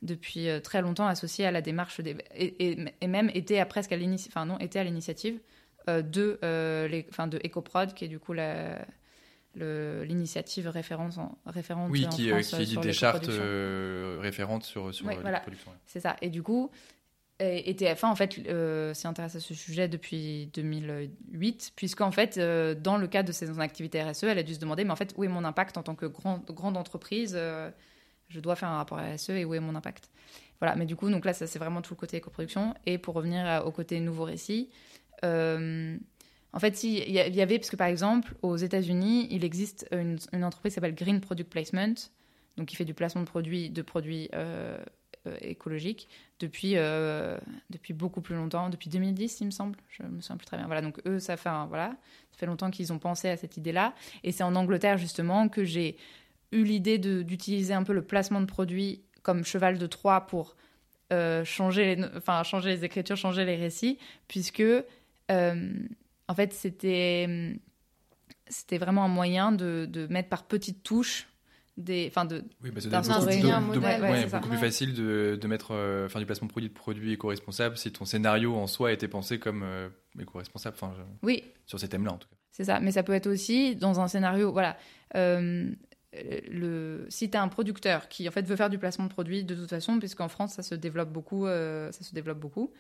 depuis 0.03 0.49
euh, 0.49 0.61
très 0.61 0.83
longtemps 0.83 1.07
associé 1.07 1.47
à 1.47 1.51
la 1.51 1.61
démarche 1.61 2.01
des, 2.01 2.17
et, 2.35 2.77
et, 3.01 3.07
même 3.07 3.31
était 3.35 3.59
à 3.59 3.67
presque 3.67 3.93
à 3.93 3.97
l'initiative, 3.97 4.33
enfin 4.37 4.47
non, 4.47 4.59
était 4.59 4.79
à 4.79 4.85
l'initiative 4.85 5.41
euh, 5.89 6.03
de, 6.03 6.39
euh, 6.45 6.89
les, 6.89 7.07
enfin 7.11 7.27
de 7.27 7.39
EcoProd, 7.39 7.95
qui 7.95 8.05
est 8.05 8.09
du 8.09 8.19
coup 8.19 8.33
la, 8.33 8.85
l'initiative 9.57 10.69
référence 10.69 11.19
en, 11.19 11.39
référente 11.47 11.91
oui, 11.91 12.07
en 12.07 12.09
qui, 12.11 12.29
France, 12.29 12.51
qui 12.51 12.65
dit 12.65 12.77
des 12.79 12.93
chartes 12.93 13.31
référentes 14.21 14.65
sur, 14.65 14.93
sur 14.95 15.07
oui, 15.07 15.15
voilà. 15.21 15.41
production. 15.41 15.71
C'est 15.87 16.01
ça. 16.01 16.17
Et 16.21 16.29
du 16.29 16.43
coup, 16.43 16.71
et, 17.39 17.73
TF1 17.75 18.07
en 18.07 18.17
fait 18.17 18.35
s'y 18.95 19.07
intéresse 19.07 19.37
à 19.37 19.41
ce 19.41 19.55
sujet 19.55 19.89
depuis 19.89 20.51
2008, 20.55 21.73
puisqu'en 21.77 22.11
fait, 22.11 22.39
dans 22.39 22.97
le 22.97 23.07
cadre 23.07 23.29
de 23.29 23.33
ses 23.33 23.59
activités 23.61 24.03
RSE, 24.03 24.25
elle 24.25 24.39
a 24.39 24.43
dû 24.43 24.55
se 24.55 24.61
demander, 24.61 24.85
mais 24.85 24.91
en 24.91 24.97
fait, 24.97 25.15
où 25.17 25.25
est 25.25 25.29
mon 25.29 25.45
impact 25.45 25.79
en 25.79 25.83
tant 25.83 25.95
que 25.95 26.07
grand, 26.07 26.45
grande 26.51 26.77
entreprise 26.77 27.39
je 28.29 28.41
dois 28.41 28.57
faire 28.57 28.69
un 28.69 28.77
rapport 28.77 28.99
RSE 28.99 29.31
et 29.31 29.45
où 29.45 29.55
est 29.55 29.61
mon 29.61 29.75
impact. 29.75 30.11
Voilà, 30.61 30.77
mais 30.77 30.87
du 30.87 30.97
coup, 30.97 31.11
donc 31.11 31.25
là, 31.25 31.33
ça 31.33 31.47
c'est 31.47 31.59
vraiment 31.59 31.83
tout 31.83 31.95
le 31.95 31.99
côté 31.99 32.17
éco-production. 32.17 32.75
Et 32.87 32.99
pour 32.99 33.15
revenir 33.15 33.63
au 33.67 33.71
côté 33.71 34.01
nouveau 34.01 34.25
récit, 34.25 34.71
euh, 35.25 35.97
en 36.53 36.59
fait, 36.61 36.85
il 36.85 37.11
y, 37.11 37.41
avait, 37.41 37.59
parce 37.59 37.71
que 37.71 37.77
par 37.77 37.89
exemple, 37.89 38.35
aux 38.43 38.57
États-Unis, 38.57 39.27
il 39.31 39.45
existe 39.45 39.89
une, 39.91 40.19
entreprise 40.45 40.73
qui 40.73 40.75
s'appelle 40.77 40.95
Green 40.95 41.21
Product 41.21 41.51
Placement, 41.51 41.95
donc 42.57 42.69
qui 42.69 42.77
fait 42.77 42.85
du 42.85 42.95
placement 42.95 43.23
de 43.23 43.27
produits, 43.27 43.71
de 43.71 43.83
produits 43.83 44.29
euh, 44.35 44.79
euh, 45.27 45.37
écologiques 45.41 46.09
depuis, 46.39 46.75
depuis 47.71 47.93
beaucoup 47.93 48.21
plus 48.21 48.37
longtemps, 48.37 48.69
depuis 48.69 48.89
2010, 48.89 49.41
il 49.41 49.47
me 49.47 49.51
semble. 49.51 49.77
Je 49.89 50.05
me 50.05 50.21
souviens 50.21 50.37
plus 50.37 50.47
très 50.47 50.57
bien. 50.57 50.67
Voilà, 50.67 50.83
donc 50.83 51.01
eux, 51.07 51.19
ça 51.19 51.37
fait, 51.37 51.51
voilà, 51.69 51.89
ça 52.31 52.39
fait 52.39 52.47
longtemps 52.47 52.71
qu'ils 52.71 52.93
ont 52.93 53.01
pensé 53.01 53.29
à 53.29 53.37
cette 53.37 53.57
idée-là. 53.57 53.93
Et 54.23 54.31
c'est 54.31 54.45
en 54.45 54.55
Angleterre, 54.55 54.97
justement, 54.97 55.49
que 55.49 55.65
j'ai 55.65 55.97
eu 56.55 56.65
l'idée 56.65 56.99
d'utiliser 56.99 57.75
un 57.75 57.83
peu 57.83 57.93
le 57.93 58.03
placement 58.03 58.41
de 58.41 58.47
produits 58.47 59.03
comme 59.23 59.45
cheval 59.45 59.79
de 59.79 59.87
Troie 59.87 60.23
pour 60.27 60.55
euh, 61.13 61.45
changer, 61.45 61.97
les, 61.97 62.05
enfin, 62.17 62.43
changer 62.45 62.71
les 62.71 62.85
écritures, 62.85 63.17
changer 63.17 63.45
les 63.45 63.57
récits, 63.57 63.99
puisque 64.27 64.61
euh, 64.61 65.73
en 66.29 66.35
fait 66.35 66.53
c'était 66.53 67.59
c'était 68.47 68.79
vraiment 68.79 69.05
un 69.05 69.09
moyen 69.09 69.53
de, 69.53 69.87
de, 69.91 70.07
mettre 70.07 70.29
par 70.29 70.45
petites 70.45 70.83
touches 70.83 71.29
des 71.77 72.07
enfin 72.09 72.25
de 72.25 72.45
oui 72.63 72.71
bah, 72.71 72.81
c'est 72.81 72.89
beaucoup, 74.31 74.49
plus 74.49 74.59
facile 74.59 74.95
de, 74.95 75.39
de 75.41 75.49
mettre 75.49 75.73
euh, 75.73 76.07
enfin 76.07 76.21
du 76.21 76.27
placement 76.27 76.47
de 76.47 76.53
produits 76.53 76.69
de 76.69 76.75
produits 76.75 77.13
éco-responsables 77.13 77.77
si 77.77 77.91
ton 77.91 78.05
scénario 78.05 78.55
en 78.55 78.67
soi 78.67 78.93
était 78.93 79.09
pensé 79.09 79.39
comme 79.39 79.65
éco-responsable 80.19 80.77
enfin 80.81 80.95
oui. 81.23 81.43
sur 81.67 81.81
ces 81.81 81.89
thèmes 81.89 82.05
là 82.05 82.13
en 82.13 82.19
tout 82.19 82.29
cas. 82.29 82.37
C'est 82.53 82.65
ça 82.65 82.81
mais 82.81 82.93
ça 82.93 83.03
peut 83.03 83.13
être 83.13 83.27
aussi 83.27 83.77
dans 83.77 84.01
un 84.01 84.09
scénario 84.09 84.53
voilà 84.53 84.77
le, 86.51 87.07
si 87.09 87.31
tu 87.31 87.37
as 87.37 87.43
un 87.43 87.49
producteur 87.49 88.09
qui 88.09 88.29
en 88.29 88.33
fait 88.33 88.47
veut 88.47 88.57
faire 88.57 88.71
du 88.71 88.79
placement 88.79 89.07
de 89.07 89.11
produits 89.11 89.45
de 89.45 89.55
toute 89.55 89.71
façon, 89.71 89.99
puisqu'en 89.99 90.29
France 90.29 90.55
ça 90.55 90.63
se 90.63 90.75
développe 90.75 91.11
beaucoup, 91.11 91.47
euh, 91.47 91.91
ça 91.93 92.05
se 92.05 92.15
développe 92.15 92.39
beaucoup, 92.39 92.73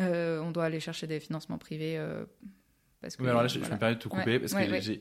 euh, 0.00 0.40
on 0.40 0.50
doit 0.50 0.64
aller 0.64 0.80
chercher 0.80 1.06
des 1.06 1.20
financements 1.20 1.58
privés. 1.58 1.96
Euh, 1.98 2.24
parce 3.00 3.16
que, 3.16 3.22
alors 3.24 3.42
là, 3.42 3.48
je, 3.48 3.60
me 3.60 3.64
permets 3.64 3.94
de 3.94 4.00
tout 4.00 4.08
couper 4.08 4.40
parce 4.40 4.54
que 4.54 5.00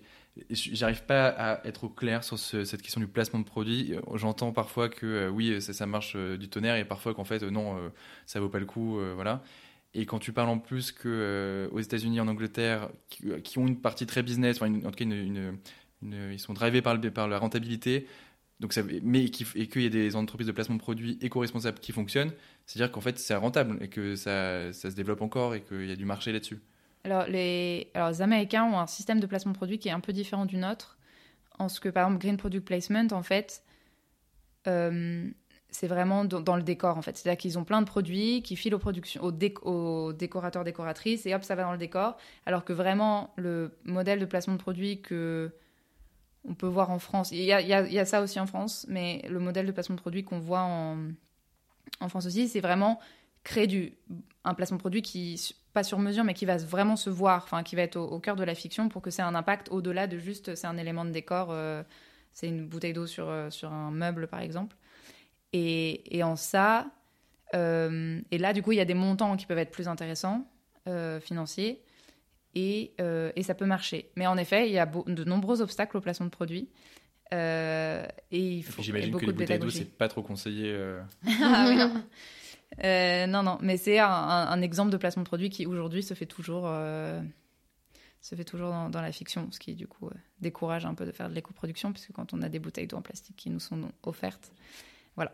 j'arrive 0.52 1.04
pas 1.06 1.30
à 1.30 1.66
être 1.68 1.86
au 1.86 1.90
clair 1.90 2.24
sur 2.24 2.38
cette 2.38 2.82
question 2.84 3.02
du 3.02 3.08
placement 3.08 3.40
de 3.40 3.46
produits. 3.46 3.96
J'entends 4.14 4.52
parfois 4.52 4.88
que 4.88 5.30
oui, 5.30 5.60
ça, 5.62 5.74
ça 5.74 5.88
marche 5.88 6.16
du 6.16 6.48
tonnerre 6.48 6.76
et 6.76 6.86
parfois 6.86 7.16
qu'en 7.16 7.24
fait 7.24 7.42
non, 7.42 7.92
ça 8.28 8.40
vaut 8.40 8.50
pas 8.50 8.60
le 8.60 8.68
coup, 8.68 9.00
voilà. 9.16 9.42
Et 9.96 10.06
quand 10.06 10.20
tu 10.20 10.32
parles 10.32 10.50
en 10.50 10.60
plus 10.60 10.92
que 10.92 11.68
aux 11.72 11.80
États-Unis, 11.80 12.20
en 12.20 12.28
Angleterre, 12.28 12.90
qui, 13.10 13.58
ont 13.58 13.66
une 13.66 13.82
partie 13.82 14.06
très 14.06 14.22
business, 14.22 14.62
en 14.62 14.72
tout 14.72 14.92
cas 14.92 15.06
une, 15.06 15.58
ils 16.02 16.40
sont 16.40 16.54
drivés 16.54 16.82
par, 16.82 16.96
le, 16.96 17.12
par 17.12 17.28
la 17.28 17.40
rentabilité. 17.40 18.08
Donc 18.60 18.74
ça, 18.74 18.82
mais 19.04 19.30
qu'il 19.30 19.82
y 19.82 19.86
ait 19.86 19.90
des 19.90 20.16
entreprises 20.16 20.48
de 20.48 20.52
placement 20.52 20.76
de 20.76 20.82
produits 20.82 21.20
éco-responsables 21.22 21.80
qui 21.80 21.92
fonctionnent, 21.92 22.32
c'est-à-dire 22.66 22.92
qu'en 22.92 23.02
fait 23.02 23.20
c'est 23.20 23.36
rentable 23.36 23.78
et 23.82 23.88
que 23.88 24.16
ça, 24.16 24.74
ça, 24.74 24.90
se 24.90 24.96
développe 24.96 25.22
encore 25.22 25.54
et 25.54 25.62
qu'il 25.62 25.86
y 25.86 25.92
a 25.92 25.96
du 25.96 26.06
marché 26.06 26.32
là-dessus. 26.32 26.60
Alors 27.04 27.28
les, 27.28 27.92
alors 27.94 28.10
les 28.10 28.22
Américains 28.24 28.64
ont 28.64 28.80
un 28.80 28.88
système 28.88 29.20
de 29.20 29.28
placement 29.28 29.52
de 29.52 29.58
produits 29.58 29.78
qui 29.78 29.90
est 29.90 29.92
un 29.92 30.00
peu 30.00 30.12
différent 30.12 30.48
du 30.48 30.58
nôtre, 30.58 30.98
en 31.60 31.70
ce 31.70 31.80
que 31.80 31.90
par 31.90 32.06
exemple 32.06 32.22
Green 32.22 32.38
Product 32.38 32.66
Placement, 32.66 33.08
en 33.12 33.22
fait, 33.22 33.62
euh, 34.68 35.30
c'est 35.70 35.88
vraiment 35.88 36.26
dans, 36.26 36.56
le 36.56 36.64
décor 36.64 36.98
en 36.98 37.04
fait. 37.04 37.16
C'est-à-dire 37.16 37.38
qu'ils 37.38 37.60
ont 37.60 37.64
plein 37.64 37.82
de 37.82 37.88
produits 37.88 38.42
qui 38.42 38.56
filent 38.56 38.74
aux, 38.74 38.80
productions, 38.80 39.22
aux, 39.24 39.34
aux, 39.70 40.14
décorateurs, 40.14 40.64
décoratrices 40.64 41.28
et 41.28 41.36
hop 41.36 41.44
ça 41.44 41.54
va 41.54 41.62
dans 41.62 41.74
le 41.74 41.78
décor, 41.78 42.18
alors 42.48 42.66
que 42.66 42.74
vraiment 42.74 43.34
le 43.36 43.78
modèle 43.84 44.20
de 44.20 44.26
placement 44.26 44.56
de 44.56 44.60
produits 44.60 45.02
que 45.02 45.52
on 46.48 46.54
peut 46.54 46.68
voir 46.68 46.90
en 46.90 47.00
France. 47.00 47.32
Il 47.32 47.44
y, 47.44 47.52
a, 47.52 48.06
ça 48.06 48.22
aussi 48.22 48.40
en 48.40 48.48
France, 48.48 48.86
mais 48.90 49.24
le 49.30 49.40
modèle 49.40 49.66
de 49.66 49.72
placement 49.72 49.96
de 49.96 50.02
produit 50.02 50.24
qu'on 50.24 50.40
voit 50.40 50.62
en, 50.62 50.98
France 52.10 52.26
aussi, 52.26 52.48
c'est 52.48 52.62
vraiment 52.62 53.00
créer 53.44 53.68
du, 53.68 53.94
un 54.44 54.54
placement 54.54 54.78
de 54.78 54.82
produit 54.82 55.02
qui, 55.02 55.56
pas 55.74 55.84
sur 55.84 56.00
mesure, 56.00 56.24
mais 56.24 56.34
qui 56.34 56.46
va 56.46 56.58
vraiment 56.58 56.96
se 56.96 57.10
voir, 57.10 57.44
enfin, 57.44 57.64
qui 57.64 57.76
va 57.76 57.82
être 57.82 57.98
au, 57.98 58.20
cœur 58.20 58.36
de 58.36 58.44
la 58.44 58.56
fiction 58.56 58.90
pour 58.90 59.02
que 59.02 59.12
c'est 59.12 59.22
un 59.22 59.36
impact 59.36 59.70
au-delà 59.72 60.08
de 60.08 60.18
juste 60.18 60.56
c'est 60.56 60.68
un 60.68 60.78
élément 60.78 61.06
de 61.06 61.12
décor, 61.12 61.50
euh, 61.52 61.84
c'est 62.34 62.48
une 62.48 62.66
bouteille 62.66 62.94
d'eau 62.94 63.08
sur, 63.08 63.30
euh, 63.30 63.50
sur 63.50 63.72
un 63.72 63.92
meuble, 63.92 64.28
par 64.28 64.40
exemple. 64.40 64.76
Et, 65.54 66.18
et 66.18 66.24
en 66.24 66.36
ça, 66.36 66.88
euh, 67.56 68.20
et 68.32 68.38
là, 68.38 68.54
du 68.54 68.62
coup, 68.62 68.72
il 68.72 68.78
y 68.78 68.82
a 68.82 68.86
des 68.86 68.94
montants 68.94 69.38
qui 69.38 69.46
peuvent 69.46 69.58
être 69.58 69.72
plus 69.72 69.88
intéressants, 69.88 70.46
financiers. 71.20 71.82
Euh, 73.00 73.32
et, 73.36 73.44
ça 73.44 73.54
peut 73.54 73.66
marcher. 73.66 74.10
Mais 74.16 74.28
en 74.28 74.38
effet, 74.38 74.68
il 74.68 74.74
y 74.74 74.80
a 74.80 74.86
de 74.86 75.24
nombreux 75.24 75.62
obstacles 75.62 75.98
au 75.98 76.02
placement 76.02 76.26
de 76.26 76.32
produits. 76.32 76.70
Euh, 77.34 78.06
et 78.32 78.40
il 78.40 78.64
faut 78.64 78.82
J'imagine 78.82 79.16
que 79.16 79.26
les 79.26 79.34
bouteilles 79.34 79.60
d'eau, 79.60 79.70
c'est 79.70 79.98
pas 79.98 80.08
trop 80.08 80.22
conseillé. 80.22 80.72
Euh. 80.72 81.02
ah, 81.42 81.66
oui, 81.68 81.76
non. 81.76 83.28
non, 83.28 83.44
non, 83.44 83.58
mais 83.62 83.78
c'est 83.78 84.00
un, 84.00 84.62
exemple 84.62 84.92
de 84.92 84.98
placement 84.98 85.24
de 85.24 85.28
produit 85.28 85.50
qui 85.50 85.66
aujourd'hui 85.66 86.04
se 86.04 86.14
fait 86.14 86.26
toujours, 86.26 86.64
se 88.22 88.36
fait 88.36 88.46
toujours 88.46 88.72
dans, 88.90 89.02
la 89.02 89.12
fiction, 89.12 89.50
ce 89.52 89.60
qui 89.60 89.76
du 89.76 89.88
coup 89.88 90.10
décourage 90.40 90.86
un 90.86 90.94
peu 90.94 91.06
de 91.06 91.12
faire 91.12 91.30
de 91.30 91.36
l'éco-production, 91.36 91.92
puisque 91.92 92.14
quand 92.14 92.34
on 92.34 92.42
a 92.42 92.50
des 92.50 92.60
bouteilles 92.60 92.88
d'eau 92.88 92.98
en 92.98 93.02
plastique 93.02 93.36
qui 93.36 93.50
nous 93.50 93.60
sont 93.60 93.92
offertes, 94.04 94.52
voilà. 95.16 95.34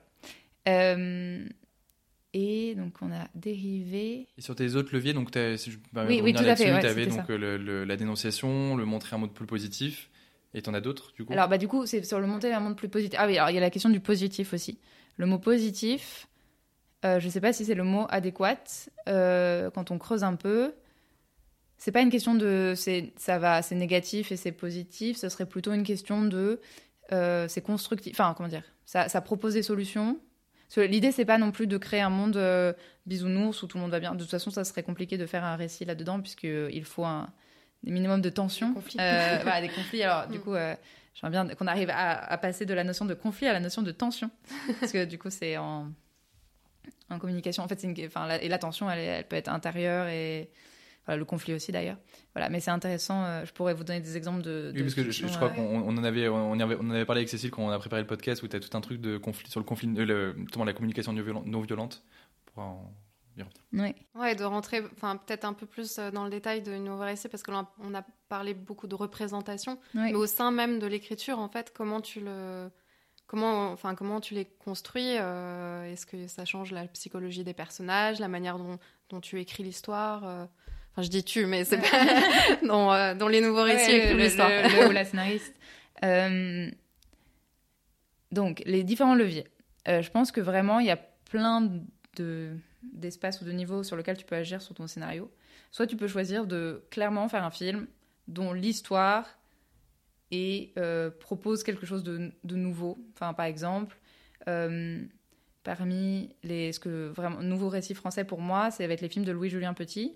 Et 2.33 2.73
donc, 2.75 2.93
on 3.01 3.11
a 3.11 3.27
dérivé. 3.35 4.27
Et 4.37 4.41
sur 4.41 4.55
tes 4.55 4.75
autres 4.75 4.93
leviers, 4.93 5.13
donc, 5.13 5.29
si 5.57 5.71
je 5.71 5.77
oui, 6.07 6.21
oui, 6.23 6.33
tout 6.33 6.43
à 6.43 6.55
fait. 6.55 6.79
tu 6.79 6.87
avais 6.87 7.05
donc 7.05 7.27
le, 7.29 7.83
la 7.83 7.95
dénonciation, 7.95 8.75
le 8.75 8.85
montrer 8.85 9.15
un 9.15 9.19
monde 9.19 9.33
plus 9.33 9.45
positif. 9.45 10.09
Et 10.55 10.61
tu 10.61 10.69
en 10.69 10.73
as 10.73 10.81
d'autres, 10.81 11.13
du 11.13 11.25
coup? 11.25 11.33
Alors, 11.33 11.47
bah, 11.47 11.57
du 11.57 11.67
coup, 11.67 11.85
c'est 11.85 12.03
sur 12.03 12.19
le 12.19 12.27
montrer 12.27 12.53
un 12.53 12.59
monde 12.59 12.75
plus 12.75 12.89
positif. 12.89 13.17
Ah 13.19 13.27
oui, 13.27 13.37
alors 13.37 13.49
il 13.49 13.55
y 13.55 13.57
a 13.57 13.61
la 13.61 13.69
question 13.69 13.89
du 13.89 13.99
positif 13.99 14.53
aussi. 14.53 14.79
Le 15.17 15.25
mot 15.25 15.39
positif, 15.39 16.27
euh, 17.05 17.19
je 17.19 17.25
ne 17.25 17.31
sais 17.31 17.41
pas 17.41 17.53
si 17.53 17.65
c'est 17.65 17.75
le 17.75 17.83
mot 17.83 18.05
adéquat. 18.09 18.63
Euh, 19.07 19.69
quand 19.71 19.91
on 19.91 19.97
creuse 19.97 20.23
un 20.23 20.35
peu, 20.35 20.73
c'est 21.77 21.91
pas 21.91 22.01
une 22.01 22.09
question 22.09 22.35
de 22.35 22.73
ça 23.17 23.39
va, 23.39 23.61
c'est 23.61 23.75
négatif 23.75 24.31
et 24.31 24.37
c'est 24.37 24.51
positif. 24.51 25.17
Ce 25.17 25.29
serait 25.29 25.45
plutôt 25.45 25.73
une 25.73 25.83
question 25.83 26.23
de 26.23 26.61
euh, 27.11 27.47
c'est 27.47 27.61
constructif. 27.61 28.13
Enfin, 28.13 28.33
comment 28.35 28.49
dire 28.49 28.63
ça, 28.85 29.09
ça 29.09 29.21
propose 29.21 29.53
des 29.53 29.63
solutions 29.63 30.19
L'idée, 30.77 31.11
c'est 31.11 31.25
pas 31.25 31.37
non 31.37 31.51
plus 31.51 31.67
de 31.67 31.77
créer 31.77 32.01
un 32.01 32.09
monde 32.09 32.37
euh, 32.37 32.73
bisounours 33.05 33.61
où 33.61 33.67
tout 33.67 33.77
le 33.77 33.81
monde 33.81 33.91
va 33.91 33.99
bien. 33.99 34.15
De 34.15 34.19
toute 34.19 34.31
façon, 34.31 34.49
ça 34.49 34.63
serait 34.63 34.83
compliqué 34.83 35.17
de 35.17 35.25
faire 35.25 35.43
un 35.43 35.55
récit 35.55 35.85
là-dedans, 35.85 36.19
puisqu'il 36.19 36.83
faut 36.83 37.05
un, 37.05 37.29
minimum 37.83 38.21
de 38.21 38.29
tension. 38.29 38.69
Des 38.69 38.75
conflits. 38.75 38.97
Euh, 38.99 39.61
des 39.61 39.69
conflits. 39.69 40.03
Alors, 40.03 40.27
du 40.27 40.39
mm. 40.39 40.41
coup, 40.41 40.53
euh, 40.55 40.75
j'aimerais 41.13 41.43
bien 41.43 41.55
qu'on 41.55 41.67
arrive 41.67 41.91
à, 41.93 42.37
passer 42.37 42.65
de 42.65 42.73
la 42.73 42.83
notion 42.83 43.05
de 43.05 43.13
conflit 43.13 43.47
à 43.47 43.53
la 43.53 43.59
notion 43.59 43.81
de 43.81 43.91
tension. 43.91 44.29
parce 44.79 44.91
que 44.91 45.05
du 45.05 45.19
coup, 45.19 45.29
c'est 45.29 45.57
en, 45.57 45.91
en 47.09 47.19
communication. 47.19 47.63
En 47.63 47.67
fait, 47.67 47.83
une, 47.83 47.95
enfin, 48.05 48.29
et 48.41 48.49
la 48.49 48.57
tension, 48.57 48.89
elle, 48.89 48.99
elle 48.99 49.27
peut 49.27 49.35
être 49.35 49.49
intérieure 49.49 50.07
et 50.07 50.49
le 51.07 51.25
conflit 51.25 51.53
aussi 51.53 51.71
d'ailleurs. 51.71 51.97
Voilà, 52.33 52.49
mais 52.49 52.59
c'est 52.59 52.71
intéressant. 52.71 53.23
Euh, 53.23 53.45
je 53.45 53.51
pourrais 53.51 53.73
vous 53.73 53.83
donner 53.83 53.99
des 53.99 54.17
exemples 54.17 54.41
de. 54.41 54.71
oui, 54.73 54.81
parce 54.81 54.95
que 54.95 55.11
je, 55.11 55.27
crois 55.35 55.49
euh, 55.49 55.53
qu'on 55.53 55.97
en 55.97 56.03
avait, 56.03 56.27
on, 56.29 56.59
avait, 56.59 56.77
on 56.79 56.89
avait 56.89 57.05
parlé 57.05 57.19
avec 57.19 57.29
Cécile 57.29 57.51
quand 57.51 57.63
on 57.63 57.69
a 57.69 57.79
préparé 57.79 58.01
le 58.01 58.07
podcast 58.07 58.41
où 58.43 58.47
tu 58.47 58.55
as 58.55 58.59
tout 58.59 58.75
un 58.75 58.81
truc 58.81 59.01
de 59.01 59.17
conflit 59.17 59.49
sur 59.49 59.59
le 59.59 59.65
conflit, 59.65 59.89
euh, 59.97 60.05
le, 60.05 60.65
la 60.65 60.73
communication 60.73 61.13
non 61.13 61.61
violente. 61.61 62.03
Pour 62.45 62.63
en... 62.63 62.93
Oui. 63.73 63.95
Ouais, 64.13 64.35
de 64.35 64.43
rentrer, 64.43 64.83
enfin 64.95 65.17
peut-être 65.17 65.43
un 65.43 65.53
peu 65.53 65.65
plus 65.65 65.95
dans 65.95 66.23
le 66.23 66.29
détail 66.29 66.61
de 66.61 66.77
nouveau 66.77 67.01
récit 67.01 67.27
parce 67.27 67.41
que 67.41 67.51
on 67.51 67.95
a 67.95 68.05
parlé 68.29 68.53
beaucoup 68.53 68.85
de 68.85 68.93
représentation, 68.93 69.79
mais 69.95 70.13
au 70.13 70.27
sein 70.27 70.51
même 70.51 70.77
de 70.77 70.85
l'écriture, 70.85 71.39
en 71.39 71.49
fait, 71.49 71.73
comment 71.75 71.99
tu 71.99 72.19
le 72.19 72.69
comment, 73.25 73.71
enfin, 73.71 73.95
comment 73.95 74.21
tu 74.21 74.35
les 74.35 74.45
construis 74.45 75.07
Est-ce 75.07 76.05
que 76.05 76.27
ça 76.27 76.45
change 76.45 76.71
la 76.71 76.85
psychologie 76.89 77.43
des 77.43 77.55
personnages, 77.55 78.19
la 78.19 78.27
manière 78.27 78.59
dont, 78.59 78.77
dont 79.09 79.19
tu 79.19 79.39
écris 79.39 79.63
l'histoire 79.63 80.47
Enfin, 80.93 81.01
je 81.01 81.09
dis 81.09 81.23
tu, 81.23 81.45
mais 81.45 81.65
c'est 81.65 81.77
pas 81.77 81.87
dans, 82.67 83.17
dans, 83.17 83.27
les 83.27 83.41
nouveaux 83.41 83.63
récits 83.63 83.91
ouais, 83.91 84.13
l'histoire. 84.13 84.49
Le, 84.49 84.87
ou 84.87 84.91
la 84.91 85.05
scénariste. 85.05 85.55
donc, 88.31 88.61
les 88.65 88.83
différents 88.83 89.15
leviers. 89.15 89.47
je 89.87 90.09
pense 90.09 90.31
que 90.31 90.41
vraiment, 90.41 90.79
il 90.79 90.85
y 90.85 90.91
a 90.91 90.99
plein 91.29 91.61
de 92.17 92.55
d'espace 92.91 93.41
ou 93.41 93.45
de 93.45 93.51
niveau 93.51 93.83
sur 93.83 93.95
lequel 93.95 94.17
tu 94.17 94.25
peux 94.25 94.35
agir 94.35 94.61
sur 94.61 94.75
ton 94.75 94.87
scénario. 94.87 95.31
Soit 95.71 95.87
tu 95.87 95.95
peux 95.95 96.07
choisir 96.07 96.45
de 96.45 96.83
clairement 96.91 97.27
faire 97.29 97.43
un 97.43 97.51
film 97.51 97.87
dont 98.27 98.53
l'histoire 98.53 99.27
et 100.31 100.73
euh, 100.77 101.09
propose 101.09 101.63
quelque 101.63 101.85
chose 101.85 102.03
de, 102.03 102.31
nouveau. 102.43 102.97
Enfin, 103.13 103.33
par 103.33 103.45
exemple, 103.45 103.97
euh, 104.47 105.03
parmi 105.63 106.35
les 106.43 106.71
ce 106.71 106.79
que 106.79 107.09
vraiment 107.09 107.41
nouveaux 107.41 107.69
récits 107.69 107.93
français 107.93 108.23
pour 108.23 108.41
moi, 108.41 108.71
c'est 108.71 108.83
avec 108.83 109.01
les 109.01 109.09
films 109.09 109.25
de 109.25 109.31
Louis 109.31 109.49
Julien 109.49 109.73
Petit. 109.73 110.15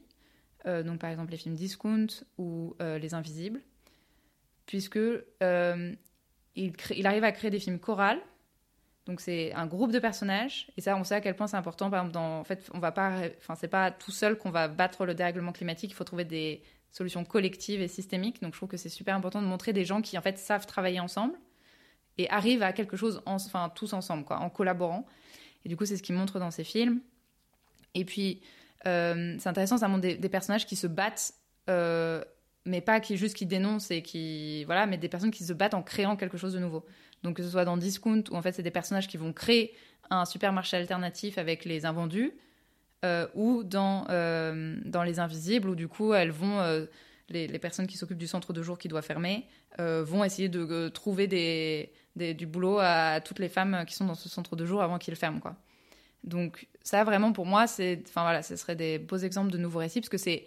Euh, 0.66 0.84
donc 0.84 1.00
par 1.00 1.10
exemple 1.10 1.32
les 1.32 1.38
films 1.38 1.56
Discount 1.56 2.08
ou 2.38 2.76
Les 2.80 3.14
Invisibles, 3.14 3.62
puisque 4.66 5.00
il, 5.00 5.98
il, 6.56 7.08
arrive 7.08 7.24
à 7.24 7.32
créer 7.32 7.52
des 7.52 7.60
films 7.60 7.80
chorales 7.80 8.22
donc 9.08 9.22
c'est 9.22 9.54
un 9.54 9.66
groupe 9.66 9.92
de 9.92 10.00
personnages 10.00 10.68
et 10.76 10.82
ça 10.82 10.98
on 10.98 11.04
sait 11.04 11.16
à 11.16 11.22
quel 11.22 11.36
point 11.36 11.48
c'est 11.48 11.58
important. 11.58 11.90
Par 11.90 12.06
exemple, 12.06 12.18
en 12.18 12.44
fait, 12.44 12.70
on 12.74 12.80
va 12.80 12.92
pas, 12.92 13.22
enfin 13.38 13.56
c'est 13.56 13.70
pas 13.70 13.90
tout 13.90 14.12
seul 14.12 14.38
qu'on 14.38 14.52
va 14.52 14.68
battre 14.68 15.06
le 15.06 15.16
dérèglement 15.16 15.54
climatique. 15.54 15.92
Il 15.92 15.94
faut 15.94 16.04
trouver 16.04 16.26
des 16.26 16.62
solutions 16.92 17.24
collectives 17.24 17.82
et 17.82 17.88
systémiques. 17.88 18.42
Donc 18.42 18.54
je 18.54 18.60
trouve 18.60 18.70
que 18.70 18.78
c'est 18.78 18.90
super 18.90 19.16
important 19.16 19.42
de 19.42 19.48
montrer 19.48 19.72
des 19.72 19.86
gens 19.86 20.02
qui 20.02 20.18
en 20.18 20.22
fait 20.22 20.38
savent 20.38 20.66
travailler 20.66 21.00
ensemble 21.00 21.36
et 22.18 22.30
arrivent 22.30 22.64
à 22.64 22.74
quelque 22.74 22.98
chose, 22.98 23.22
enfin 23.26 23.70
tous 23.74 23.94
ensemble 23.94 24.26
quoi, 24.26 24.40
en 24.40 24.50
collaborant. 24.50 25.06
Et 25.64 25.70
du 25.70 25.78
coup 25.78 25.86
c'est 25.86 25.96
ce 25.96 26.04
qu'ils 26.04 26.16
montrent 26.16 26.40
dans 26.40 26.52
ces 26.52 26.66
films. 26.66 27.00
Et 27.94 28.04
puis 28.04 28.42
euh, 28.42 28.46
c'est 28.84 29.48
intéressant, 29.48 29.78
ça 29.78 29.88
montre 29.88 30.02
des, 30.02 30.30
personnages 30.30 30.66
qui 30.66 30.76
se 30.76 30.88
battent. 30.88 31.34
Euh, 31.70 32.24
mais 32.66 32.82
pas 32.82 33.00
qui 33.00 33.18
juste 33.18 33.36
qui 33.36 33.46
dénoncent 33.46 33.92
et 33.92 34.02
qui 34.02 34.66
voilà 34.66 34.86
mais 34.88 34.98
des 34.98 35.08
personnes 35.08 35.32
qui 35.32 35.46
se 35.46 35.54
battent 35.54 35.74
en 35.74 35.84
créant 35.84 36.18
quelque 36.18 36.38
chose 36.38 36.54
de 36.54 36.60
nouveau 36.60 36.86
donc 37.24 37.38
que 37.38 37.44
ce 37.44 37.50
soit 37.50 37.66
dans 37.66 37.78
Discount, 37.78 38.24
où 38.32 38.36
en 38.36 38.42
fait 38.42 38.54
c'est 38.54 38.64
des 38.64 38.72
personnages 38.72 39.08
qui 39.08 39.18
vont 39.18 39.34
créer 39.34 39.74
un 40.10 40.26
supermarché 40.26 40.78
alternatif 40.78 41.38
avec 41.38 41.66
les 41.66 41.86
invendus, 41.86 42.34
euh, 43.06 43.28
ou 43.36 43.64
dans, 43.64 44.06
euh, 44.10 44.78
dans 44.86 45.04
Les 45.04 45.20
Invisibles, 45.20 45.70
où 45.70 45.76
du 45.76 45.88
coup 45.88 46.14
elles 46.14 46.32
vont, 46.32 46.60
euh, 46.60 46.86
les, 47.30 47.48
les, 47.48 47.60
personnes 47.60 47.88
qui 47.88 47.98
s'occupent 47.98 48.18
du 48.18 48.28
centre 48.28 48.54
de 48.54 48.64
jour 48.64 48.78
qui 48.78 48.88
doit 48.88 49.02
fermer, 49.02 49.46
vont 49.80 50.24
essayer 50.24 50.50
de 50.50 50.90
trouver 50.90 51.28
des, 51.28 51.92
des, 52.16 52.34
du 52.34 52.48
boulot 52.48 52.80
à 52.80 53.22
toutes 53.22 53.38
les 53.38 53.50
femmes 53.50 53.84
qui 53.86 53.94
sont 53.94 54.06
dans 54.06 54.16
ce 54.16 54.28
centre 54.28 54.56
de 54.56 54.66
jour 54.66 54.82
avant 54.82 54.98
qu'il 54.98 55.16
ferme. 55.16 55.40
Quoi. 55.40 55.56
Donc 56.28 56.68
ça 56.84 57.04
vraiment 57.04 57.32
pour 57.32 57.46
moi, 57.46 57.66
c'est, 57.66 58.04
enfin 58.08 58.22
voilà, 58.22 58.44
ce 58.44 58.56
serait 58.56 58.76
des 58.76 59.00
beaux 59.00 59.18
exemples 59.18 59.52
de 59.52 59.58
nouveaux 59.58 59.80
récits, 59.80 60.02
parce 60.02 60.10
que 60.10 60.18
c'est 60.18 60.46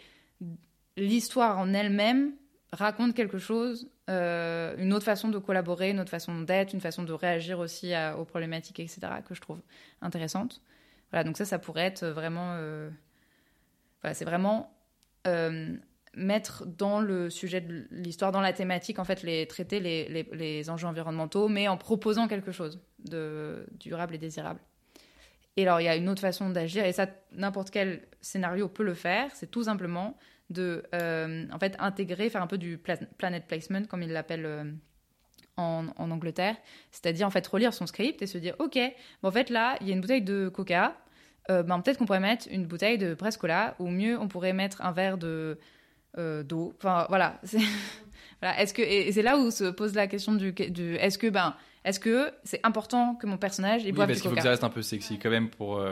l'histoire 0.97 1.59
en 1.59 1.73
elle-même 1.73 2.33
raconte 2.73 3.15
quelque 3.15 3.39
chose, 3.39 3.91
euh, 4.09 4.75
une 4.79 4.93
autre 4.93 5.05
façon 5.05 5.29
de 5.29 5.39
collaborer, 5.39 5.91
une 5.91 6.01
autre 6.01 6.11
façon 6.11 6.41
d'être, 6.43 6.73
une 6.73 6.81
façon 6.81 7.03
de 7.03 7.13
réagir 7.13 7.59
aussi 7.59 7.93
aux 8.19 8.25
problématiques, 8.25 8.81
etc., 8.81 9.01
que 9.27 9.35
je 9.35 9.41
trouve 9.41 9.61
intéressante. 10.03 10.63
Voilà, 11.11 11.25
donc 11.25 11.37
ça, 11.37 11.45
ça 11.45 11.59
pourrait 11.59 11.87
être 11.87 12.07
vraiment... 12.07 12.55
Euh, 12.59 12.91
voilà, 14.03 14.15
c'est 14.15 14.25
vraiment 14.25 14.73
euh, 15.27 15.77
mettre 16.15 16.65
dans 16.67 17.01
le 17.01 17.29
sujet 17.29 17.61
de 17.61 17.87
l'histoire, 17.91 18.33
dans 18.33 18.41
la 18.41 18.53
thématique, 18.53 18.99
en 18.99 19.05
fait, 19.05 19.23
les 19.23 19.47
traiter 19.47 19.81
les, 19.81 20.09
les, 20.09 20.23
les, 20.33 20.71
enjeux 20.71 20.87
environnementaux, 20.87 21.49
mais 21.49 21.69
en 21.69 21.77
proposant 21.77 22.29
quelque 22.29 22.53
chose 22.53 22.81
de 23.01 23.67
durable 23.79 24.15
et 24.15 24.19
désirable. 24.19 24.61
Et 25.57 25.63
alors, 25.63 25.81
il 25.81 25.85
y 25.85 25.89
a 25.89 25.97
une 25.97 26.09
autre 26.09 26.21
façon 26.21 26.51
d'agir, 26.51 26.85
et 26.85 26.93
ça, 26.93 27.07
n'importe 27.33 27.71
quel 27.71 28.03
scénario 28.21 28.69
peut 28.69 28.85
le 28.85 28.95
faire, 28.95 29.31
c'est 29.35 29.51
tout 29.51 29.65
simplement 29.65 30.17
de 30.51 30.83
euh, 30.95 31.47
en 31.53 31.59
fait 31.59 31.77
intégrer, 31.79 32.29
faire 32.29 32.43
un 32.43 32.47
peu 32.47 32.59
du 32.59 32.77
planet 32.79 33.47
placement 33.47 33.85
comme 33.85 34.03
ils 34.03 34.11
l'appellent 34.11 34.47
euh, 34.47 34.65
en, 35.57 35.87
en, 35.97 36.11
Angleterre, 36.11 36.57
c'est-à-dire 36.91 37.27
en 37.27 37.31
fait 37.31 37.47
relire 37.47 37.73
son 37.73 37.87
script 37.87 38.21
et 38.21 38.27
se 38.27 38.37
dire 38.37 38.57
ok, 38.59 38.79
en 39.23 39.31
fait 39.31 39.49
là 39.49 39.77
il 39.81 39.89
y 39.89 39.91
a 39.93 39.95
une 39.95 40.01
bouteille 40.01 40.23
de 40.23 40.49
Coca, 40.49 40.97
euh, 41.51 41.63
ben, 41.63 41.81
peut-être 41.81 41.99
qu'on 41.99 42.07
pourrait 42.07 42.21
mettre 42.21 42.49
une 42.51 42.67
bouteille 42.67 42.99
de 42.99 43.15
Prescola. 43.15 43.75
Ou 43.79 43.89
mieux 43.89 44.19
on 44.19 44.29
pourrait 44.29 44.53
mettre 44.53 44.83
un 44.83 44.93
verre 44.93 45.19
de 45.19 45.59
d'eau. 46.17 46.75
Enfin 46.77 47.07
voilà, 47.09 47.41
voilà. 48.41 48.61
Est-ce 48.61 48.75
que 48.75 48.83
et 48.83 49.13
c'est 49.13 49.23
là 49.23 49.39
où 49.39 49.51
se 49.51 49.71
pose 49.71 49.95
la 49.95 50.09
question 50.09 50.35
du, 50.35 50.53
du 50.53 50.97
est-ce 50.97 51.19
que 51.19 51.29
ben 51.29 51.55
est-ce 51.85 52.01
que 52.01 52.31
c'est 52.45 52.61
important 52.63 53.15
que 53.15 53.27
mon 53.27 53.39
personnage 53.39 53.85
il 53.85 53.93
boive 53.93 54.09
parce 54.09 54.21
qu'il 54.21 54.31
faut 54.31 54.37
que 54.37 54.43
ça 54.43 54.51
reste 54.51 54.65
un 54.65 54.71
peu 54.71 54.83
sexy 54.83 55.19
quand 55.19 55.31
même 55.31 55.49
pour. 55.51 55.83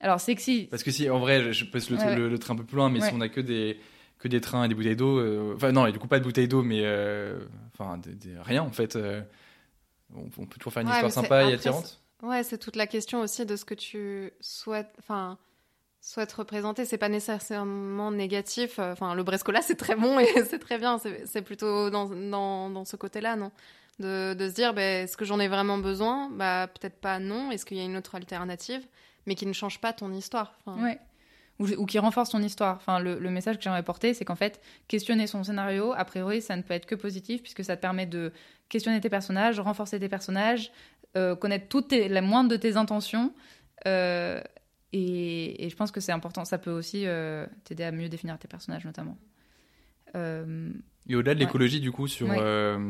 Alors 0.00 0.20
sexy. 0.20 0.68
Parce 0.70 0.82
que 0.82 0.90
si 0.90 1.08
en 1.10 1.18
vrai, 1.18 1.52
je 1.52 1.64
passe 1.64 1.90
le, 1.90 1.96
le, 2.16 2.28
le, 2.28 2.38
train 2.38 2.54
un 2.54 2.56
peu 2.56 2.64
plus 2.64 2.76
loin, 2.76 2.90
mais 2.90 3.00
si 3.00 3.10
on 3.14 3.20
a 3.20 3.28
que 3.28 3.40
des 3.40 3.78
que 4.18 4.28
des 4.28 4.40
trains 4.40 4.64
et 4.64 4.68
des 4.68 4.74
bouteilles 4.74 4.96
d'eau. 4.96 5.18
Euh, 5.18 5.54
enfin, 5.54 5.72
non, 5.72 5.86
et 5.86 5.92
du 5.92 5.98
coup, 5.98 6.08
pas 6.08 6.18
de 6.18 6.24
bouteilles 6.24 6.48
d'eau, 6.48 6.62
mais 6.62 6.80
euh, 6.82 7.38
enfin, 7.72 8.00
rien 8.42 8.62
en 8.62 8.70
fait. 8.70 8.96
Euh, 8.96 9.22
on, 10.14 10.46
peut 10.46 10.58
toujours 10.58 10.72
faire 10.72 10.82
une 10.82 10.88
histoire 10.88 11.12
sympa 11.12 11.44
et 11.44 11.54
attirante. 11.54 12.00
Ouais, 12.22 12.42
c'est 12.42 12.58
toute 12.58 12.76
la 12.76 12.86
question 12.86 13.20
aussi 13.20 13.46
de 13.46 13.56
ce 13.56 13.64
que 13.64 13.74
tu 13.74 14.32
souhaites. 14.40 14.92
Enfin 14.98 15.38
souhaites 16.00 16.32
représenter, 16.32 16.84
c'est 16.84 16.96
pas 16.96 17.08
nécessairement 17.08 18.10
négatif. 18.10 18.78
Enfin, 18.78 19.14
le 19.14 19.22
Brescola, 19.24 19.60
c'est 19.60 19.74
très 19.74 19.96
bon 19.96 20.18
et 20.18 20.26
c'est 20.48 20.58
très 20.58 20.78
bien. 20.78 20.98
C'est 21.26 21.42
plutôt 21.42 21.90
dans, 21.90 22.06
dans, 22.06 22.70
dans 22.70 22.84
ce 22.84 22.96
côté-là, 22.96 23.36
non? 23.36 23.50
De, 23.98 24.36
se 24.38 24.54
dire, 24.54 24.74
bah, 24.74 24.82
est-ce 24.82 25.16
que 25.16 25.24
j'en 25.24 25.40
ai 25.40 25.48
vraiment 25.48 25.78
besoin? 25.78 26.30
Bah, 26.30 26.68
peut-être 26.68 27.00
pas, 27.00 27.18
non. 27.18 27.50
Est-ce 27.50 27.66
qu'il 27.66 27.76
y 27.76 27.80
a 27.80 27.84
une 27.84 27.96
autre 27.96 28.14
alternative, 28.14 28.86
mais 29.26 29.34
qui 29.34 29.46
ne 29.46 29.52
change 29.52 29.80
pas 29.80 29.92
ton 29.92 30.12
histoire 30.12 30.58
ou, 31.58 31.86
qui 31.86 31.98
renforce 31.98 32.30
ton 32.30 32.42
histoire. 32.42 32.76
Enfin, 32.76 33.00
le, 33.00 33.18
message 33.30 33.56
que 33.56 33.62
j'aimerais 33.62 33.82
porter, 33.82 34.14
c'est 34.14 34.24
qu'en 34.24 34.36
fait, 34.36 34.60
questionner 34.86 35.26
son 35.26 35.42
scénario, 35.44 35.92
a 35.96 36.04
priori, 36.04 36.40
ça 36.40 36.56
ne 36.56 36.62
peut 36.62 36.74
être 36.74 36.86
que 36.86 36.94
positif, 36.94 37.42
puisque 37.42 37.64
ça 37.64 37.76
te 37.76 37.82
permet 37.82 38.06
de 38.06 38.32
questionner 38.68 39.00
tes 39.00 39.08
personnages, 39.08 39.58
renforcer 39.58 39.98
tes 39.98 40.08
personnages, 40.08 40.70
euh, 41.16 41.34
connaître 41.34 41.68
toutes 41.68 41.92
les 41.92 42.20
moindres 42.20 42.50
de 42.50 42.56
tes 42.56 42.76
intentions. 42.76 43.32
Euh, 43.86 44.40
et, 44.92 45.68
je 45.68 45.74
pense 45.74 45.90
que 45.90 46.00
c'est 46.00 46.12
important. 46.12 46.44
Ça 46.44 46.58
peut 46.58 46.70
aussi 46.70 47.06
euh, 47.06 47.46
t'aider 47.64 47.84
à 47.84 47.92
mieux 47.92 48.08
définir 48.08 48.38
tes 48.38 48.48
personnages, 48.48 48.84
notamment. 48.84 49.16
Et 51.08 51.16
au-delà 51.16 51.34
de 51.34 51.40
l'écologie, 51.40 51.80
du 51.80 51.92
coup, 51.92 52.06
sur, 52.06 52.28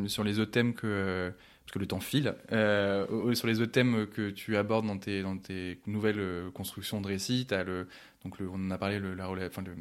sur 0.07 0.25
les 0.25 0.39
autres 0.39 0.51
thèmes 0.51 0.75
que 0.75 1.33
parce 1.69 1.75
que 1.75 1.81
le 1.81 1.87
temps 1.87 2.01
file, 2.01 2.35
euh, 2.51 3.35
sur 3.35 3.47
les 3.47 3.61
autres 3.61 3.73
thèmes 3.73 4.07
que 4.07 4.31
tu 4.31 4.57
abordes 4.57 4.87
dans 4.87 4.97
tes, 4.97 5.21
dans 5.21 5.37
tes 5.37 5.79
nouvelles 5.87 6.19
euh, 6.19 6.51
constructions 6.51 7.03
de 7.03 7.07
récits, 7.07 7.47
as 7.51 7.63
le, 7.63 7.87
donc 8.25 8.39
le, 8.39 8.49
on 8.49 8.55
en 8.55 8.71
a 8.71 8.79
parlé, 8.79 8.99
le, 8.99 9.13
la 9.13 9.29
enfin, 9.29 9.61
le, 9.61 9.77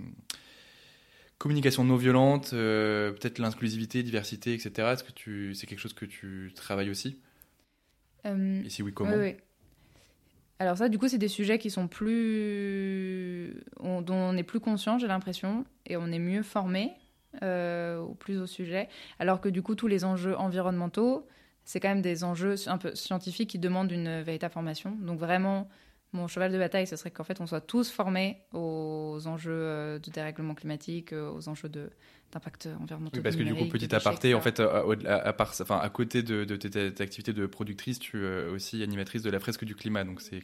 communication 1.38 1.86
non 1.86 1.96
violente, 1.96 2.50
euh, 2.52 3.14
peut-être 3.14 3.40
l'inclusivité, 3.40 4.04
diversité, 4.04 4.54
etc. 4.54 4.90
Est-ce 4.92 5.06
que 5.06 5.14
tu, 5.14 5.56
c'est 5.56 5.66
quelque 5.66 5.80
chose 5.80 5.94
que 5.94 6.04
tu 6.04 6.52
travailles 6.54 6.90
aussi? 6.90 7.22
Et 8.26 8.70
si 8.70 8.84
oui, 8.84 8.92
comment? 8.94 9.12
oui, 9.12 9.20
oui. 9.22 9.36
Alors 10.60 10.78
ça, 10.78 10.90
du 10.90 10.98
coup, 10.98 11.08
c'est 11.08 11.18
des 11.18 11.30
sujets 11.30 11.58
qui 11.58 11.70
sont 11.70 11.88
plus, 11.88 13.64
dont 13.80 14.04
on 14.10 14.36
est 14.36 14.44
plus 14.44 14.60
conscient, 14.60 15.00
j'ai 15.00 15.08
l'impression, 15.08 15.64
et 15.86 15.96
on 15.96 16.08
est 16.08 16.20
mieux 16.20 16.44
formé. 16.44 16.92
Euh, 17.44 18.06
plus 18.20 18.40
au 18.40 18.48
sujet, 18.48 18.90
alors 19.20 19.42
que 19.42 19.50
du 19.50 19.62
coup 19.62 19.76
tous 19.76 19.88
les 19.88 20.06
enjeux 20.06 20.36
environnementaux, 20.38 21.28
c'est 21.66 21.80
quand 21.80 21.90
même 21.90 22.02
des 22.02 22.24
enjeux 22.24 22.56
un 22.68 22.78
peu 22.78 22.96
scientifiques 22.96 23.50
qui 23.50 23.60
demandent 23.60 23.92
une 23.92 24.22
véritable 24.22 24.54
formation. 24.54 24.96
Donc 25.02 25.20
vraiment, 25.20 25.68
mon 26.14 26.28
cheval 26.28 26.52
de 26.52 26.58
bataille, 26.58 26.88
ce 26.88 26.96
serait 26.96 27.12
qu'en 27.12 27.26
fait, 27.26 27.42
on 27.42 27.48
soit 27.48 27.62
tous 27.62 27.92
formés 27.92 28.38
aux 28.54 29.20
enjeux 29.26 29.52
euh, 29.52 30.00
de 30.00 30.10
dérèglement 30.10 30.56
climatique, 30.56 31.12
euh, 31.12 31.30
aux 31.30 31.50
enjeux 31.50 31.68
d'impact 31.68 32.70
environnemental. 32.82 33.20
Oui, 33.20 33.24
parce 33.24 33.36
que 33.36 33.44
du 33.44 33.54
coup, 33.54 33.66
petit 33.66 33.94
aparté, 33.94 34.34
en 34.34 34.40
fait, 34.40 34.62
à, 34.62 34.86
à, 35.06 35.34
part, 35.34 35.54
enfin, 35.62 35.78
à 35.78 35.90
côté 35.90 36.24
de, 36.24 36.46
de 36.46 36.56
tes, 36.56 37.04
activités 37.04 37.34
de 37.34 37.46
productrice, 37.46 38.00
tu 38.00 38.26
es 38.26 38.46
aussi 38.46 38.82
animatrice 38.82 39.22
de 39.22 39.30
la 39.30 39.40
fresque 39.40 39.66
du 39.66 39.76
climat. 39.76 40.06
Donc, 40.06 40.22
c'est 40.22 40.42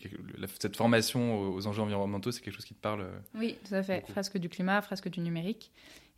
cette 0.60 0.76
formation 0.76 1.40
aux 1.40 1.66
enjeux 1.66 1.82
environnementaux, 1.82 2.32
c'est 2.32 2.42
quelque 2.42 2.56
chose 2.56 2.66
qui 2.66 2.76
te 2.76 2.82
parle. 2.82 3.08
Oui, 3.34 3.56
tout 3.68 3.76
à 3.76 3.84
fait. 3.84 4.04
Fresque 4.10 4.38
du 4.38 4.50
climat, 4.50 4.82
fresque 4.82 5.08
du 5.08 5.22
numérique. 5.22 5.72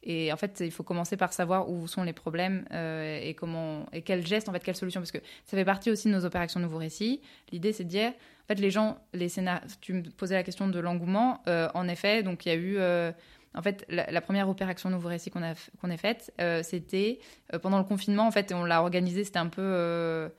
Et 0.05 0.31
en 0.31 0.37
fait, 0.37 0.61
il 0.63 0.71
faut 0.71 0.83
commencer 0.83 1.17
par 1.17 1.33
savoir 1.33 1.69
où 1.69 1.87
sont 1.87 2.03
les 2.03 2.13
problèmes 2.13 2.65
euh, 2.71 3.19
et 3.21 3.33
comment 3.33 3.87
et 3.91 4.03
quels 4.03 4.25
gestes, 4.25 4.47
en 4.47 4.53
fait, 4.53 4.63
quelles 4.63 4.75
solutions, 4.75 5.01
parce 5.01 5.11
que 5.11 5.17
ça 5.45 5.57
fait 5.57 5.65
partie 5.65 5.89
aussi 5.89 6.07
de 6.07 6.13
nos 6.13 6.25
opérations 6.25 6.59
nouveaux 6.59 6.77
récits. 6.77 7.21
L'idée, 7.51 7.73
c'est 7.73 7.83
de 7.83 7.89
dire, 7.89 8.09
en 8.09 8.47
fait, 8.47 8.59
les 8.59 8.69
gens, 8.69 8.99
les 9.13 9.29
scénarios. 9.29 9.67
Tu 9.81 9.93
me 9.93 10.03
posais 10.03 10.35
la 10.35 10.43
question 10.43 10.67
de 10.67 10.79
l'engouement. 10.79 11.41
Euh, 11.47 11.69
en 11.73 11.87
effet, 11.87 12.21
donc 12.21 12.45
il 12.45 12.49
y 12.49 12.51
a 12.51 12.55
eu. 12.55 12.77
Euh, 12.77 13.11
en 13.55 13.61
fait, 13.61 13.85
la, 13.89 14.21
première 14.21 14.49
opération 14.49 14.89
nouveau 14.89 15.07
récit 15.07 15.31
qu'on 15.31 15.41
a 15.41 15.53
qu'on 15.79 15.89
ait 15.89 15.97
faite, 15.97 16.33
c'était 16.61 17.19
pendant 17.61 17.77
le 17.77 17.85
confinement. 17.85 18.27
En 18.27 18.31
fait, 18.31 18.51
on 18.53 18.65
l'a 18.65 18.81
organisé. 18.81 19.23
C'était 19.23 19.39
un 19.39 19.47
peu 19.47 20.29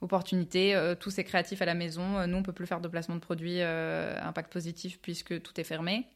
opportunité. 0.00 0.74
tous 0.98 1.10
ces 1.10 1.22
créatifs 1.22 1.60
à 1.60 1.66
la 1.66 1.74
maison. 1.74 2.26
nous, 2.26 2.38
on 2.38 2.42
peut 2.42 2.54
plus 2.54 2.66
faire 2.66 2.80
de 2.80 2.88
placement 2.88 3.16
de 3.16 3.20
produits 3.20 3.60
impact 3.60 4.50
positif 4.50 5.00
puisque 5.02 5.42
tout 5.42 5.60
est 5.60 5.64
fermé. 5.64 6.06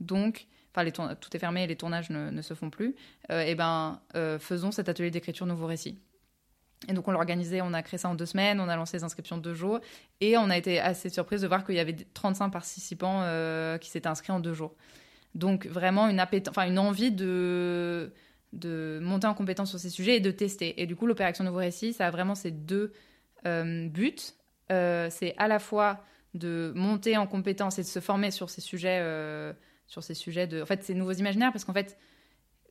Donc 0.00 0.46
tout 0.84 1.36
est 1.36 1.38
fermé 1.38 1.64
et 1.64 1.66
les 1.66 1.76
tournages 1.76 2.10
ne, 2.10 2.42
se 2.42 2.54
font 2.54 2.70
plus, 2.70 2.94
et 3.30 3.54
ben, 3.54 4.00
euh, 4.14 4.38
faisons 4.38 4.70
cet 4.70 4.88
atelier 4.88 5.10
d'écriture 5.10 5.46
nouveau 5.46 5.66
récit. 5.66 5.98
Et 6.88 6.92
donc 6.92 7.08
on 7.08 7.10
l'a 7.10 7.18
organisé, 7.18 7.62
on 7.62 7.72
a 7.72 7.82
créé 7.82 7.98
ça 7.98 8.08
en 8.08 8.14
deux 8.14 8.26
semaines, 8.26 8.60
on 8.60 8.68
a 8.68 8.76
lancé 8.76 8.98
les 8.98 9.04
inscriptions 9.04 9.38
deux 9.38 9.54
jours, 9.54 9.80
et 10.20 10.36
on 10.36 10.50
a 10.50 10.56
été 10.56 10.78
assez 10.78 11.08
surprise 11.08 11.40
de 11.40 11.46
voir 11.48 11.64
qu'il 11.64 11.74
y 11.74 11.80
avait 11.80 11.96
35 12.14 12.50
participants 12.50 13.22
euh, 13.22 13.78
qui 13.78 13.90
s'étaient 13.90 14.08
inscrits 14.08 14.32
en 14.32 14.40
deux 14.40 14.52
jours. 14.52 14.74
Donc 15.34 15.66
vraiment 15.66 16.08
une, 16.08 16.24
enfin, 16.48 16.76
envie 16.76 17.10
de, 17.10 18.12
de 18.52 18.98
monter 19.02 19.26
en 19.26 19.34
compétence 19.34 19.70
sur 19.70 19.78
ces 19.78 19.90
sujets 19.90 20.16
et 20.16 20.20
de 20.20 20.30
tester. 20.30 20.80
Et 20.80 20.86
du 20.86 20.96
coup, 20.96 21.06
l'opération 21.06 21.44
Nouveau 21.44 21.58
Récit, 21.58 21.92
ça 21.92 22.06
a 22.06 22.10
vraiment 22.10 22.34
ces 22.34 22.50
deux 22.50 22.92
euh, 23.46 23.88
buts. 23.88 24.14
C'est 24.68 25.34
à 25.36 25.48
la 25.48 25.58
fois 25.58 26.04
de 26.34 26.72
monter 26.74 27.16
en 27.16 27.26
compétence 27.26 27.78
et 27.78 27.82
de 27.82 27.86
se 27.86 28.00
former 28.00 28.30
sur 28.30 28.50
ces 28.50 28.60
sujets, 28.60 29.00
sur 29.86 30.02
ces 30.02 30.14
sujets 30.14 30.46
de, 30.46 30.62
en 30.62 30.66
fait, 30.66 30.82
ces 30.82 30.94
nouveaux 30.94 31.12
imaginaires, 31.12 31.52
parce 31.52 31.64
qu'en 31.64 31.72
fait, 31.72 31.96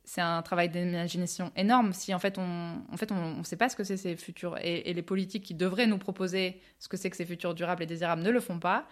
c'est 0.06 0.20
un 0.20 0.40
travail 0.40 0.68
d'imagination 0.70 1.52
énorme. 1.56 1.92
Si 1.92 2.14
en 2.14 2.18
fait 2.18 2.38
on 2.38 2.80
en 2.90 2.96
fait 2.96 3.10
on, 3.12 3.42
sait 3.42 3.56
pas 3.56 3.68
ce 3.68 3.76
que 3.76 3.84
c'est 3.84 3.96
ces 3.96 4.16
futurs 4.16 4.56
et, 4.62 4.92
les 4.94 5.02
politiques 5.02 5.42
qui 5.42 5.54
devraient 5.54 5.88
nous 5.88 5.98
proposer 5.98 6.60
ce 6.78 6.88
que 6.88 6.96
c'est 6.96 7.10
que 7.10 7.16
ces 7.16 7.26
futurs 7.26 7.54
durables 7.54 7.82
et 7.82 7.86
désirables 7.86 8.22
ne 8.22 8.30
le 8.30 8.40
font 8.40 8.60
pas 8.60 8.86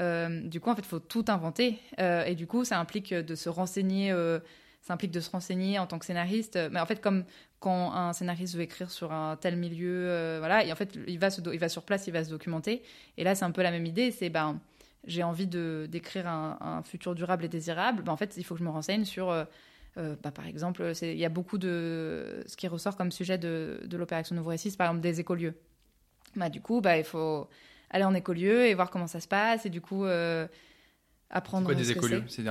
euh, 0.00 0.42
du 0.42 0.60
coup 0.60 0.70
en 0.70 0.76
fait 0.76 0.82
il 0.82 0.88
faut 0.88 1.00
tout 1.00 1.24
inventer. 1.28 1.78
Euh, 1.98 2.24
et 2.24 2.34
du 2.34 2.46
coup 2.46 2.64
ça 2.64 2.78
implique 2.78 3.14
de 3.14 3.34
se 3.34 3.48
renseigner 3.48 4.12
euh, 4.12 4.38
ça 4.82 4.92
implique 4.92 5.10
de 5.10 5.20
se 5.20 5.30
renseigner 5.30 5.78
en 5.78 5.86
tant 5.86 5.98
que 5.98 6.04
scénariste. 6.04 6.58
Mais 6.70 6.80
en 6.80 6.86
fait 6.86 7.00
comme 7.00 7.24
quand 7.60 7.92
un 7.94 8.12
scénariste 8.12 8.54
veut 8.54 8.62
écrire 8.62 8.90
sur 8.90 9.10
un 9.10 9.36
tel 9.36 9.56
milieu 9.56 10.36
voilà 10.38 10.64
et 10.64 10.70
en 10.70 10.76
fait 10.76 10.98
il 11.08 11.18
va 11.18 11.30
se 11.30 11.40
il 11.50 11.58
va 11.58 11.70
sur 11.70 11.82
place 11.82 12.06
il 12.06 12.12
va 12.12 12.24
se 12.24 12.30
documenter. 12.30 12.82
Et 13.16 13.24
là 13.24 13.34
c'est 13.34 13.46
un 13.46 13.52
peu 13.52 13.62
la 13.62 13.70
même 13.70 13.86
idée 13.86 14.10
c'est 14.10 14.28
ben 14.28 14.60
j'ai 15.08 15.22
envie 15.22 15.46
de 15.46 15.88
d'écrire 15.90 16.28
un, 16.28 16.82
futur 16.84 17.14
durable 17.14 17.44
et 17.44 17.48
désirable 17.48 18.02
ben, 18.02 18.12
en 18.12 18.16
fait 18.16 18.36
il 18.36 18.44
faut 18.44 18.54
que 18.54 18.60
je 18.60 18.64
me 18.64 18.70
renseigne 18.70 19.04
sur 19.04 19.30
euh, 19.98 20.14
bah, 20.22 20.30
par 20.30 20.46
exemple, 20.46 20.92
il 21.02 21.18
y 21.18 21.24
a 21.24 21.28
beaucoup 21.28 21.58
de 21.58 22.44
ce 22.46 22.56
qui 22.56 22.68
ressort 22.68 22.96
comme 22.96 23.10
sujet 23.10 23.38
de, 23.38 23.80
l'opération 23.92 24.36
Nouveau 24.36 24.50
Récit, 24.50 24.70
par 24.76 24.88
exemple 24.88 25.02
des 25.02 25.20
écolieux. 25.20 25.54
Bah, 26.36 26.48
du 26.48 26.60
coup, 26.60 26.80
bah, 26.80 26.98
il 26.98 27.04
faut 27.04 27.48
aller 27.90 28.04
en 28.04 28.14
écolieu 28.14 28.66
et 28.66 28.74
voir 28.74 28.90
comment 28.90 29.06
ça 29.06 29.18
se 29.18 29.28
passe 29.28 29.64
et 29.64 29.70
du 29.70 29.80
coup 29.80 30.04
euh, 30.04 30.46
apprendre. 31.30 31.68
C'est 31.68 31.74
quoi 31.74 31.82
des 31.82 31.90
écolieux 31.92 32.24
C'est 32.28 32.44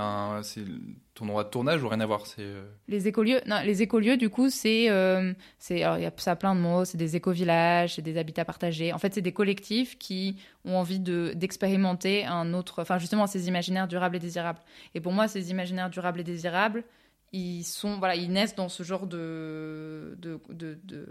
ton 1.14 1.26
endroit 1.26 1.44
de 1.44 1.50
tournage 1.50 1.84
ou 1.84 1.90
rien 1.90 2.00
à 2.00 2.06
voir? 2.06 2.26
C'est 2.28 2.42
euh 2.42 2.64
les 2.88 3.08
écolieux. 3.08 3.42
Non, 3.48 3.62
les 3.64 3.82
écolieux, 3.82 4.18
du 4.18 4.30
coup, 4.30 4.50
c'est 4.50 4.88
c'est 5.60 5.76
il 5.76 5.80
y 5.80 5.84
a 5.84 6.12
ça 6.18 6.36
plein 6.36 6.56
de 6.56 6.60
mots. 6.60 6.86
C'est 6.86 6.98
des 6.98 7.16
éco-villages, 7.16 7.96
c'est 7.96 8.02
des 8.02 8.18
habitats 8.18 8.46
partagés. 8.46 8.94
En 8.94 8.98
fait, 8.98 9.14
c'est 9.14 9.22
des 9.22 9.34
collectifs 9.34 9.98
qui 9.98 10.38
ont 10.66 10.76
envie 10.76 11.00
de 11.00 11.34
d'expérimenter 11.36 12.26
un 12.26 12.54
autre, 12.54 12.82
enfin 12.82 12.98
justement 13.00 13.28
ces 13.28 13.48
imaginaires 13.48 13.88
durables 13.88 14.16
et 14.16 14.20
désirables. 14.20 14.60
Et 14.96 15.02
pour 15.02 15.14
moi, 15.14 15.28
ces 15.28 15.52
imaginaires 15.52 15.90
durables 15.90 16.20
et 16.20 16.24
désirables, 16.24 16.84
ils 17.32 17.64
sont 17.64 17.98
voilà 18.00 18.16
ils 18.16 18.32
naissent 18.32 18.56
dans 18.56 18.70
ce 18.70 18.84
genre 18.84 19.08
de 19.08 20.16
de 20.20 20.40
de, 20.50 20.78
de 20.84 21.08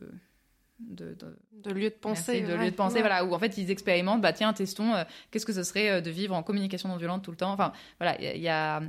de, 0.79 1.16
de, 1.53 1.70
lieu 1.72 1.89
de 1.89 1.95
pensée 1.95 2.43
de 2.43 2.55
lieu 2.55 2.70
de 2.70 2.77
pensée 2.77 3.01
voilà 3.01 3.24
où 3.24 3.33
en 3.33 3.39
fait 3.39 3.57
ils 3.57 3.70
expérimentent 3.70 4.20
bah 4.20 4.35
tiens 4.35 4.53
testons 4.53 4.95
euh, 4.95 5.05
qu'est-ce 5.31 5.47
que 5.47 5.55
ce 5.55 5.62
serait 5.62 5.91
euh, 5.91 6.01
de 6.03 6.11
vivre 6.11 6.35
en 6.35 6.43
communication 6.43 6.91
non 6.91 6.97
violente 6.97 7.24
tout 7.24 7.31
le 7.31 7.37
temps. 7.37 7.53
Enfin 7.53 7.72
voilà 7.99 8.20
il 8.20 8.41
y, 8.41 8.49
a 8.49 8.83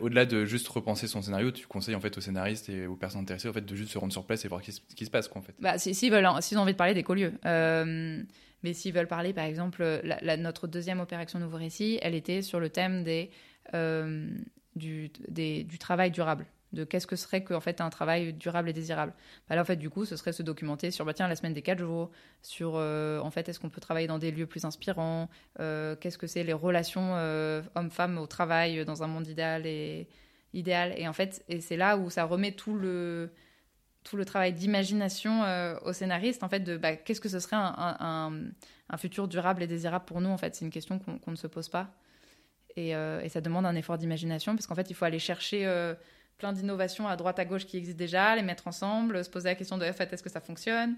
au-delà 0.00 0.26
de 0.26 0.44
juste 0.44 0.66
repenser 0.66 1.06
son 1.06 1.22
scénario 1.22 1.52
tu 1.52 1.66
conseilles 1.68 1.94
en 1.94 2.00
fait 2.00 2.16
aux 2.18 2.20
scénaristes 2.20 2.68
et 2.68 2.86
aux 2.86 2.96
personnes 2.96 3.20
intéressées 3.20 3.48
en 3.48 3.52
fait 3.52 3.64
de 3.64 3.76
juste 3.76 3.92
se 3.92 3.98
rendre 3.98 4.12
sur 4.12 4.24
place 4.24 4.44
et 4.44 4.48
voir 4.48 4.62
ce 4.64 4.80
qui, 4.94 5.04
se 5.04 5.10
passe 5.10 5.28
quoi 5.28 5.40
en 5.40 5.44
fait. 5.44 5.54
Bah 5.60 5.78
s'ils 5.78 6.10
veulent 6.10 6.28
s'ils 6.40 6.58
ont 6.58 6.62
envie 6.62 6.72
de 6.72 6.78
parler 6.78 6.94
des 6.94 7.04
colieux 7.04 7.34
euh, 7.46 8.20
mais 8.64 8.72
s'ils 8.72 8.92
veulent 8.92 9.06
parler 9.06 9.32
par 9.32 9.44
exemple 9.44 9.84
la, 10.02 10.36
notre 10.36 10.66
deuxième 10.66 10.98
opération 10.98 11.38
nouveau 11.38 11.56
récit 11.56 12.00
elle 12.02 12.16
était 12.16 12.42
sur 12.42 12.58
le 12.58 12.68
thème 12.68 13.04
des 13.04 13.30
du, 14.74 15.12
du 15.28 15.78
travail 15.78 16.10
durable 16.10 16.46
de 16.72 16.84
qu'est-ce 16.84 17.06
que 17.06 17.16
serait 17.16 17.42
que, 17.44 17.54
en 17.54 17.60
fait 17.60 17.80
un 17.80 17.90
travail 17.90 18.32
durable 18.32 18.68
et 18.70 18.72
désirable. 18.72 19.12
Bah 19.48 19.56
là, 19.56 19.62
en 19.62 19.64
fait, 19.64 19.76
du 19.76 19.90
coup, 19.90 20.04
ce 20.04 20.16
serait 20.16 20.32
se 20.32 20.42
documenter 20.42 20.90
sur 20.90 21.04
bah, 21.04 21.14
tiens, 21.14 21.28
la 21.28 21.36
semaine 21.36 21.54
des 21.54 21.62
quatre 21.62 21.78
jours, 21.78 22.10
sur 22.42 22.72
euh, 22.76 23.20
en 23.20 23.30
fait, 23.30 23.48
est-ce 23.48 23.60
qu'on 23.60 23.70
peut 23.70 23.80
travailler 23.80 24.06
dans 24.06 24.18
des 24.18 24.30
lieux 24.30 24.46
plus 24.46 24.64
inspirants, 24.64 25.28
euh, 25.60 25.96
qu'est-ce 25.96 26.18
que 26.18 26.26
c'est 26.26 26.44
les 26.44 26.52
relations 26.52 27.14
euh, 27.16 27.62
hommes-femmes 27.74 28.18
au 28.18 28.26
travail 28.26 28.84
dans 28.84 29.02
un 29.02 29.06
monde 29.06 29.26
idéal 29.26 29.66
et 29.66 30.08
idéal. 30.54 30.94
Et 30.96 31.08
en 31.08 31.12
fait, 31.12 31.44
et 31.48 31.60
c'est 31.60 31.76
là 31.76 31.96
où 31.96 32.10
ça 32.10 32.24
remet 32.24 32.52
tout 32.52 32.74
le 32.74 33.30
tout 34.04 34.16
le 34.16 34.24
travail 34.24 34.52
d'imagination 34.52 35.44
au 35.84 35.92
scénariste, 35.92 36.42
en 36.42 36.48
fait, 36.48 36.58
de 36.58 36.76
bah, 36.76 36.96
qu'est-ce 36.96 37.20
que 37.20 37.28
ce 37.28 37.38
serait 37.38 37.54
un, 37.54 38.32
un, 38.90 38.96
futur 38.96 39.28
durable 39.28 39.62
et 39.62 39.68
désirable 39.68 40.04
pour 40.04 40.20
nous, 40.20 40.28
en 40.28 40.36
fait. 40.36 40.56
C'est 40.56 40.64
une 40.64 40.72
question 40.72 40.98
qu'on 40.98 41.30
ne 41.30 41.36
se 41.36 41.46
pose 41.46 41.68
pas. 41.68 41.94
Et, 42.74 42.88
et, 42.88 43.28
ça 43.28 43.40
demande 43.40 43.64
un 43.64 43.76
effort 43.76 43.98
d'imagination, 43.98 44.56
parce 44.56 44.66
qu'en 44.66 44.74
fait, 44.74 44.90
il 44.90 44.94
faut 44.94 45.04
aller 45.04 45.20
chercher 45.20 45.94
plein 46.38 46.52
d'innovations 46.52 47.06
à 47.08 47.16
droite 47.16 47.38
à 47.38 47.44
gauche 47.44 47.66
qui 47.66 47.76
existent 47.76 47.98
déjà, 47.98 48.34
les 48.36 48.42
mettre 48.42 48.66
ensemble, 48.66 49.24
se 49.24 49.30
poser 49.30 49.48
la 49.48 49.54
question 49.54 49.78
de 49.78 49.86
en 49.88 49.92
fait, 49.92 50.12
est-ce 50.12 50.22
que 50.22 50.30
ça 50.30 50.40
fonctionne? 50.40 50.96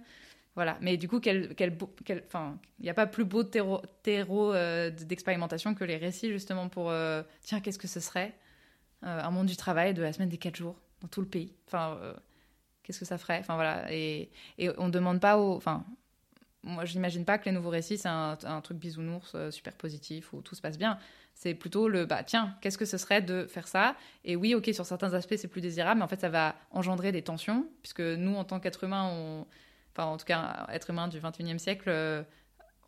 Voilà. 0.54 0.78
Mais 0.80 0.96
du 0.96 1.08
coup, 1.08 1.20
quel, 1.20 1.54
quel, 1.54 1.76
il 2.08 2.82
n'y 2.82 2.90
a 2.90 2.94
pas 2.94 3.06
plus 3.06 3.24
beau 3.24 3.42
terreau, 3.42 3.82
euh, 4.54 4.90
d'expérimentation 4.90 5.74
que 5.74 5.84
les 5.84 5.96
récits, 5.96 6.30
justement, 6.30 6.68
pour 6.68 6.90
euh, 6.90 7.22
tiens, 7.42 7.60
qu'est-ce 7.60 7.78
que 7.78 7.88
ce 7.88 8.00
serait? 8.00 8.32
Euh, 9.04 9.20
Un 9.20 9.30
monde 9.30 9.46
du 9.46 9.56
travail 9.56 9.94
de 9.94 10.02
la 10.02 10.12
semaine 10.12 10.28
des 10.28 10.38
quatre 10.38 10.56
jours 10.56 10.76
dans 11.00 11.08
tout 11.08 11.20
le 11.20 11.26
pays. 11.26 11.52
Enfin, 11.66 11.98
qu'est-ce 12.82 13.00
que 13.00 13.04
ça 13.04 13.18
ferait? 13.18 13.38
Enfin, 13.40 13.56
voilà. 13.56 13.92
Et, 13.92 14.30
et 14.58 14.70
on 14.78 14.86
ne 14.86 14.92
demande 14.92 15.20
pas 15.20 15.38
aux. 15.38 15.56
Moi, 16.64 16.84
je 16.84 16.94
n'imagine 16.94 17.24
pas 17.24 17.38
que 17.38 17.44
les 17.44 17.52
nouveaux 17.52 17.70
récits, 17.70 17.98
c'est 17.98 18.08
un, 18.08 18.60
truc 18.62 18.78
bisounours 18.78 19.36
super 19.50 19.74
positif 19.74 20.32
où 20.32 20.40
tout 20.42 20.54
se 20.54 20.62
passe 20.62 20.78
bien. 20.78 20.98
C'est 21.34 21.54
plutôt 21.54 21.88
le 21.88 22.06
bah 22.06 22.22
tiens, 22.22 22.56
qu'est-ce 22.60 22.78
que 22.78 22.84
ce 22.84 22.96
serait 22.96 23.20
de 23.20 23.46
faire 23.46 23.66
ça? 23.66 23.96
Et 24.24 24.36
oui, 24.36 24.54
ok, 24.54 24.70
sur 24.72 24.86
certains 24.86 25.12
aspects 25.14 25.34
c'est 25.36 25.48
plus 25.48 25.60
désirable, 25.60 25.98
mais 25.98 26.04
en 26.04 26.08
fait 26.08 26.20
ça 26.20 26.28
va 26.28 26.54
engendrer 26.70 27.10
des 27.10 27.22
tensions 27.22 27.66
puisque 27.82 28.00
nous 28.00 28.36
en 28.36 28.44
tant 28.44 28.60
qu'être 28.60 28.84
humain, 28.84 29.10
on... 29.12 29.46
enfin 29.92 30.08
en 30.08 30.16
tout 30.16 30.24
cas 30.24 30.66
être 30.70 30.90
humain 30.90 31.08
du 31.08 31.18
21e 31.18 31.58
siècle, 31.58 31.88
euh, 31.88 32.22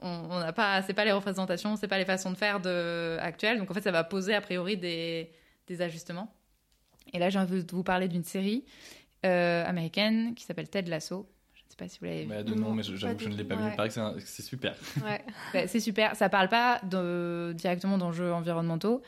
on 0.00 0.38
n'a 0.38 0.52
pas, 0.52 0.82
c'est 0.82 0.94
pas 0.94 1.04
les 1.04 1.12
représentations, 1.12 1.76
c'est 1.76 1.88
pas 1.88 1.98
les 1.98 2.04
façons 2.04 2.30
de 2.30 2.36
faire 2.36 2.60
de 2.60 3.16
actuelles, 3.20 3.58
donc 3.58 3.70
en 3.70 3.74
fait 3.74 3.82
ça 3.82 3.90
va 3.90 4.04
poser 4.04 4.34
a 4.34 4.40
priori 4.40 4.76
des, 4.76 5.32
des 5.66 5.82
ajustements. 5.82 6.32
Et 7.12 7.18
là 7.18 7.30
j'ai 7.30 7.40
envie 7.40 7.64
de 7.64 7.72
vous 7.72 7.82
parler 7.82 8.06
d'une 8.06 8.24
série 8.24 8.64
euh, 9.24 9.64
américaine 9.66 10.34
qui 10.36 10.44
s'appelle 10.44 10.68
Ted 10.68 10.88
Lasso 10.88 11.28
sais 11.76 11.84
pas 11.84 11.88
si 11.88 11.98
vous 11.98 12.06
l'avez 12.06 12.44
vu. 12.44 12.50
de 12.50 12.54
nom, 12.54 12.72
mais 12.72 12.82
j'avoue 12.82 13.16
que 13.16 13.22
je 13.22 13.28
ne 13.28 13.36
l'ai 13.36 13.44
pas 13.44 13.56
vu. 13.56 13.64
Il 13.70 13.76
paraît 13.76 13.88
que 13.88 14.20
c'est 14.20 14.42
super. 14.42 14.74
Ouais. 15.04 15.24
Bah, 15.52 15.66
c'est 15.66 15.80
super. 15.80 16.16
Ça 16.16 16.28
parle 16.28 16.48
pas 16.48 16.80
de, 16.84 17.52
directement 17.54 17.98
d'enjeux 17.98 18.32
environnementaux, 18.32 19.02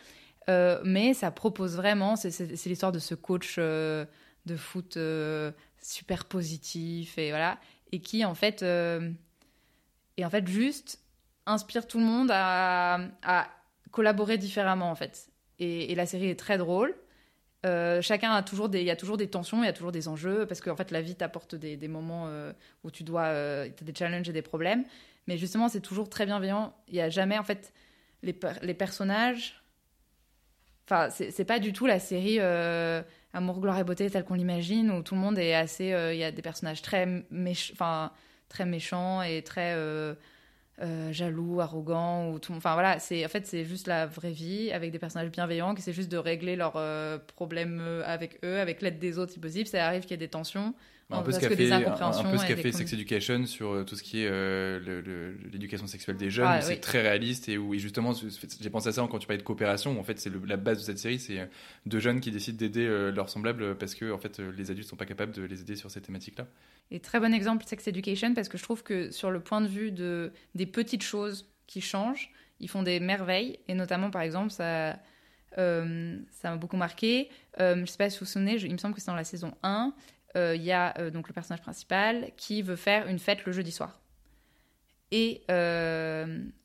euh, 0.48 0.80
mais 0.84 1.14
ça 1.14 1.30
propose 1.30 1.76
vraiment. 1.76 2.16
C'est 2.16 2.66
l'histoire 2.66 2.92
de 2.92 2.98
ce 2.98 3.14
coach 3.14 3.56
euh, 3.58 4.04
de 4.46 4.56
foot 4.56 4.96
euh, 4.96 5.52
super 5.80 6.24
positif 6.24 7.18
et 7.18 7.30
voilà, 7.30 7.58
et 7.92 8.00
qui 8.00 8.24
en 8.24 8.34
fait, 8.34 8.62
et 8.62 10.24
en 10.24 10.30
fait 10.30 10.46
juste 10.46 11.00
inspire 11.46 11.86
tout 11.86 11.98
le 11.98 12.04
monde 12.04 12.30
à, 12.32 13.00
à 13.22 13.48
collaborer 13.90 14.38
différemment 14.38 14.90
en 14.90 14.94
fait. 14.94 15.30
Et, 15.58 15.90
et, 15.90 15.94
la 15.96 16.06
série 16.06 16.28
est 16.28 16.38
très 16.38 16.56
drôle. 16.56 16.94
Euh, 17.66 18.00
chacun 18.02 18.32
a 18.32 18.42
toujours 18.42 18.68
des, 18.68 18.80
il 18.80 18.86
y 18.86 18.90
a 18.90 18.96
toujours 18.96 19.16
des 19.16 19.28
tensions, 19.28 19.62
il 19.62 19.66
y 19.66 19.68
a 19.68 19.72
toujours 19.72 19.90
des 19.90 20.06
enjeux 20.06 20.46
parce 20.46 20.60
qu'en 20.60 20.76
fait 20.76 20.92
la 20.92 21.02
vie 21.02 21.16
t'apporte 21.16 21.56
des, 21.56 21.88
moments 21.88 22.26
euh, 22.28 22.52
où 22.84 22.90
tu 22.90 23.02
dois, 23.02 23.24
euh, 23.24 23.68
as 23.68 23.84
des 23.84 23.94
challenges 23.94 24.28
et 24.28 24.32
des 24.32 24.42
problèmes. 24.42 24.84
Mais 25.26 25.36
justement, 25.36 25.68
c'est 25.68 25.80
toujours 25.80 26.08
très 26.08 26.24
bienveillant. 26.24 26.72
Il 26.88 26.94
y 26.94 27.00
a 27.00 27.10
jamais 27.10 27.36
en 27.36 27.42
fait 27.42 27.72
les, 28.22 28.38
les 28.62 28.74
personnages. 28.74 29.62
Enfin, 30.86 31.10
c'est 31.10 31.44
pas 31.44 31.58
du 31.58 31.74
tout 31.74 31.84
la 31.84 31.98
série 31.98 32.40
Amour, 33.34 33.60
gloire 33.60 33.78
et 33.78 33.84
beauté 33.84 34.08
telle 34.08 34.24
qu'on 34.24 34.34
l'imagine 34.34 34.90
où 34.90 35.02
tout 35.02 35.14
le 35.14 35.20
monde 35.20 35.38
est 35.38 35.54
assez. 35.54 35.88
Il 36.12 36.16
y 36.16 36.24
a 36.24 36.32
des 36.32 36.40
personnages 36.40 36.80
très 36.80 37.06
méch... 37.30 37.72
enfin 37.74 38.10
très 38.48 38.64
méchants 38.64 39.20
et 39.20 39.42
très 39.42 39.74
euh, 40.80 41.12
jaloux, 41.12 41.60
arrogant 41.60 42.30
ou 42.30 42.38
tout. 42.38 42.52
Enfin 42.52 42.74
voilà, 42.74 43.00
c'est 43.00 43.24
en 43.24 43.28
fait 43.28 43.46
c'est 43.46 43.64
juste 43.64 43.88
la 43.88 44.06
vraie 44.06 44.30
vie 44.30 44.70
avec 44.70 44.92
des 44.92 44.98
personnages 44.98 45.30
bienveillants 45.30 45.74
qui 45.74 45.82
c'est 45.82 45.92
juste 45.92 46.10
de 46.10 46.16
régler 46.16 46.54
leurs 46.54 46.76
euh, 46.76 47.18
problèmes 47.18 47.80
euh, 47.80 48.02
avec 48.06 48.38
eux, 48.44 48.60
avec 48.60 48.80
l'aide 48.80 48.98
des 48.98 49.18
autres 49.18 49.32
si 49.32 49.40
possible. 49.40 49.66
Ça 49.66 49.84
arrive 49.86 50.02
qu'il 50.02 50.12
y 50.12 50.14
ait 50.14 50.18
des 50.18 50.28
tensions. 50.28 50.74
Un 51.10 51.22
peu, 51.22 51.32
ce 51.32 51.40
qu'a 51.40 51.48
fait, 51.48 51.72
un, 51.72 51.80
peu 51.80 52.36
ce 52.36 52.46
qu'a 52.46 52.56
fait 52.56 52.70
Sex 52.70 52.92
Education 52.92 53.46
sur 53.46 53.82
tout 53.86 53.96
ce 53.96 54.02
qui 54.02 54.24
est 54.24 54.80
l'éducation 55.50 55.86
sexuelle 55.86 56.18
des 56.18 56.30
jeunes. 56.30 56.46
Ah, 56.46 56.60
c'est 56.60 56.80
très 56.80 57.00
réaliste 57.00 57.48
et 57.48 57.56
où 57.56 57.74
justement, 57.78 58.12
j'ai 58.60 58.68
pensé 58.68 58.88
à 58.88 58.92
ça 58.92 59.08
quand 59.10 59.18
tu 59.18 59.26
parlais 59.26 59.38
de 59.38 59.46
coopération. 59.46 59.98
en 59.98 60.04
fait, 60.04 60.18
c'est 60.18 60.30
la 60.46 60.58
base 60.58 60.78
de 60.78 60.82
cette 60.82 60.98
série, 60.98 61.18
c'est 61.18 61.48
deux 61.86 61.98
jeunes 61.98 62.20
qui 62.20 62.30
décident 62.30 62.58
d'aider 62.58 62.86
leurs 63.14 63.30
semblables 63.30 63.74
parce 63.76 63.94
que 63.94 64.12
en 64.12 64.18
fait, 64.18 64.38
les 64.38 64.70
adultes 64.70 64.88
sont 64.88 64.96
pas 64.96 65.06
capables 65.06 65.32
de 65.32 65.42
les 65.42 65.62
aider 65.62 65.76
sur 65.76 65.90
ces 65.90 66.02
thématiques-là. 66.02 66.46
Et 66.90 67.00
très 67.00 67.20
bon 67.20 67.32
exemple, 67.32 67.64
Sex 67.66 67.86
Education, 67.88 68.34
parce 68.34 68.48
que 68.50 68.58
je 68.58 68.62
trouve 68.62 68.82
que 68.82 69.10
sur 69.10 69.30
le 69.30 69.40
point 69.40 69.62
de 69.62 69.68
vue 69.68 69.92
de, 69.92 70.32
des 70.54 70.66
petites 70.66 71.02
choses 71.02 71.48
qui 71.66 71.80
changent, 71.80 72.30
ils 72.60 72.68
font 72.68 72.82
des 72.82 73.00
merveilles. 73.00 73.58
Et 73.68 73.74
notamment, 73.74 74.10
par 74.10 74.22
exemple, 74.22 74.50
ça 74.50 74.98
euh, 75.56 76.18
ça 76.30 76.50
m'a 76.50 76.56
beaucoup 76.56 76.76
marqué. 76.76 77.30
Euh, 77.60 77.74
je 77.76 77.80
ne 77.80 77.86
sais 77.86 77.96
pas 77.96 78.10
si 78.10 78.18
vous 78.18 78.26
vous 78.26 78.30
souvenez, 78.30 78.56
il 78.56 78.72
me 78.72 78.78
semble 78.78 78.94
que 78.94 79.00
c'est 79.00 79.10
dans 79.10 79.16
la 79.16 79.24
saison 79.24 79.54
1. 79.62 79.92
Euh, 80.36 80.54
il 80.54 80.62
y 80.62 80.72
a 80.72 81.10
donc 81.10 81.28
le 81.28 81.34
personnage 81.34 81.62
principal 81.62 82.30
qui 82.36 82.62
veut 82.62 82.76
faire 82.76 83.08
une 83.08 83.18
fête 83.18 83.44
le 83.44 83.52
jeudi 83.52 83.72
soir. 83.72 84.00
Et 85.10 85.42
il 85.48 85.54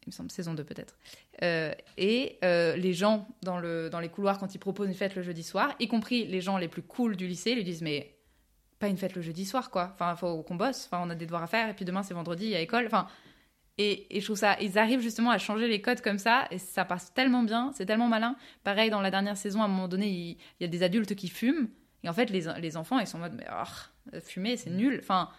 me 0.08 0.12
semble 0.12 0.30
saison 0.30 0.54
2 0.54 0.64
peut-être. 0.64 0.98
et 1.98 2.40
les 2.42 2.94
gens 2.94 3.28
dans, 3.42 3.58
le, 3.58 3.90
dans 3.90 4.00
les 4.00 4.10
couloirs, 4.10 4.38
quand 4.38 4.54
ils 4.54 4.60
proposent 4.60 4.88
une 4.88 4.94
fête 4.94 5.16
le 5.16 5.22
jeudi 5.22 5.44
soir, 5.44 5.74
y 5.80 5.88
compris 5.88 6.26
les 6.26 6.42
gens 6.42 6.58
les 6.58 6.68
plus 6.68 6.82
cools 6.82 7.16
du 7.16 7.28
lycée, 7.28 7.56
lui 7.56 7.64
disent 7.64 7.82
Mais 7.82 8.18
pas 8.80 8.90
une 8.90 8.98
fête 8.98 9.16
le 9.16 9.22
jeudi 9.22 9.46
soir, 9.46 9.72
quoi. 9.72 9.92
Enfin, 9.94 10.14
faut 10.18 10.44
qu'on 10.44 10.56
bosse. 10.56 10.88
Enfin, 10.88 11.02
on 11.06 11.10
a 11.10 11.16
des 11.16 11.26
devoirs 11.26 11.44
à 11.44 11.48
faire. 11.48 11.70
Et 11.70 11.74
puis 11.74 11.86
demain, 11.86 12.04
c'est 12.04 12.14
vendredi, 12.14 12.46
il 12.46 12.50
y 12.50 12.56
a 12.56 12.60
école. 12.60 12.86
Enfin, 12.86 13.08
et, 13.78 14.16
et, 14.16 14.20
je 14.20 14.26
trouve 14.26 14.38
ça, 14.38 14.56
ils 14.62 14.78
arrivent 14.78 15.00
justement 15.00 15.32
à 15.32 15.40
changer 15.40 15.68
les 15.68 15.82
codes 15.82 16.02
comme 16.02 16.20
ça, 16.20 16.48
et 16.52 16.60
ça 16.60 16.86
passe 16.86 17.14
tellement 17.14 17.42
bien, 17.42 17.72
c'est 17.74 17.86
tellement 17.86 18.08
malin. 18.08 18.36
Pareil, 18.64 18.92
dans 18.92 19.02
la 19.02 19.10
dernière 19.10 19.38
saison, 19.38 19.62
à 19.62 19.66
un 19.66 19.68
moment 19.68 19.88
donné, 19.88 20.10
il, 20.10 20.38
y 20.60 20.64
a 20.64 20.68
des 20.68 20.84
adultes 20.84 21.16
qui 21.16 21.28
fument, 21.28 21.70
et 22.04 22.10
en 22.10 22.14
fait, 22.14 22.30
les, 22.30 22.46
les 22.60 22.78
enfants, 22.78 23.00
ils 23.00 23.08
sont 23.08 23.18
en 23.18 23.22
mode, 23.22 23.36
mais 23.38 23.46
oh, 23.52 24.20
fumer, 24.22 24.58
c'est 24.58 24.70
nul. 24.70 25.00
Enfin, 25.02 25.30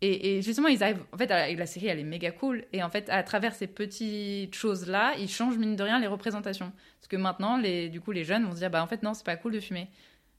et, 0.00 0.36
et, 0.36 0.42
justement, 0.42 0.68
ils 0.68 0.82
arrivent. 0.82 1.04
En 1.12 1.16
fait, 1.16 1.26
la 1.26 1.66
série, 1.66 1.86
elle 1.86 1.98
est 1.98 2.04
méga 2.04 2.32
cool. 2.32 2.64
Et 2.72 2.82
en 2.82 2.88
fait, 2.88 3.08
à 3.08 3.22
travers 3.22 3.54
ces 3.54 3.66
petites 3.68 4.54
choses-là, 4.54 5.14
ils 5.18 5.28
changent, 5.28 5.58
mine 5.58 5.76
de 5.76 5.82
rien, 5.82 6.00
les 6.00 6.08
représentations. 6.08 6.72
Parce 7.00 7.08
que 7.08 7.16
maintenant, 7.16 7.56
les, 7.56 7.88
du 7.88 8.00
coup, 8.00 8.12
les 8.12 8.24
jeunes 8.24 8.44
vont 8.44 8.52
se 8.52 8.58
dire, 8.58 8.70
bah, 8.70 8.82
en 8.82 8.86
fait, 8.86 9.02
non, 9.02 9.14
c'est 9.14 9.24
pas 9.24 9.36
cool 9.36 9.52
de 9.52 9.60
fumer. 9.60 9.88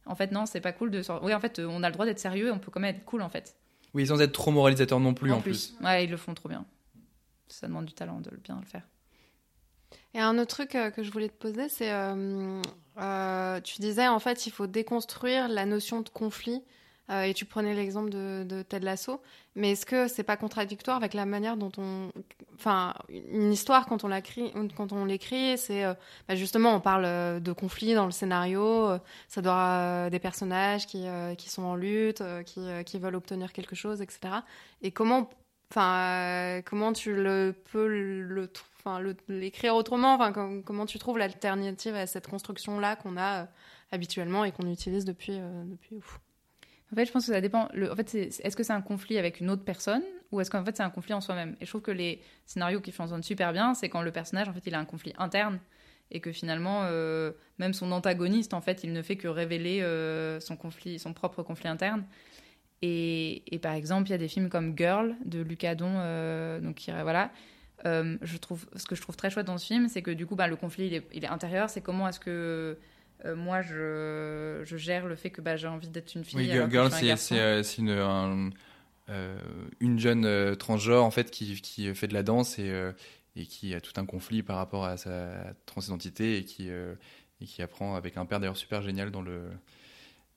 En 0.05 0.15
fait, 0.15 0.31
non, 0.31 0.45
c'est 0.45 0.59
pas 0.59 0.73
cool 0.73 0.91
de. 0.91 1.01
Oui, 1.21 1.33
en 1.33 1.39
fait, 1.39 1.59
on 1.59 1.81
a 1.83 1.87
le 1.87 1.93
droit 1.93 2.05
d'être 2.05 2.19
sérieux, 2.19 2.51
on 2.51 2.59
peut 2.59 2.71
quand 2.71 2.81
même 2.81 2.95
être 2.95 3.05
cool, 3.05 3.21
en 3.21 3.29
fait. 3.29 3.55
Oui, 3.93 4.07
sans 4.07 4.19
être 4.21 4.33
trop 4.33 4.51
moralisateur 4.51 4.99
non 4.99 5.13
plus, 5.13 5.31
en, 5.31 5.39
plus. 5.39 5.75
Ouais, 5.81 6.05
ils 6.05 6.11
le 6.11 6.17
font 6.17 6.33
trop 6.33 6.49
bien. 6.49 6.65
Ça 7.47 7.67
demande 7.67 7.85
du 7.85 7.93
talent 7.93 8.19
de 8.19 8.31
bien 8.43 8.59
le 8.59 8.65
faire. 8.65 8.83
Et 10.14 10.20
un 10.20 10.38
autre 10.38 10.55
truc 10.55 10.76
euh, 10.76 10.91
que 10.91 11.03
je 11.03 11.11
voulais 11.11 11.30
te 11.30 11.34
poser, 11.34 11.70
c'est. 11.70 11.91
Euh, 11.91 12.61
euh, 12.99 13.59
tu 13.61 13.82
disais, 13.82 14.07
en 14.07 14.20
fait, 14.20 14.45
il 14.45 14.51
faut 14.51 14.68
déconstruire 14.68 15.47
la 15.47 15.66
notion 15.66 16.01
de 16.01 16.09
conflit 16.09 16.61
euh, 17.09 17.24
et 17.24 17.34
tu 17.34 17.45
prenais 17.45 17.74
l'exemple 17.74 18.11
de, 18.11 18.61
Ted 18.61 18.86
Lasso, 18.86 19.22
mais 19.55 19.72
est-ce 19.72 19.86
que 19.86 20.07
c'est 20.07 20.24
pas 20.24 20.38
contradictoire 20.38 20.95
avec 20.95 21.16
la 21.16 21.26
manière 21.26 21.57
dont 21.57 21.72
on, 21.78 22.11
enfin, 22.55 22.93
une 23.09 23.51
histoire 23.51 23.88
quand 23.88 24.03
on 24.03 24.07
l'écrit, 24.09 24.53
quand 24.78 24.93
on 24.93 25.05
l'écrit, 25.05 25.57
c'est 25.57 25.84
bah 26.28 26.36
justement 26.36 26.74
on 26.74 26.80
parle 26.80 27.41
de 27.41 27.51
conflits 27.51 27.93
dans 27.93 28.05
le 28.05 28.11
scénario, 28.11 28.89
ça 29.28 29.41
doit 29.41 30.09
des 30.11 30.20
personnages 30.20 30.88
qui 30.88 31.05
qui 31.38 31.49
sont 31.49 31.64
en 31.64 31.76
lutte, 31.76 32.24
qui 32.45 32.61
qui 32.86 32.99
veulent 32.99 33.16
obtenir 33.16 33.51
quelque 33.51 33.76
chose, 33.76 34.01
etc. 34.01 34.36
Et 34.82 34.91
comment, 34.91 35.30
enfin, 35.72 36.61
comment 36.64 36.93
tu 36.93 37.14
peux 37.72 37.88
le 37.88 38.47
enfin 38.84 39.01
l'écrire 39.29 39.75
autrement 39.75 40.15
enfin 40.15 40.61
comment 40.65 40.86
tu 40.86 40.99
trouves 40.99 41.17
l'alternative 41.17 41.95
à 41.95 42.07
cette 42.07 42.27
construction 42.27 42.79
là 42.79 42.95
qu'on 42.95 43.17
a 43.17 43.47
habituellement 43.91 44.43
et 44.43 44.51
qu'on 44.51 44.69
utilise 44.69 45.05
depuis 45.05 45.38
depuis 45.65 45.95
ouf. 45.95 46.19
En 46.91 46.95
fait, 46.95 47.05
je 47.05 47.11
pense 47.11 47.25
que 47.25 47.34
ça 47.34 47.41
dépend. 47.41 47.69
En 47.91 47.95
fait, 47.95 48.13
est-ce 48.13 48.55
que 48.55 48.61
c'est 48.61 48.73
un 48.73 48.81
conflit 48.81 49.17
avec 49.17 49.39
une 49.39 49.49
autre 49.49 49.63
personne 49.63 50.03
ou 50.31 50.39
est-ce 50.41 50.51
qu'en 50.51 50.63
fait 50.63 50.77
c'est 50.77 50.84
un 50.84 50.91
conflit 50.91 51.15
en 51.15 51.21
soi-même? 51.21 51.55
Et 51.59 51.65
je 51.65 51.71
trouve 51.71 51.81
que 51.81 51.89
les 51.89 52.21
scénarios 52.45 52.81
qui 52.81 52.91
fonctionnent 52.91 53.23
super 53.23 53.51
bien, 53.51 53.73
c'est 53.73 53.89
quand 53.89 54.03
le 54.03 54.11
personnage, 54.11 54.47
en 54.47 54.53
fait, 54.53 54.61
il 54.67 54.75
a 54.75 54.79
un 54.79 54.86
conflit 54.86 55.13
interne 55.17 55.59
et 56.11 56.19
que 56.19 56.31
finalement, 56.31 56.81
euh, 56.84 57.31
même 57.57 57.73
son 57.73 57.91
antagoniste, 57.91 58.53
en 58.53 58.61
fait, 58.61 58.84
il 58.84 58.93
ne 58.93 59.01
fait 59.01 59.15
que 59.15 59.27
révéler 59.27 59.81
euh, 59.81 60.39
son 60.39 60.55
conflit, 60.55 60.99
son 60.99 61.13
propre 61.13 61.41
conflit 61.41 61.67
interne. 61.67 62.05
Et, 62.84 63.59
par 63.61 63.73
exemple, 63.73 64.09
il 64.09 64.11
y 64.11 64.15
a 64.15 64.17
des 64.17 64.27
films 64.27 64.49
comme 64.49 64.77
Girl 64.77 65.15
de 65.25 65.41
Lucas 65.41 65.73
Don, 65.73 65.93
euh, 65.95 66.59
donc 66.59 66.75
qui, 66.75 66.91
voilà. 66.91 67.31
Je 67.84 68.38
trouve, 68.38 68.65
ce 68.75 68.86
que 68.86 68.95
je 68.95 69.01
trouve 69.01 69.15
très 69.15 69.29
chouette 69.29 69.45
dans 69.45 69.57
ce 69.57 69.65
film, 69.65 69.88
c'est 69.89 70.01
que 70.01 70.11
du 70.11 70.25
coup, 70.25 70.36
bah, 70.36 70.47
le 70.47 70.55
conflit, 70.55 70.88
il 70.88 70.93
est, 70.93 71.07
il 71.13 71.23
est 71.23 71.29
intérieur. 71.29 71.69
C'est 71.69 71.81
comment 71.81 72.07
est-ce 72.07 72.19
que 72.19 72.77
euh, 73.25 73.36
moi, 73.36 73.61
je, 73.61 74.61
je, 74.65 74.77
gère 74.77 75.05
le 75.05 75.15
fait 75.15 75.29
que 75.29 75.41
bah, 75.41 75.55
j'ai 75.55 75.67
envie 75.67 75.88
d'être 75.88 76.13
une 76.15 76.23
fille. 76.23 76.38
Oui, 76.38 76.51
Girl, 76.69 76.91
c'est 76.91 77.39
euh, 77.39 77.63
une, 77.77 77.89
euh, 79.09 79.38
une 79.79 79.99
jeune 79.99 80.55
transgenre 80.57 81.05
en 81.05 81.11
fait 81.11 81.31
qui, 81.31 81.61
qui, 81.61 81.93
fait 81.95 82.07
de 82.07 82.13
la 82.13 82.23
danse 82.23 82.59
et, 82.59 82.71
et 83.36 83.45
qui 83.45 83.73
a 83.73 83.81
tout 83.81 83.93
un 83.97 84.05
conflit 84.05 84.43
par 84.43 84.57
rapport 84.57 84.86
à 84.86 84.97
sa 84.97 85.53
transidentité 85.65 86.38
et 86.38 86.43
qui, 86.43 86.69
et 86.69 87.45
qui 87.45 87.61
apprend 87.61 87.95
avec 87.95 88.17
un 88.17 88.25
père 88.25 88.39
d'ailleurs 88.39 88.57
super 88.57 88.81
génial 88.81 89.11
dans 89.11 89.21
le, 89.21 89.43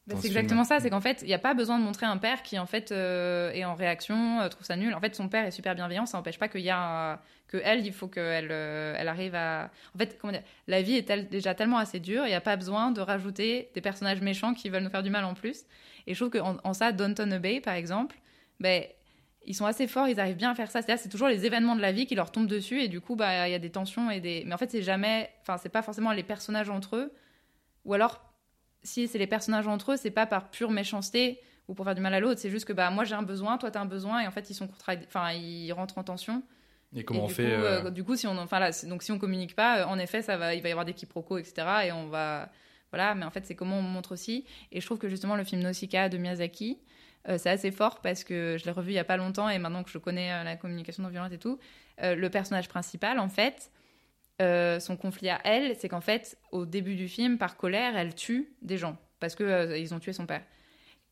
bah, 0.07 0.14
c'est 0.20 0.28
exactement 0.28 0.64
ça, 0.64 0.78
c'est 0.80 0.90
qu'en 0.90 1.00
fait, 1.00 1.22
il 1.22 1.28
n'y 1.28 1.34
a 1.34 1.38
pas 1.38 1.54
besoin 1.54 1.78
de 1.78 1.84
montrer 1.84 2.07
un 2.07 2.16
père 2.16 2.42
qui 2.42 2.59
en 2.59 2.66
fait 2.66 2.92
est 2.92 3.64
en 3.64 3.74
réaction, 3.74 4.48
trouve 4.50 4.64
ça 4.64 4.76
nul. 4.76 4.94
En 4.94 5.00
fait, 5.00 5.14
son 5.14 5.28
père 5.28 5.44
est 5.44 5.50
super 5.50 5.74
bienveillant, 5.74 6.07
ça 6.07 6.18
n'empêche 6.18 6.38
pas 6.38 6.48
qu'il 6.48 6.61
y 6.61 6.70
a 6.70 7.20
que 7.48 7.59
elle, 7.62 7.86
il 7.86 7.92
faut 7.92 8.09
qu'elle 8.09 8.48
euh, 8.50 8.94
elle 8.98 9.09
arrive 9.09 9.34
à. 9.34 9.70
En 9.94 9.98
fait, 9.98 10.18
comment 10.20 10.32
dire, 10.32 10.42
la 10.66 10.82
vie 10.82 10.94
est 10.94 11.30
déjà 11.30 11.54
tellement 11.54 11.78
assez 11.78 12.00
dure, 12.00 12.24
il 12.24 12.28
n'y 12.28 12.34
a 12.34 12.40
pas 12.40 12.57
besoin 12.57 12.90
de 12.90 13.00
rajouter 13.00 13.70
des 13.74 13.80
personnages 13.80 14.20
méchants 14.20 14.54
qui 14.54 14.68
veulent 14.68 14.82
nous 14.82 14.90
faire 14.90 15.02
du 15.02 15.11
mal 15.11 15.24
en 15.24 15.34
plus. 15.34 15.64
Et 16.07 16.14
je 16.14 16.18
trouve 16.18 16.30
qu'en 16.30 16.57
en 16.62 16.72
ça, 16.72 16.92
Downton 16.92 17.38
Bay, 17.38 17.61
par 17.61 17.74
exemple, 17.74 18.16
ben, 18.61 18.84
ils 19.44 19.54
sont 19.54 19.66
assez 19.66 19.86
forts, 19.86 20.09
ils 20.09 20.18
arrivent 20.18 20.36
bien 20.36 20.50
à 20.50 20.54
faire 20.54 20.70
ça. 20.70 20.82
C'est-à-dire, 20.82 21.02
c'est 21.02 21.09
toujours 21.09 21.28
les 21.28 21.46
événements 21.46 21.76
de 21.76 21.80
la 21.80 21.92
vie 21.92 22.07
qui 22.07 22.16
leur 22.16 22.32
tombent 22.32 22.48
dessus, 22.48 22.80
et 22.80 22.88
du 22.88 23.00
coup, 23.00 23.14
bah, 23.14 23.48
il 23.48 23.52
y 23.52 23.54
a 23.54 23.61
des 23.61 23.70
tensions 23.70 24.11
et 24.11 24.20
des. 24.20 24.42
Mais 24.46 24.54
en 24.54 24.59
fait, 24.59 24.70
c'est 24.70 24.82
jamais. 24.82 25.30
Enfin, 25.42 25.57
c'est 25.59 25.68
pas 25.68 25.82
forcément 25.82 26.12
les 26.12 26.24
personnages 26.24 26.70
entre 26.70 26.96
eux, 26.96 27.12
ou 27.84 27.94
alors, 27.94 28.26
si 28.87 29.09
c'est 29.09 29.18
les 29.18 29.26
personnages 29.26 29.66
entre 29.66 29.93
eux, 29.93 29.97
c'est 29.97 30.11
pas 30.11 30.26
par 30.26 30.51
pure 30.51 30.70
méchanceté 30.70 31.41
ou 31.68 31.74
pour 31.74 31.84
faire 31.84 31.95
du 31.95 32.01
mal 32.01 32.14
à 32.14 32.20
l'autre, 32.20 32.41
c'est 32.41 32.51
juste 32.51 32.64
que 32.64 32.72
bah 32.72 32.91
moi 32.91 33.05
j'ai 33.05 33.14
un 33.14 33.22
besoin, 33.22 33.59
toi 33.59 33.70
t'as 33.70 33.80
un 33.80 33.87
besoin, 33.87 34.20
et 34.20 34.26
en 34.26 34.30
fait 34.30 34.49
ils 34.51 34.55
sont 34.55 34.68
enfin 35.07 35.32
ils 35.32 35.72
rentrent 35.72 35.99
en 35.99 36.05
tension. 36.05 36.43
Et 36.95 37.05
comment 37.05 37.24
on 37.24 37.26
du 37.26 37.34
fait 37.34 37.45
coup, 37.45 37.62
euh, 37.62 37.91
Du 37.91 38.05
coup, 38.05 38.16
si 38.16 38.26
on, 38.26 38.39
enfin 38.39 38.59
là, 38.59 38.70
donc 38.84 39.03
si 39.03 39.12
on 39.12 39.18
communique 39.18 39.55
pas, 39.55 39.80
euh, 39.80 39.84
en 39.87 39.99
effet, 39.99 40.22
ça 40.22 40.37
va, 40.37 40.55
il 40.55 40.62
va 40.62 40.68
y 40.68 40.72
avoir 40.72 40.87
des 40.87 40.95
quiproquos, 40.95 41.39
etc. 41.39 41.66
Et 41.87 41.93
on 41.93 42.07
va, 42.07 42.51
voilà. 42.91 43.14
Mais 43.14 43.24
en 43.24 43.30
fait, 43.30 43.45
c'est 43.45 43.55
comment 43.55 43.78
on 43.78 43.82
montre 43.82 44.12
aussi. 44.12 44.45
Et 44.72 44.80
je 44.80 44.87
trouve 44.87 44.99
que 44.99 45.09
justement 45.09 45.37
le 45.37 45.45
film 45.45 45.62
Nausicaa 45.62 46.09
de 46.09 46.16
Miyazaki, 46.16 46.78
euh, 47.28 47.39
c'est 47.39 47.51
assez 47.51 47.70
fort 47.70 48.01
parce 48.01 48.24
que 48.24 48.57
je 48.59 48.64
l'ai 48.64 48.70
revu 48.70 48.93
il 48.93 48.95
y 48.95 48.99
a 48.99 49.05
pas 49.05 49.16
longtemps 49.16 49.49
et 49.49 49.59
maintenant 49.59 49.82
que 49.82 49.91
je 49.91 49.99
connais 49.99 50.45
la 50.45 50.57
communication 50.57 51.03
non 51.03 51.09
violente 51.09 51.32
et 51.32 51.39
tout, 51.39 51.59
le 52.01 52.28
personnage 52.28 52.68
principal, 52.68 53.18
en 53.18 53.28
fait, 53.28 53.70
son 54.41 54.97
conflit 54.97 55.30
à 55.30 55.41
elle, 55.45 55.74
c'est 55.76 55.89
qu'en 55.89 56.01
fait, 56.01 56.39
au 56.53 56.66
début 56.66 56.95
du 56.95 57.09
film, 57.09 57.39
par 57.39 57.57
colère, 57.57 57.97
elle 57.97 58.14
tue 58.14 58.55
des 58.62 58.76
gens 58.76 58.99
parce 59.20 59.34
que 59.34 59.78
ils 59.78 59.95
ont 59.95 59.99
tué 59.99 60.12
son 60.12 60.26
père. 60.26 60.43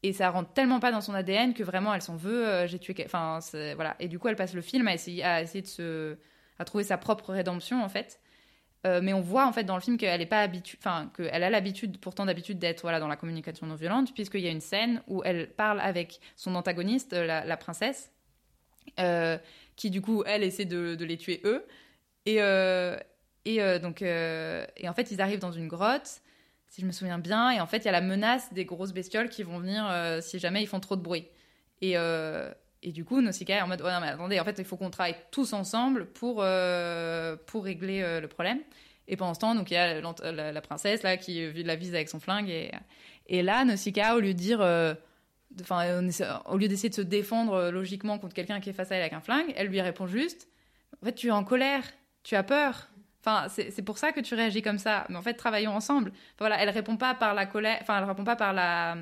Et 0.03 0.13
ça 0.13 0.29
rentre 0.29 0.53
tellement 0.53 0.81
pas 0.81 0.93
dans 0.93 1.01
son 1.01 1.15
ADN 1.15 1.55
que 1.55 1.63
vraiment 1.63 1.95
elle 1.95 2.03
s'en 2.03 2.17
veut 2.17 2.47
euh, 2.47 2.67
j'ai 2.67 2.79
tué 2.79 2.95
enfin 3.07 3.39
voilà. 3.75 3.97
Et 4.01 4.09
du 4.09 4.19
coup 4.19 4.29
elle 4.29 4.37
passe 4.37 4.53
le 4.53 4.61
film 4.61 4.87
à 4.87 4.95
essayer 4.95 5.25
à 5.25 5.41
essayer 5.41 5.63
de 5.63 5.67
se 5.67 6.19
à 6.59 6.65
trouver 6.65 6.85
sa 6.85 6.99
propre 6.99 7.33
rédemption 7.33 7.83
en 7.83 7.89
fait. 7.89 8.21
Euh, 8.87 9.01
mais 9.03 9.15
on 9.15 9.23
voit 9.23 9.47
en 9.47 9.53
fait 9.53 9.65
dans 9.65 9.77
le 9.77 9.81
film 9.81 9.97
qu'elle 9.97 10.29
pas 10.29 10.47
enfin 10.79 11.11
qu'elle 11.17 11.43
a 11.43 11.49
l'habitude 11.49 11.99
pourtant 11.99 12.27
d'habitude 12.27 12.59
d'être 12.59 12.83
voilà 12.83 13.01
dans 13.01 13.09
la 13.09 13.17
communication 13.17 13.67
non 13.67 13.77
violente 13.77 14.13
puisqu'il 14.13 14.43
y 14.43 14.47
a 14.47 14.51
une 14.51 14.61
scène 14.61 15.03
où 15.07 15.23
elle 15.25 15.49
parle 15.51 15.81
avec 15.81 16.21
son 16.37 16.55
antagoniste 16.55 17.15
la, 17.15 17.57
princesse 17.57 18.13
euh, 19.01 19.39
qui 19.75 19.89
du 19.89 20.03
coup 20.03 20.23
elle 20.27 20.43
essaie 20.43 20.67
de, 20.67 20.97
de 20.97 21.05
les 21.07 21.17
tuer 21.17 21.41
eux. 21.45 21.65
Et 22.27 22.41
et 23.45 23.79
donc 23.79 24.03
et 24.03 24.89
en 24.89 24.95
fait 24.95 25.11
ils 25.11 25.21
arrivent 25.21 25.39
dans 25.39 25.53
une 25.53 25.69
grotte 25.69 26.23
si 26.75 26.81
je 26.81 26.87
me 26.87 26.93
souviens 26.93 27.19
bien. 27.19 27.53
Et 27.53 27.61
en 27.61 27.67
fait, 27.67 27.79
il 27.79 27.85
y 27.85 27.89
a 27.89 27.93
la 27.93 28.01
menace 28.01 28.53
des 28.53 28.65
grosses 28.65 28.93
bestioles 28.93 29.29
qui 29.29 29.45
vont 29.45 29.59
venir 29.59 29.87
euh, 29.89 30.21
si 30.21 30.41
jamais 30.41 30.61
ils 30.61 30.67
font 30.67 30.81
trop 30.81 30.97
de 30.97 31.03
bruit. 31.03 31.29
Et, 31.81 31.93
euh, 31.97 32.51
et 32.83 32.91
du 32.91 33.05
coup, 33.05 33.21
Nausicaa 33.21 33.59
est 33.59 33.63
en 33.63 33.69
mode 33.69 33.81
ouais, 33.81 33.93
non, 33.93 34.01
mais 34.01 34.09
attendez, 34.09 34.41
en 34.41 34.45
fait, 34.45 34.57
il 34.59 34.65
faut 34.65 34.77
qu'on 34.77 34.91
travaille 34.91 35.15
tous 35.31 35.53
ensemble 35.53 36.07
pour, 36.07 36.39
euh, 36.41 37.37
pour 37.47 37.65
régler 37.65 38.21
le 38.21 38.27
problème. 38.27 38.59
Et 39.07 39.17
pendant 39.17 39.35
ce 39.35 39.41
temps, 39.41 39.55
donc 39.55 39.71
il 39.71 39.75
y 39.75 39.77
a 39.77 40.01
la, 40.01 40.61
princesse 40.63 41.03
là 41.03 41.17
qui 41.17 41.53
la 41.63 41.77
vise 41.77 41.95
avec 41.95 42.09
son 42.09 42.19
flingue. 42.19 42.49
Et, 42.49 42.73
et 43.29 43.43
là, 43.43 43.65
Nausicaa, 43.65 44.17
au 44.17 44.21
lieu 44.21 44.35
de 44.35 44.39
dire. 44.39 44.61
Enfin, 45.61 46.03
au 46.47 46.57
lieu 46.57 46.67
d'essayer 46.67 46.89
de 46.89 46.95
se 46.95 47.03
défendre 47.03 47.71
logiquement 47.71 48.19
contre 48.19 48.35
quelqu'un 48.35 48.59
qui 48.59 48.71
est 48.71 48.73
face 48.73 48.91
à 48.91 48.97
elle 48.97 49.03
avec 49.03 49.13
un 49.13 49.21
flingue, 49.21 49.53
elle 49.55 49.69
lui 49.69 49.81
répond 49.81 50.09
juste 50.09 50.49
En 51.01 51.07
fait, 51.07 51.13
tu 51.13 51.29
es 51.29 51.31
en 51.31 51.45
colère, 51.45 51.85
tu 52.25 52.35
as 52.35 52.43
peur, 52.43 52.89
Enfin, 53.27 53.49
c'est 53.49 53.83
pour 53.83 53.97
ça 53.97 54.13
que 54.13 54.21
tu 54.21 54.35
réagis 54.35 54.61
comme 54.61 54.77
ça. 54.77 55.07
Mais 55.09 55.17
en 55.17 55.23
fait, 55.23 55.33
travaillons 55.33 55.73
ensemble. 55.75 56.13
voilà, 56.39 56.61
elle 56.61 56.69
répond 56.69 56.99
pas 56.99 57.15
par 57.15 57.33
la 57.33 57.47
colère. 57.47 57.79
Enfin, 57.81 57.99
elle 57.99 58.05
répond 58.05 58.25
pas 58.25 58.37
par 58.37 58.53
la. 58.53 58.97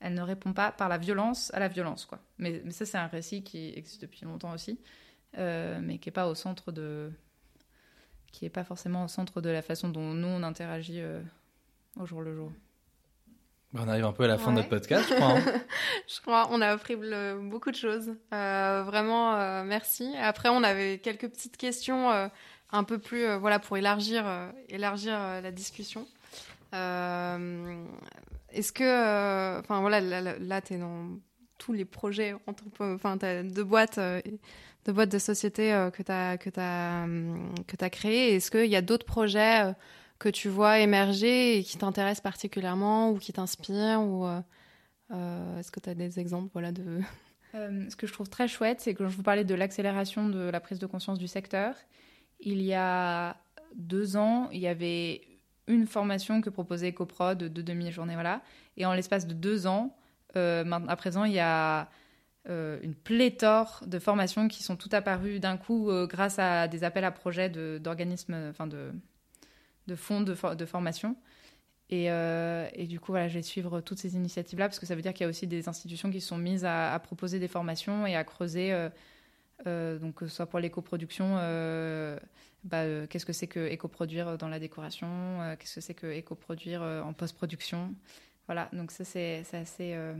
Elle 0.00 0.14
ne 0.14 0.22
répond 0.22 0.52
pas 0.52 0.72
par 0.72 0.88
la 0.88 0.98
violence 0.98 1.54
à 1.54 1.60
la 1.60 1.68
violence, 1.68 2.06
quoi. 2.06 2.18
Mais, 2.38 2.60
mais 2.64 2.72
ça, 2.72 2.84
c'est 2.84 2.98
un 2.98 3.06
récit 3.06 3.44
qui 3.44 3.72
existe 3.76 4.02
depuis 4.02 4.24
longtemps 4.24 4.52
aussi, 4.52 4.80
euh, 5.38 5.78
mais 5.80 5.98
qui 5.98 6.08
est 6.08 6.12
pas 6.12 6.26
au 6.26 6.34
centre 6.34 6.72
de. 6.72 7.12
qui 8.32 8.44
est 8.46 8.50
pas 8.50 8.64
forcément 8.64 9.04
au 9.04 9.08
centre 9.08 9.40
de 9.40 9.48
la 9.48 9.62
façon 9.62 9.88
dont 9.90 10.12
nous 10.12 10.28
on 10.28 10.42
interagit 10.42 11.00
euh, 11.00 11.22
au 12.00 12.04
jour 12.04 12.22
le 12.22 12.34
jour. 12.34 12.52
On 13.74 13.88
arrive 13.88 14.06
un 14.06 14.12
peu 14.12 14.24
à 14.24 14.28
la 14.28 14.38
fin 14.38 14.50
de 14.50 14.56
notre 14.56 14.70
podcast, 14.70 15.06
je 15.08 15.14
crois. 15.14 15.36
Hein. 15.36 15.42
je 16.08 16.20
crois, 16.20 16.48
on 16.50 16.60
a 16.62 16.68
appris 16.68 16.96
beaucoup 16.96 17.70
de 17.70 17.76
choses. 17.76 18.14
Euh, 18.32 18.82
vraiment, 18.84 19.64
merci. 19.64 20.14
Après, 20.18 20.48
on 20.48 20.62
avait 20.62 20.98
quelques 20.98 21.28
petites 21.28 21.56
questions 21.56 22.30
un 22.70 22.84
peu 22.84 22.98
plus, 22.98 23.24
euh, 23.24 23.38
voilà, 23.38 23.58
pour 23.58 23.76
élargir, 23.76 24.26
euh, 24.26 24.50
élargir 24.68 25.14
euh, 25.16 25.40
la 25.40 25.52
discussion. 25.52 26.06
Est-ce 26.72 28.72
que, 28.72 29.60
enfin 29.60 29.80
voilà, 29.80 30.00
là, 30.00 30.60
tu 30.60 30.74
es 30.74 30.78
dans 30.78 31.08
tous 31.58 31.72
les 31.72 31.84
projets, 31.84 32.34
enfin, 32.78 33.18
tu 33.18 33.26
as 33.26 33.42
deux 33.42 33.64
boîtes, 33.64 33.98
boîtes 34.86 35.10
de 35.10 35.18
société 35.18 35.88
que 35.92 36.02
tu 36.02 36.12
as, 36.12 36.36
que 36.36 36.50
que 37.66 37.88
créées. 37.88 38.34
Est-ce 38.34 38.50
qu'il 38.50 38.70
y 38.70 38.76
a 38.76 38.82
d'autres 38.82 39.06
projets 39.06 39.72
que 40.18 40.28
tu 40.28 40.48
vois 40.48 40.80
émerger 40.80 41.58
et 41.58 41.64
qui 41.64 41.78
t'intéressent 41.78 42.22
particulièrement 42.22 43.10
ou 43.10 43.18
qui 43.18 43.32
t'inspirent 43.32 44.02
ou 44.02 44.26
Est-ce 45.10 45.70
que 45.70 45.80
tu 45.80 45.90
as 45.90 45.94
des 45.94 46.20
exemples 46.20 46.50
voilà, 46.52 46.72
de... 46.72 47.00
ce 47.54 47.96
que 47.96 48.06
je 48.06 48.12
trouve 48.12 48.28
très 48.28 48.48
chouette, 48.48 48.80
c'est 48.80 48.94
que 48.94 49.08
je 49.08 49.16
vous 49.16 49.22
parlais 49.22 49.44
de 49.44 49.54
l'accélération 49.54 50.28
de 50.28 50.50
la 50.50 50.60
prise 50.60 50.78
de 50.78 50.86
conscience 50.86 51.18
du 51.18 51.28
secteur. 51.28 51.74
Il 52.40 52.62
y 52.62 52.74
a 52.74 53.36
deux 53.74 54.16
ans, 54.16 54.48
il 54.52 54.60
y 54.60 54.66
avait 54.66 55.22
une 55.66 55.86
formation 55.86 56.40
que 56.40 56.50
proposait 56.50 56.90
EcoProd 56.90 57.38
de 57.38 57.62
demi-journée, 57.62 58.14
voilà. 58.14 58.42
Et 58.76 58.86
en 58.86 58.92
l'espace 58.92 59.26
de 59.26 59.34
deux 59.34 59.66
ans, 59.66 59.96
euh, 60.36 60.64
à 60.70 60.96
présent, 60.96 61.24
il 61.24 61.32
y 61.32 61.40
a 61.40 61.88
euh, 62.48 62.78
une 62.82 62.94
pléthore 62.94 63.82
de 63.86 63.98
formations 63.98 64.48
qui 64.48 64.62
sont 64.62 64.76
toutes 64.76 64.94
apparues 64.94 65.40
d'un 65.40 65.56
coup 65.56 65.90
euh, 65.90 66.06
grâce 66.06 66.38
à 66.38 66.68
des 66.68 66.84
appels 66.84 67.04
à 67.04 67.10
projets 67.10 67.50
d'organismes, 67.80 68.36
enfin 68.50 68.66
de, 68.66 68.92
fonds 69.96 70.20
de, 70.20 70.34
for- 70.34 70.56
de 70.56 70.64
formation. 70.66 71.16
Et, 71.88 72.08
du 72.88 73.00
coup, 73.00 73.12
voilà, 73.12 73.28
je 73.28 73.34
vais 73.34 73.42
suivre 73.42 73.80
toutes 73.80 73.98
ces 73.98 74.14
initiatives-là 74.16 74.66
parce 74.66 74.78
que 74.78 74.86
ça 74.86 74.94
veut 74.94 75.02
dire 75.02 75.14
qu'il 75.14 75.24
y 75.24 75.26
a 75.26 75.30
aussi 75.30 75.46
des 75.46 75.68
institutions 75.68 76.10
qui 76.10 76.20
sont 76.20 76.36
mises 76.36 76.64
à 76.64 76.98
proposer 77.02 77.38
des 77.38 77.48
formations 77.48 78.06
et 78.06 78.16
à 78.16 78.24
creuser, 78.24 78.72
euh, 79.66 79.96
euh, 79.96 79.98
donc 79.98 80.16
que 80.16 80.26
ce 80.26 80.34
soit 80.36 80.46
pour 80.46 80.58
l'éco-production, 80.58 81.36
euh, 81.38 82.18
bah, 82.64 82.82
euh, 82.82 83.06
qu'est-ce 83.06 83.24
que 83.26 83.32
c'est 83.32 83.46
que 83.46 83.66
éco-produire 83.68 84.36
dans 84.38 84.48
la 84.48 84.58
décoration, 84.58 85.08
euh, 85.42 85.56
qu'est-ce 85.58 85.76
que 85.76 85.80
c'est 85.80 85.94
que 85.94 86.06
éco-produire 86.06 86.82
euh, 86.82 87.02
en 87.02 87.12
post-production. 87.12 87.94
Voilà, 88.46 88.68
donc 88.72 88.90
ça 88.90 89.04
c'est 89.04 89.44
assez. 89.52 89.92
euh, 89.94 90.14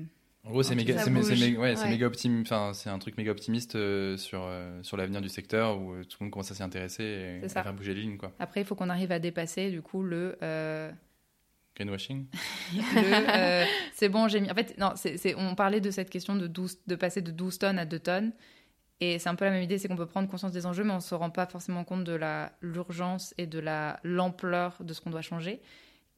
En 0.44 0.50
gros, 0.50 0.62
c'est 0.62 0.74
méga, 0.74 0.98
c'est 0.98 1.10
ouais, 1.10 1.76
Ouais. 1.76 1.88
méga 1.88 2.08
enfin, 2.08 2.72
c'est 2.74 2.88
un 2.90 2.98
truc 2.98 3.16
méga 3.16 3.30
optimiste 3.30 3.76
euh, 3.76 4.16
sur 4.16 4.42
euh, 4.44 4.82
sur 4.82 4.96
l'avenir 4.96 5.20
du 5.20 5.28
secteur 5.28 5.78
où 5.80 5.92
euh, 5.92 6.02
tout 6.04 6.16
le 6.20 6.24
monde 6.26 6.32
commence 6.32 6.50
à 6.50 6.54
s'y 6.54 6.62
intéresser 6.62 7.04
et 7.42 7.44
à 7.44 7.48
faire 7.48 7.74
bouger 7.74 7.94
les 7.94 8.00
lignes, 8.02 8.16
quoi. 8.18 8.32
Après, 8.38 8.60
il 8.62 8.66
faut 8.66 8.74
qu'on 8.74 8.90
arrive 8.90 9.12
à 9.12 9.18
dépasser 9.18 9.70
du 9.70 9.82
coup 9.82 10.02
le. 10.02 10.36
euh, 10.42 10.90
Greenwashing. 11.76 12.26
euh, 13.36 13.64
c'est 13.92 14.08
bon, 14.08 14.28
j'ai 14.28 14.40
mis. 14.40 14.50
En 14.50 14.54
fait, 14.54 14.76
non, 14.78 14.92
c'est- 14.96 15.34
on 15.36 15.54
parlait 15.54 15.80
de 15.82 15.90
cette 15.90 16.08
question 16.10 16.34
de, 16.34 16.46
12, 16.46 16.78
de 16.86 16.94
passer 16.96 17.20
de 17.20 17.30
12 17.30 17.58
tonnes 17.58 17.78
à 17.78 17.84
2 17.84 17.98
tonnes. 17.98 18.32
Et 19.00 19.18
c'est 19.18 19.28
un 19.28 19.34
peu 19.34 19.44
la 19.44 19.50
même 19.50 19.62
idée, 19.62 19.78
c'est 19.78 19.88
qu'on 19.88 19.96
peut 19.96 20.06
prendre 20.06 20.28
conscience 20.28 20.52
des 20.52 20.64
enjeux, 20.64 20.82
mais 20.84 20.92
on 20.92 20.96
ne 20.96 21.00
se 21.00 21.14
rend 21.14 21.30
pas 21.30 21.46
forcément 21.46 21.84
compte 21.84 22.04
de 22.04 22.18
l'urgence 22.62 23.34
et 23.36 23.46
de 23.46 23.58
la, 23.58 24.00
l'ampleur 24.04 24.76
de 24.80 24.92
ce 24.94 25.00
qu'on 25.00 25.10
doit 25.10 25.22
changer. 25.22 25.60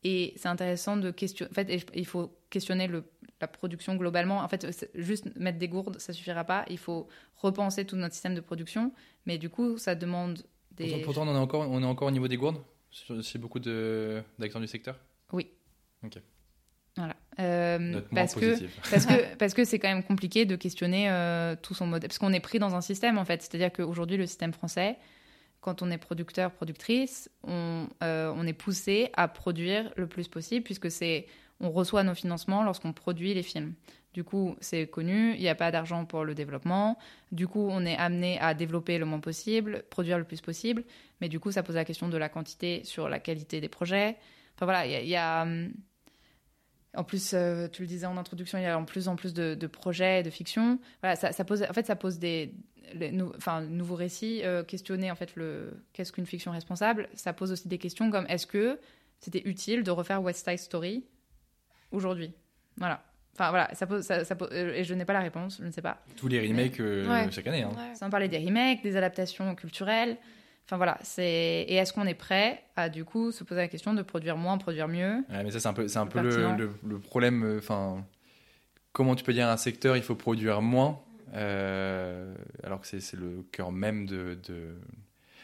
Et 0.04 0.32
c'est 0.36 0.48
intéressant 0.48 0.96
de 0.96 1.10
questionner. 1.10 1.50
En 1.50 1.54
fait, 1.54 1.84
il 1.94 2.06
faut 2.06 2.38
questionner 2.50 2.86
le, 2.86 3.04
la 3.40 3.48
production 3.48 3.96
globalement. 3.96 4.38
En 4.38 4.48
fait, 4.48 4.70
c'est- 4.70 4.90
juste 4.94 5.34
mettre 5.36 5.58
des 5.58 5.66
gourdes, 5.68 5.98
ça 5.98 6.12
suffira 6.12 6.44
pas. 6.44 6.64
Il 6.70 6.78
faut 6.78 7.08
repenser 7.34 7.84
tout 7.84 7.96
notre 7.96 8.14
système 8.14 8.36
de 8.36 8.40
production. 8.40 8.92
Mais 9.26 9.38
du 9.38 9.50
coup, 9.50 9.76
ça 9.76 9.96
demande 9.96 10.44
des. 10.70 10.84
Pourtant, 11.02 11.04
pourtant, 11.04 11.28
on, 11.28 11.34
est 11.34 11.38
encore, 11.38 11.68
on 11.68 11.82
est 11.82 11.86
encore 11.86 12.08
au 12.08 12.12
niveau 12.12 12.28
des 12.28 12.36
gourdes 12.36 12.62
chez 12.90 13.38
beaucoup 13.38 13.58
d'acteurs 13.58 14.60
du 14.60 14.68
secteur? 14.68 14.96
Voilà. 16.98 17.16
Euh, 17.40 18.00
parce 18.14 18.34
que 18.34 18.58
parce 18.90 19.06
que 19.06 19.34
parce 19.38 19.54
que 19.54 19.64
c'est 19.64 19.78
quand 19.78 19.88
même 19.88 20.02
compliqué 20.02 20.44
de 20.44 20.56
questionner 20.56 21.08
euh, 21.08 21.54
tout 21.60 21.72
son 21.74 21.86
modèle. 21.86 22.08
Parce 22.08 22.18
qu'on 22.18 22.32
est 22.32 22.40
pris 22.40 22.58
dans 22.58 22.74
un 22.74 22.80
système 22.80 23.16
en 23.18 23.24
fait. 23.24 23.40
C'est-à-dire 23.42 23.72
qu'aujourd'hui 23.72 24.16
le 24.16 24.26
système 24.26 24.52
français 24.52 24.96
quand 25.60 25.82
on 25.82 25.90
est 25.90 25.98
producteur 25.98 26.52
productrice 26.52 27.28
on, 27.44 27.88
euh, 28.02 28.32
on 28.36 28.46
est 28.46 28.52
poussé 28.52 29.10
à 29.14 29.26
produire 29.28 29.92
le 29.96 30.06
plus 30.06 30.28
possible 30.28 30.62
puisque 30.64 30.90
c'est 30.90 31.26
on 31.60 31.70
reçoit 31.70 32.04
nos 32.04 32.14
financements 32.14 32.62
lorsqu'on 32.62 32.92
produit 32.92 33.34
les 33.34 33.42
films. 33.42 33.74
Du 34.14 34.24
coup 34.24 34.56
c'est 34.60 34.86
connu 34.88 35.34
il 35.34 35.40
n'y 35.40 35.48
a 35.48 35.54
pas 35.54 35.70
d'argent 35.70 36.04
pour 36.06 36.24
le 36.24 36.34
développement. 36.34 36.98
Du 37.32 37.46
coup 37.46 37.68
on 37.70 37.84
est 37.86 37.96
amené 37.96 38.38
à 38.40 38.54
développer 38.54 38.98
le 38.98 39.04
moins 39.04 39.20
possible 39.20 39.84
produire 39.90 40.18
le 40.18 40.24
plus 40.24 40.40
possible. 40.40 40.82
Mais 41.20 41.28
du 41.28 41.38
coup 41.40 41.52
ça 41.52 41.62
pose 41.62 41.76
la 41.76 41.84
question 41.84 42.08
de 42.08 42.16
la 42.16 42.28
quantité 42.28 42.82
sur 42.84 43.08
la 43.08 43.18
qualité 43.20 43.60
des 43.60 43.68
projets. 43.68 44.16
Enfin 44.56 44.64
voilà 44.66 44.86
il 44.86 44.92
y 44.92 44.96
a- 44.96 45.00
il 45.02 45.08
y 45.08 45.16
a 45.16 45.42
hum, 45.42 45.72
en 46.96 47.04
plus, 47.04 47.32
euh, 47.34 47.68
tu 47.68 47.82
le 47.82 47.88
disais 47.88 48.06
en 48.06 48.16
introduction, 48.16 48.58
il 48.58 48.62
y 48.62 48.66
a 48.66 48.78
en 48.78 48.84
plus 48.84 49.08
en 49.08 49.16
plus 49.16 49.34
de, 49.34 49.54
de 49.54 49.66
projets, 49.66 50.22
de 50.22 50.30
fiction. 50.30 50.78
Voilà, 51.02 51.16
ça, 51.16 51.32
ça 51.32 51.44
pose, 51.44 51.62
en 51.62 51.72
fait, 51.72 51.86
ça 51.86 51.96
pose 51.96 52.18
des, 52.18 52.54
les 52.94 53.12
nou- 53.12 53.32
enfin, 53.36 53.60
nouveaux 53.62 53.94
récits, 53.94 54.40
euh, 54.44 54.62
questionner 54.64 55.10
en 55.10 55.14
fait 55.14 55.36
le 55.36 55.84
qu'est-ce 55.92 56.12
qu'une 56.12 56.26
fiction 56.26 56.50
responsable. 56.50 57.08
Ça 57.14 57.32
pose 57.32 57.52
aussi 57.52 57.68
des 57.68 57.78
questions 57.78 58.10
comme 58.10 58.26
est-ce 58.28 58.46
que 58.46 58.78
c'était 59.20 59.42
utile 59.46 59.82
de 59.82 59.90
refaire 59.90 60.22
West 60.22 60.48
Side 60.48 60.58
Story 60.58 61.04
aujourd'hui? 61.92 62.32
Voilà. 62.76 63.02
Enfin 63.34 63.50
voilà, 63.50 63.72
ça 63.74 63.86
pose, 63.86 64.02
ça, 64.04 64.24
ça 64.24 64.34
pose- 64.34 64.48
euh, 64.52 64.72
et 64.74 64.82
je 64.84 64.94
n'ai 64.94 65.04
pas 65.04 65.12
la 65.12 65.20
réponse, 65.20 65.58
je 65.60 65.66
ne 65.66 65.70
sais 65.70 65.82
pas. 65.82 66.02
Tous 66.16 66.26
les 66.26 66.40
remakes 66.40 66.80
euh, 66.80 67.08
Ouais. 67.08 67.30
chaque 67.30 67.46
année. 67.46 67.62
Hein. 67.62 67.70
Ouais. 67.76 67.94
Sans 67.94 68.10
parler 68.10 68.26
des 68.28 68.38
remakes, 68.38 68.82
des 68.82 68.96
adaptations 68.96 69.54
culturelles. 69.54 70.16
Enfin 70.68 70.76
voilà, 70.76 70.98
c'est 71.02 71.24
et 71.66 71.76
est-ce 71.76 71.94
qu'on 71.94 72.04
est 72.06 72.12
prêt 72.14 72.62
à 72.76 72.90
du 72.90 73.02
coup 73.06 73.32
se 73.32 73.42
poser 73.42 73.62
la 73.62 73.68
question 73.68 73.94
de 73.94 74.02
produire 74.02 74.36
moins, 74.36 74.58
produire 74.58 74.86
mieux 74.86 75.24
Ouais, 75.30 75.42
mais 75.42 75.50
ça, 75.50 75.60
c'est 75.60 75.68
un 75.68 75.72
peu, 75.72 75.88
c'est 75.88 75.98
un 75.98 76.06
peu 76.06 76.20
le, 76.20 76.28
pertinent. 76.28 76.56
le- 76.58 76.74
le 76.86 76.98
problème. 76.98 77.42
euh, 77.42 77.58
Enfin, 77.58 78.04
comment 78.92 79.14
tu 79.14 79.24
peux 79.24 79.32
dire 79.32 79.46
à 79.48 79.52
un 79.52 79.56
secteur 79.56 79.96
il 79.96 80.02
faut 80.02 80.14
produire 80.14 80.60
moins 80.60 81.00
euh, 81.34 82.34
alors 82.64 82.80
que 82.80 82.86
c'est 82.86 83.00
c'est 83.00 83.16
le 83.16 83.44
cœur 83.52 83.70
même 83.72 84.06
de, 84.06 84.38
de- 84.46 84.76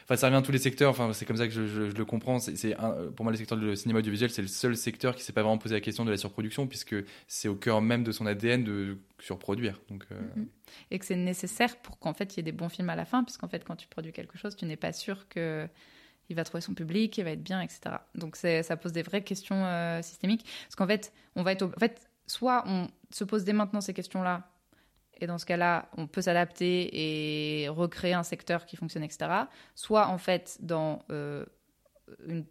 Enfin, 0.04 0.16
ça 0.16 0.26
revient 0.26 0.38
à 0.38 0.42
tous 0.42 0.52
les 0.52 0.58
secteurs. 0.58 0.90
Enfin, 0.90 1.12
c'est 1.12 1.24
comme 1.24 1.36
ça 1.36 1.46
que 1.48 1.52
je, 1.52 1.82
le 1.96 2.04
comprends. 2.04 2.38
C'est, 2.38 2.76
pour 3.16 3.24
moi, 3.24 3.32
le 3.32 3.38
secteur 3.38 3.58
du 3.58 3.74
cinéma 3.74 4.00
audiovisuel, 4.00 4.30
c'est 4.30 4.42
le 4.42 4.48
seul 4.48 4.76
secteur 4.76 5.16
qui 5.16 5.22
s'est 5.22 5.32
pas 5.32 5.42
vraiment 5.42 5.58
posé 5.58 5.74
la 5.74 5.80
question 5.80 6.04
de 6.04 6.10
la 6.10 6.16
surproduction, 6.18 6.66
puisque 6.66 6.94
c'est 7.26 7.48
au 7.48 7.54
cœur 7.54 7.80
même 7.80 8.04
de 8.04 8.12
son 8.12 8.26
ADN 8.26 8.64
de 8.64 8.98
surproduire. 9.18 9.80
Donc, 9.88 10.04
euh, 10.12 10.20
Mhm. 10.36 10.46
et 10.90 10.98
que 10.98 11.06
c'est 11.06 11.16
nécessaire 11.16 11.76
pour 11.78 11.98
qu'en 11.98 12.12
fait 12.14 12.34
il 12.34 12.36
y 12.38 12.40
ait 12.40 12.44
des 12.44 12.52
bons 12.52 12.68
films 12.68 12.90
à 12.90 12.96
la 12.96 13.04
fin, 13.04 13.24
puisqu'en 13.24 13.48
fait 13.48 13.64
quand 13.64 13.76
tu 13.76 13.88
produis 13.88 14.12
quelque 14.12 14.36
chose, 14.36 14.56
tu 14.56 14.66
n'es 14.66 14.76
pas 14.76 14.92
sûr 14.92 15.28
que 15.28 15.66
il 16.30 16.36
va 16.36 16.44
trouver 16.44 16.62
son 16.62 16.72
public, 16.74 17.16
il 17.18 17.24
va 17.24 17.30
être 17.30 17.42
bien, 17.42 17.60
etc. 17.60 17.96
Donc 18.14 18.36
ça 18.36 18.76
pose 18.76 18.92
des 18.92 19.02
vraies 19.02 19.22
questions 19.22 19.64
euh, 19.66 20.00
systémiques, 20.02 20.44
parce 20.64 20.74
qu'en 20.76 20.86
fait 20.86 21.12
on 21.36 21.42
va 21.42 21.52
être, 21.52 21.62
en 21.64 21.78
fait 21.78 22.08
soit 22.26 22.64
on 22.66 22.88
se 23.10 23.24
pose 23.24 23.44
dès 23.44 23.52
maintenant 23.52 23.80
ces 23.82 23.92
questions-là, 23.94 24.50
et 25.20 25.26
dans 25.26 25.38
ce 25.38 25.46
cas-là 25.46 25.88
on 25.96 26.06
peut 26.06 26.22
s'adapter 26.22 27.62
et 27.62 27.68
recréer 27.68 28.12
un 28.14 28.22
secteur 28.22 28.66
qui 28.66 28.76
fonctionne, 28.76 29.02
etc. 29.04 29.30
Soit 29.74 30.08
en 30.08 30.18
fait 30.18 30.56
dans 30.60 31.02
euh, 31.10 31.44
une- 32.26 32.44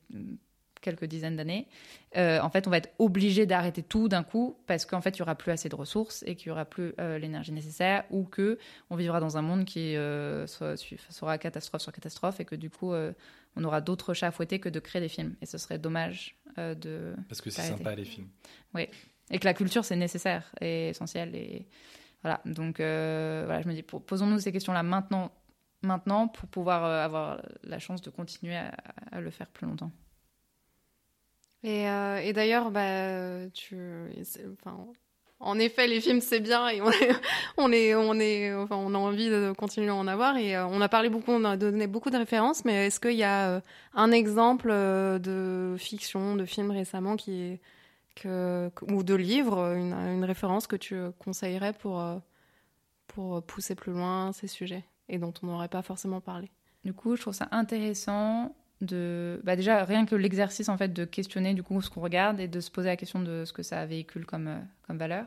quelques 0.81 1.05
dizaines 1.05 1.37
d'années, 1.37 1.69
euh, 2.17 2.41
en 2.41 2.49
fait, 2.49 2.67
on 2.67 2.69
va 2.69 2.75
être 2.75 2.89
obligé 2.99 3.45
d'arrêter 3.45 3.81
tout 3.83 4.09
d'un 4.09 4.21
coup 4.23 4.57
parce 4.67 4.85
qu'en 4.85 4.99
fait, 4.99 5.11
il 5.11 5.19
y 5.19 5.21
aura 5.21 5.35
plus 5.35 5.53
assez 5.53 5.69
de 5.69 5.75
ressources 5.75 6.23
et 6.27 6.35
qu'il 6.35 6.47
y 6.49 6.51
aura 6.51 6.65
plus 6.65 6.93
euh, 6.99 7.17
l'énergie 7.17 7.53
nécessaire 7.53 8.03
ou 8.09 8.25
que 8.25 8.59
on 8.89 8.97
vivra 8.97 9.21
dans 9.21 9.37
un 9.37 9.41
monde 9.41 9.63
qui 9.63 9.93
sera, 9.93 10.75
sera 10.75 11.37
catastrophe 11.37 11.81
sur 11.81 11.93
catastrophe 11.93 12.41
et 12.41 12.45
que 12.45 12.55
du 12.55 12.69
coup, 12.69 12.93
on 13.55 13.63
aura 13.63 13.79
d'autres 13.79 14.13
chats 14.13 14.27
à 14.27 14.31
fouetter 14.31 14.59
que 14.59 14.67
de 14.67 14.79
créer 14.81 15.01
des 15.01 15.07
films. 15.07 15.35
Et 15.41 15.45
ce 15.45 15.57
serait 15.57 15.77
dommage 15.79 16.35
de 16.57 17.15
parce 17.29 17.39
que 17.39 17.49
c'est 17.49 17.61
sympa 17.61 17.95
les 17.95 18.03
films. 18.03 18.27
et 19.31 19.39
que 19.39 19.45
la 19.45 19.53
culture 19.53 19.85
c'est 19.85 19.95
nécessaire 19.95 20.51
et 20.59 20.89
essentiel 20.89 21.33
et 21.33 21.65
voilà. 22.23 22.41
Donc 22.45 22.79
euh, 22.79 23.43
voilà, 23.45 23.61
je 23.61 23.67
me 23.67 23.73
dis, 23.73 23.83
po- 23.83 23.99
posons-nous 23.99 24.39
ces 24.39 24.51
questions-là 24.51 24.81
maintenant, 24.81 25.31
maintenant 25.81 26.27
pour 26.27 26.47
pouvoir 26.49 26.85
euh, 26.85 27.03
avoir 27.03 27.41
la 27.63 27.79
chance 27.79 28.01
de 28.01 28.09
continuer 28.09 28.55
à, 29.11 29.21
le 29.21 29.29
faire 29.29 29.47
plus 29.47 29.67
longtemps. 29.67 29.91
Et, 31.63 31.87
euh, 31.87 32.33
d'ailleurs, 32.33 32.71
bah, 32.71 33.45
en 35.39 35.59
effet, 35.59 35.87
les 35.87 36.01
films 36.01 36.19
c'est 36.19 36.39
bien 36.39 36.67
et 36.69 36.81
on 36.81 36.91
est, 36.91 37.11
on 37.57 37.71
est, 37.71 37.95
on 37.95 38.19
est, 38.19 38.53
enfin, 38.53 38.77
on 38.77 38.93
a 38.95 38.97
envie 38.97 39.29
de 39.29 39.53
continuer 39.53 39.89
à 39.89 39.95
en 39.95 40.07
avoir 40.07 40.37
et 40.37 40.57
on 40.57 40.81
a 40.81 40.89
parlé 40.89 41.09
beaucoup, 41.09 41.31
on 41.31 41.43
a 41.43 41.57
donné 41.57 41.87
beaucoup 41.87 42.09
de 42.09 42.17
références, 42.17 42.63
mais 42.65 42.87
est-ce 42.87 42.99
qu'il 42.99 43.15
y 43.15 43.23
a 43.23 43.61
un 43.93 44.11
exemple 44.11 44.69
de 44.69 45.75
fiction, 45.77 46.35
de 46.35 46.45
film 46.45 46.71
récemment 46.71 47.17
qui 47.17 47.41
est 47.41 47.59
que, 48.15 48.71
ou 48.89 49.03
de 49.03 49.15
livre, 49.15 49.75
une, 49.75 49.93
une 49.93 50.25
référence 50.25 50.67
que 50.67 50.75
tu 50.75 50.95
conseillerais 51.19 51.73
pour 51.73 51.99
euh, 51.99 52.17
pour 53.07 53.43
pousser 53.45 53.75
plus 53.75 53.91
loin 53.91 54.31
ces 54.31 54.47
sujets 54.47 54.85
et 55.09 55.17
dont 55.17 55.33
on 55.41 55.47
n'aurait 55.47 55.67
pas 55.67 55.81
forcément 55.81 56.21
parlé? 56.21 56.51
Du 56.83 56.93
coup, 56.93 57.15
je 57.15 57.21
trouve 57.21 57.33
ça 57.33 57.47
intéressant 57.51 58.55
de, 58.81 59.39
bah 59.43 59.55
déjà 59.55 59.83
rien 59.85 60.05
que 60.05 60.15
l'exercice 60.15 60.69
en 60.69 60.77
fait 60.77 60.91
de 60.91 61.05
questionner 61.05 61.53
du 61.53 61.63
coup 61.63 61.81
ce 61.81 61.89
qu'on 61.89 62.01
regarde 62.01 62.39
et 62.39 62.47
de 62.47 62.59
se 62.59 62.69
poser 62.69 62.89
la 62.89 62.97
question 62.97 63.21
de 63.21 63.45
ce 63.45 63.53
que 63.53 63.63
ça 63.63 63.85
véhicule 63.85 64.25
comme 64.25 64.47
euh, 64.47 64.59
comme 64.85 64.97
valeur. 64.97 65.25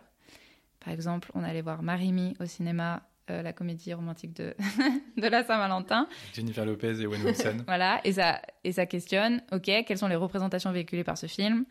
Par 0.81 0.93
exemple, 0.93 1.31
on 1.35 1.43
allait 1.43 1.63
voir 1.63 1.83
Marimi 1.83 2.37
au 2.39 2.47
cinéma, 2.47 3.03
euh, 3.31 3.43
la 3.43 3.53
comédie 3.53 3.93
romantique 3.95 4.35
de 4.35 4.55
de 5.17 5.27
la 5.27 5.43
Saint-Valentin. 5.43 6.07
Jennifer 6.35 6.67
Lopez 6.67 7.01
et 7.01 7.07
Owen 7.07 7.23
Wilson. 7.23 7.57
Voilà, 7.67 8.01
et 8.05 8.13
ça, 8.13 8.41
et 8.63 8.73
ça 8.73 8.87
questionne, 8.87 9.43
ok, 9.53 9.71
quelles 9.87 9.99
sont 9.99 10.09
les 10.09 10.17
représentations 10.17 10.71
véhiculées 10.71 11.05
par 11.05 11.19
ce 11.19 11.27
film? 11.27 11.65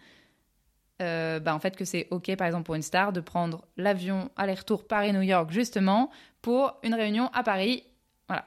Euh, 1.02 1.39
bah, 1.39 1.54
En 1.54 1.60
fait, 1.60 1.76
que 1.76 1.86
c'est 1.86 2.08
ok, 2.12 2.36
par 2.36 2.48
exemple, 2.48 2.64
pour 2.64 2.76
une 2.76 2.82
star, 2.82 3.12
de 3.12 3.20
prendre 3.20 3.66
l'avion 3.78 4.30
aller-retour 4.38 4.88
Paris-New 4.88 5.22
York, 5.22 5.52
justement, 5.52 6.10
pour 6.41 6.78
une 6.84 6.93
réunion 6.93 7.30
à 7.34 7.43
Paris. 7.43 7.84
Voilà. 8.28 8.46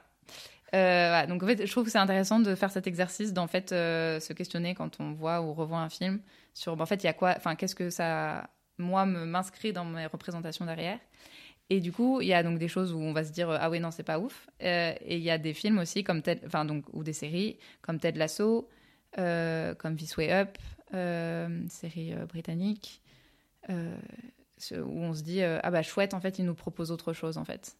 Euh. 0.73 1.27
Donc, 1.27 1.43
en 1.43 1.47
fait, 1.47 1.65
je 1.65 1.71
trouve 1.71 1.85
que 1.85 1.91
c'est 1.91 1.99
intéressant 1.99 2.39
de 2.39 2.55
faire 2.55 2.71
cet 2.71 2.87
exercice, 2.87 3.33
d'en 3.33 3.47
fait, 3.47 3.71
euh, 3.71 4.19
se 4.19 4.33
questionner 4.33 4.73
quand 4.73 4.99
on 4.99 5.11
voit 5.11 5.41
ou 5.41 5.53
revoit 5.53 5.79
un 5.79 5.89
film 5.89 6.21
sur, 6.53 6.75
bah, 6.75 6.83
en 6.83 6.87
fait, 6.87 7.03
il 7.03 7.05
y 7.05 7.09
a 7.09 7.13
quoi, 7.13 7.33
enfin, 7.37 7.55
qu'est-ce 7.55 7.75
que 7.75 7.89
ça, 7.89 8.49
moi, 8.77 9.05
m'inscrit 9.05 9.71
dans 9.71 9.85
mes 9.85 10.07
représentations 10.07 10.65
derrière. 10.65 10.99
Et 11.71 11.81
du 11.81 11.91
coup, 11.91 12.19
il 12.19 12.27
y 12.27 12.33
a 12.33 12.41
donc 12.41 12.57
des 12.57 12.67
choses 12.67 12.93
où 12.93 12.99
on 12.99 13.13
va 13.13 13.23
se 13.23 13.31
dire 13.31 13.51
ah 13.51 13.69
oui 13.69 13.79
non 13.79 13.91
c'est 13.91 14.01
pas 14.01 14.17
ouf. 14.17 14.47
Et 14.59 14.95
il 15.17 15.21
y 15.21 15.29
a 15.29 15.37
des 15.37 15.53
films 15.53 15.77
aussi 15.77 16.03
comme 16.03 16.23
enfin 16.43 16.65
donc 16.65 16.83
ou 16.93 17.03
des 17.03 17.13
séries 17.13 17.59
comme 17.83 17.99
Ted 17.99 18.17
Lasso, 18.17 18.67
comme 19.15 19.95
This 19.95 20.17
Way 20.17 20.33
Up, 20.33 20.57
série 20.91 22.13
euh, 22.13 22.25
britannique, 22.25 23.01
euh, 23.69 23.95
où 24.73 24.99
on 25.01 25.13
se 25.13 25.23
dit 25.23 25.41
euh, 25.41 25.59
ah 25.63 25.71
bah 25.71 25.81
chouette 25.83 26.13
en 26.13 26.19
fait 26.21 26.39
il 26.39 26.45
nous 26.45 26.55
propose 26.55 26.91
autre 26.91 27.13
chose 27.13 27.37
en 27.37 27.45
fait. 27.45 27.77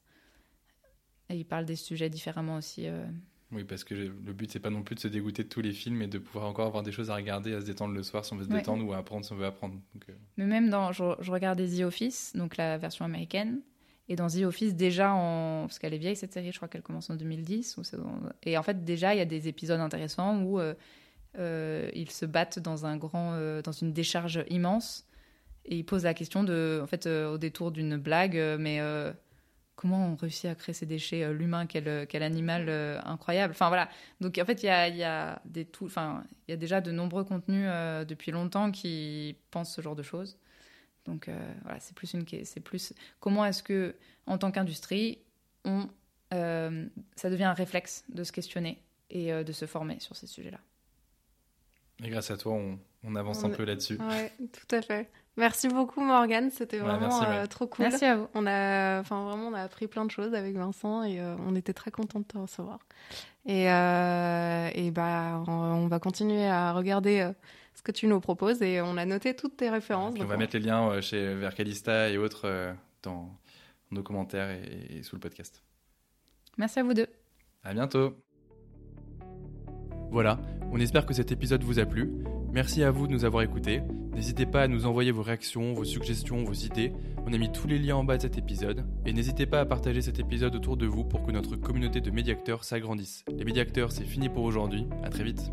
Et 1.29 1.35
il 1.35 1.45
parle 1.45 1.65
des 1.65 1.75
sujets 1.75 2.09
différemment 2.09 2.55
aussi. 2.55 2.87
euh. 2.87 3.05
Oui, 3.51 3.63
parce 3.63 3.83
que 3.83 3.95
le 3.95 4.09
but, 4.33 4.51
c'est 4.51 4.59
pas 4.59 4.69
non 4.69 4.83
plus 4.83 4.93
de 4.95 4.99
se 4.99 5.07
dégoûter 5.07 5.43
de 5.43 5.47
tous 5.49 5.61
les 5.61 5.71
films 5.71 6.01
et 6.03 6.07
de 6.07 6.19
pouvoir 6.19 6.45
encore 6.47 6.67
avoir 6.67 6.83
des 6.83 6.91
choses 6.91 7.09
à 7.09 7.15
regarder, 7.15 7.53
à 7.55 7.61
se 7.61 7.65
détendre 7.65 7.93
le 7.95 8.03
soir 8.03 8.23
si 8.23 8.31
on 8.33 8.37
veut 8.37 8.43
se 8.45 8.49
Ouais. 8.49 8.57
détendre 8.57 8.85
ou 8.85 8.93
à 8.93 8.97
apprendre 8.97 9.25
si 9.25 9.33
on 9.33 9.35
veut 9.35 9.45
apprendre. 9.45 9.73
Donc, 9.93 10.03
euh, 10.09 10.13
Mais 10.37 10.45
même 10.45 10.69
dans. 10.69 10.91
Je, 10.91 11.03
je 11.19 11.31
regardais 11.31 11.67
The 11.67 11.81
Office, 11.81 12.33
donc 12.35 12.57
la 12.57 12.77
version 12.77 13.05
américaine. 13.05 13.61
Et 14.07 14.15
dans 14.15 14.27
The 14.27 14.43
Office, 14.43 14.75
déjà, 14.75 15.13
en, 15.13 15.63
parce 15.67 15.77
qu'elle 15.79 15.93
est 15.93 15.99
vieille 15.99 16.15
cette 16.15 16.33
série, 16.33 16.51
je 16.51 16.57
crois 16.57 16.67
qu'elle 16.67 16.81
commence 16.83 17.09
en 17.11 17.15
2010. 17.15 17.77
Ou 17.77 17.83
c'est 17.83 17.97
dans- 17.97 18.19
et 18.43 18.55
en 18.57 18.63
fait, 18.63 18.83
déjà, 18.83 19.13
il 19.13 19.17
y 19.17 19.21
a 19.21 19.25
des 19.25 19.47
épisodes 19.47 19.79
intéressants 19.79 20.41
où 20.43 20.59
euh, 20.59 20.73
euh, 20.73 20.73
ils 21.37 22.11
se 22.11 22.25
battent 22.25 22.59
dans, 22.59 22.85
un 22.85 22.97
grand, 22.97 23.33
euh, 23.33 23.61
dans 23.61 23.71
une 23.71 23.93
décharge 23.93 24.43
immense. 24.49 25.05
Et 25.65 25.77
ils 25.77 25.85
posent 25.85 26.05
la 26.05 26.13
question, 26.13 26.43
de, 26.43 26.79
en 26.81 26.87
fait, 26.87 27.05
euh, 27.05 27.33
au 27.33 27.37
détour 27.37 27.71
d'une 27.71 27.97
blague, 27.97 28.37
euh, 28.37 28.57
mais 28.59 28.79
euh, 28.79 29.11
comment 29.79 30.07
on 30.07 30.15
réussit 30.17 30.45
à 30.45 30.55
créer 30.55 30.73
ces 30.73 30.85
déchets 30.85 31.23
euh, 31.23 31.31
L'humain, 31.31 31.65
quel, 31.65 31.87
animal 32.21 32.65
euh, 32.67 32.99
incroyable. 33.05 33.51
Enfin 33.51 33.69
voilà. 33.69 33.87
Donc 34.19 34.37
en 34.37 34.43
fait, 34.43 34.61
il 34.61 34.65
y 34.65 35.03
a, 35.03 35.41
des 35.45 35.63
tout, 35.63 35.85
enfin, 35.85 36.23
il 36.47 36.51
y 36.51 36.53
a 36.53 36.57
déjà 36.57 36.81
de 36.81 36.91
nombreux 36.91 37.23
contenus 37.23 37.65
euh, 37.65 38.03
depuis 38.03 38.31
longtemps 38.31 38.71
qui 38.71 39.37
pensent 39.51 39.73
ce 39.73 39.81
genre 39.81 39.95
de 39.95 40.03
choses. 40.03 40.37
Donc 41.05 41.29
euh, 41.29 41.53
voilà, 41.63 41.79
c'est 41.79 41.95
plus 41.95 42.13
une, 42.13 42.25
c'est 42.43 42.59
plus 42.59 42.93
comment 43.21 43.45
est-ce 43.45 43.63
que, 43.63 43.95
en 44.25 44.37
tant 44.37 44.51
qu'industrie, 44.51 45.19
on, 45.63 45.87
euh, 46.33 46.85
ça 47.15 47.29
devient 47.29 47.45
un 47.45 47.53
réflexe 47.53 48.03
de 48.09 48.25
se 48.25 48.33
questionner 48.33 48.83
et 49.09 49.31
euh, 49.31 49.43
de 49.45 49.53
se 49.53 49.65
former 49.65 50.01
sur 50.01 50.15
ces 50.15 50.27
sujets-là. 50.27 50.59
Et 52.03 52.09
grâce 52.09 52.31
à 52.31 52.37
toi, 52.37 52.53
on, 52.53 52.79
on 53.03 53.15
avance 53.15 53.43
On 53.43 53.47
un 53.47 53.49
peu 53.49 53.63
là-dessus. 53.65 53.97
Ouais, 53.97 54.31
tout 54.51 54.75
à 54.75 54.81
fait. 54.81 55.09
Merci 55.37 55.69
beaucoup 55.69 56.01
Morgane, 56.01 56.49
c'était 56.51 56.77
Ouais, 56.81 56.83
vraiment 56.85 57.19
merci, 57.21 57.25
euh, 57.25 57.45
trop 57.45 57.65
cool. 57.65 57.85
Merci 57.85 58.03
à 58.05 58.17
vous. 58.17 58.27
On 58.33 58.45
a, 58.45 58.99
enfin 58.99 59.23
vraiment, 59.23 59.47
on 59.47 59.53
a 59.53 59.61
appris 59.61 59.87
plein 59.87 60.03
de 60.03 60.11
choses 60.11 60.33
avec 60.33 60.55
Vincent 60.55 61.03
et 61.03 61.21
euh, 61.21 61.35
on 61.47 61.55
était 61.55 61.71
très 61.71 61.91
contents 61.91 62.19
de 62.19 62.25
te 62.25 62.37
recevoir. 62.37 62.79
Et, 63.45 63.71
euh, 63.71 64.69
et 64.73 64.91
bah, 64.91 65.41
on, 65.47 65.51
on 65.51 65.87
va 65.87 65.99
continuer 65.99 66.45
à 66.45 66.73
regarder 66.73 67.21
euh, 67.21 67.31
ce 67.73 67.81
que 67.81 67.93
tu 67.93 68.07
nous 68.07 68.19
proposes 68.19 68.61
et 68.61 68.81
on 68.81 68.97
a 68.97 69.05
noté 69.05 69.33
toutes 69.33 69.55
tes 69.55 69.69
références. 69.69 70.15
On 70.19 70.25
va 70.25 70.35
mettre 70.35 70.57
les 70.57 70.63
liens 70.63 70.89
euh, 70.89 71.01
chez 71.01 71.35
vers 71.35 71.55
Calista 71.55 72.09
et 72.09 72.17
autres 72.17 72.41
euh, 72.45 72.73
dans 73.03 73.29
nos 73.91 74.03
commentaires 74.03 74.49
et, 74.49 74.97
et 74.97 75.03
sous 75.03 75.15
le 75.15 75.21
podcast. 75.21 75.63
Merci 76.57 76.79
à 76.79 76.83
vous 76.83 76.93
deux. 76.93 77.07
À 77.63 77.73
bientôt. 77.73 78.13
Voilà, 80.11 80.37
on 80.71 80.79
espère 80.79 81.05
que 81.05 81.13
cet 81.13 81.31
épisode 81.31 81.63
vous 81.63 81.79
a 81.79 81.85
plu. 81.85 82.11
Merci 82.51 82.83
à 82.83 82.91
vous 82.91 83.07
de 83.07 83.11
nous 83.11 83.25
avoir 83.25 83.43
écoutés. 83.43 83.81
N'hésitez 84.13 84.45
pas 84.45 84.63
à 84.63 84.67
nous 84.67 84.85
envoyer 84.85 85.11
vos 85.11 85.21
réactions, 85.21 85.73
vos 85.73 85.85
suggestions, 85.85 86.43
vos 86.43 86.53
idées. 86.53 86.91
On 87.25 87.33
a 87.33 87.37
mis 87.37 87.51
tous 87.51 87.67
les 87.67 87.79
liens 87.79 87.95
en 87.95 88.03
bas 88.03 88.17
de 88.17 88.23
cet 88.23 88.37
épisode. 88.37 88.83
Et 89.05 89.13
n'hésitez 89.13 89.45
pas 89.45 89.61
à 89.61 89.65
partager 89.65 90.01
cet 90.01 90.19
épisode 90.19 90.55
autour 90.55 90.77
de 90.77 90.85
vous 90.85 91.03
pour 91.03 91.23
que 91.23 91.31
notre 91.31 91.55
communauté 91.55 92.01
de 92.01 92.11
médiacteurs 92.11 92.63
s'agrandisse. 92.63 93.23
Les 93.29 93.45
médiacteurs, 93.45 93.91
c'est 93.91 94.03
fini 94.03 94.29
pour 94.29 94.43
aujourd'hui. 94.43 94.87
À 95.03 95.09
très 95.09 95.23
vite. 95.23 95.51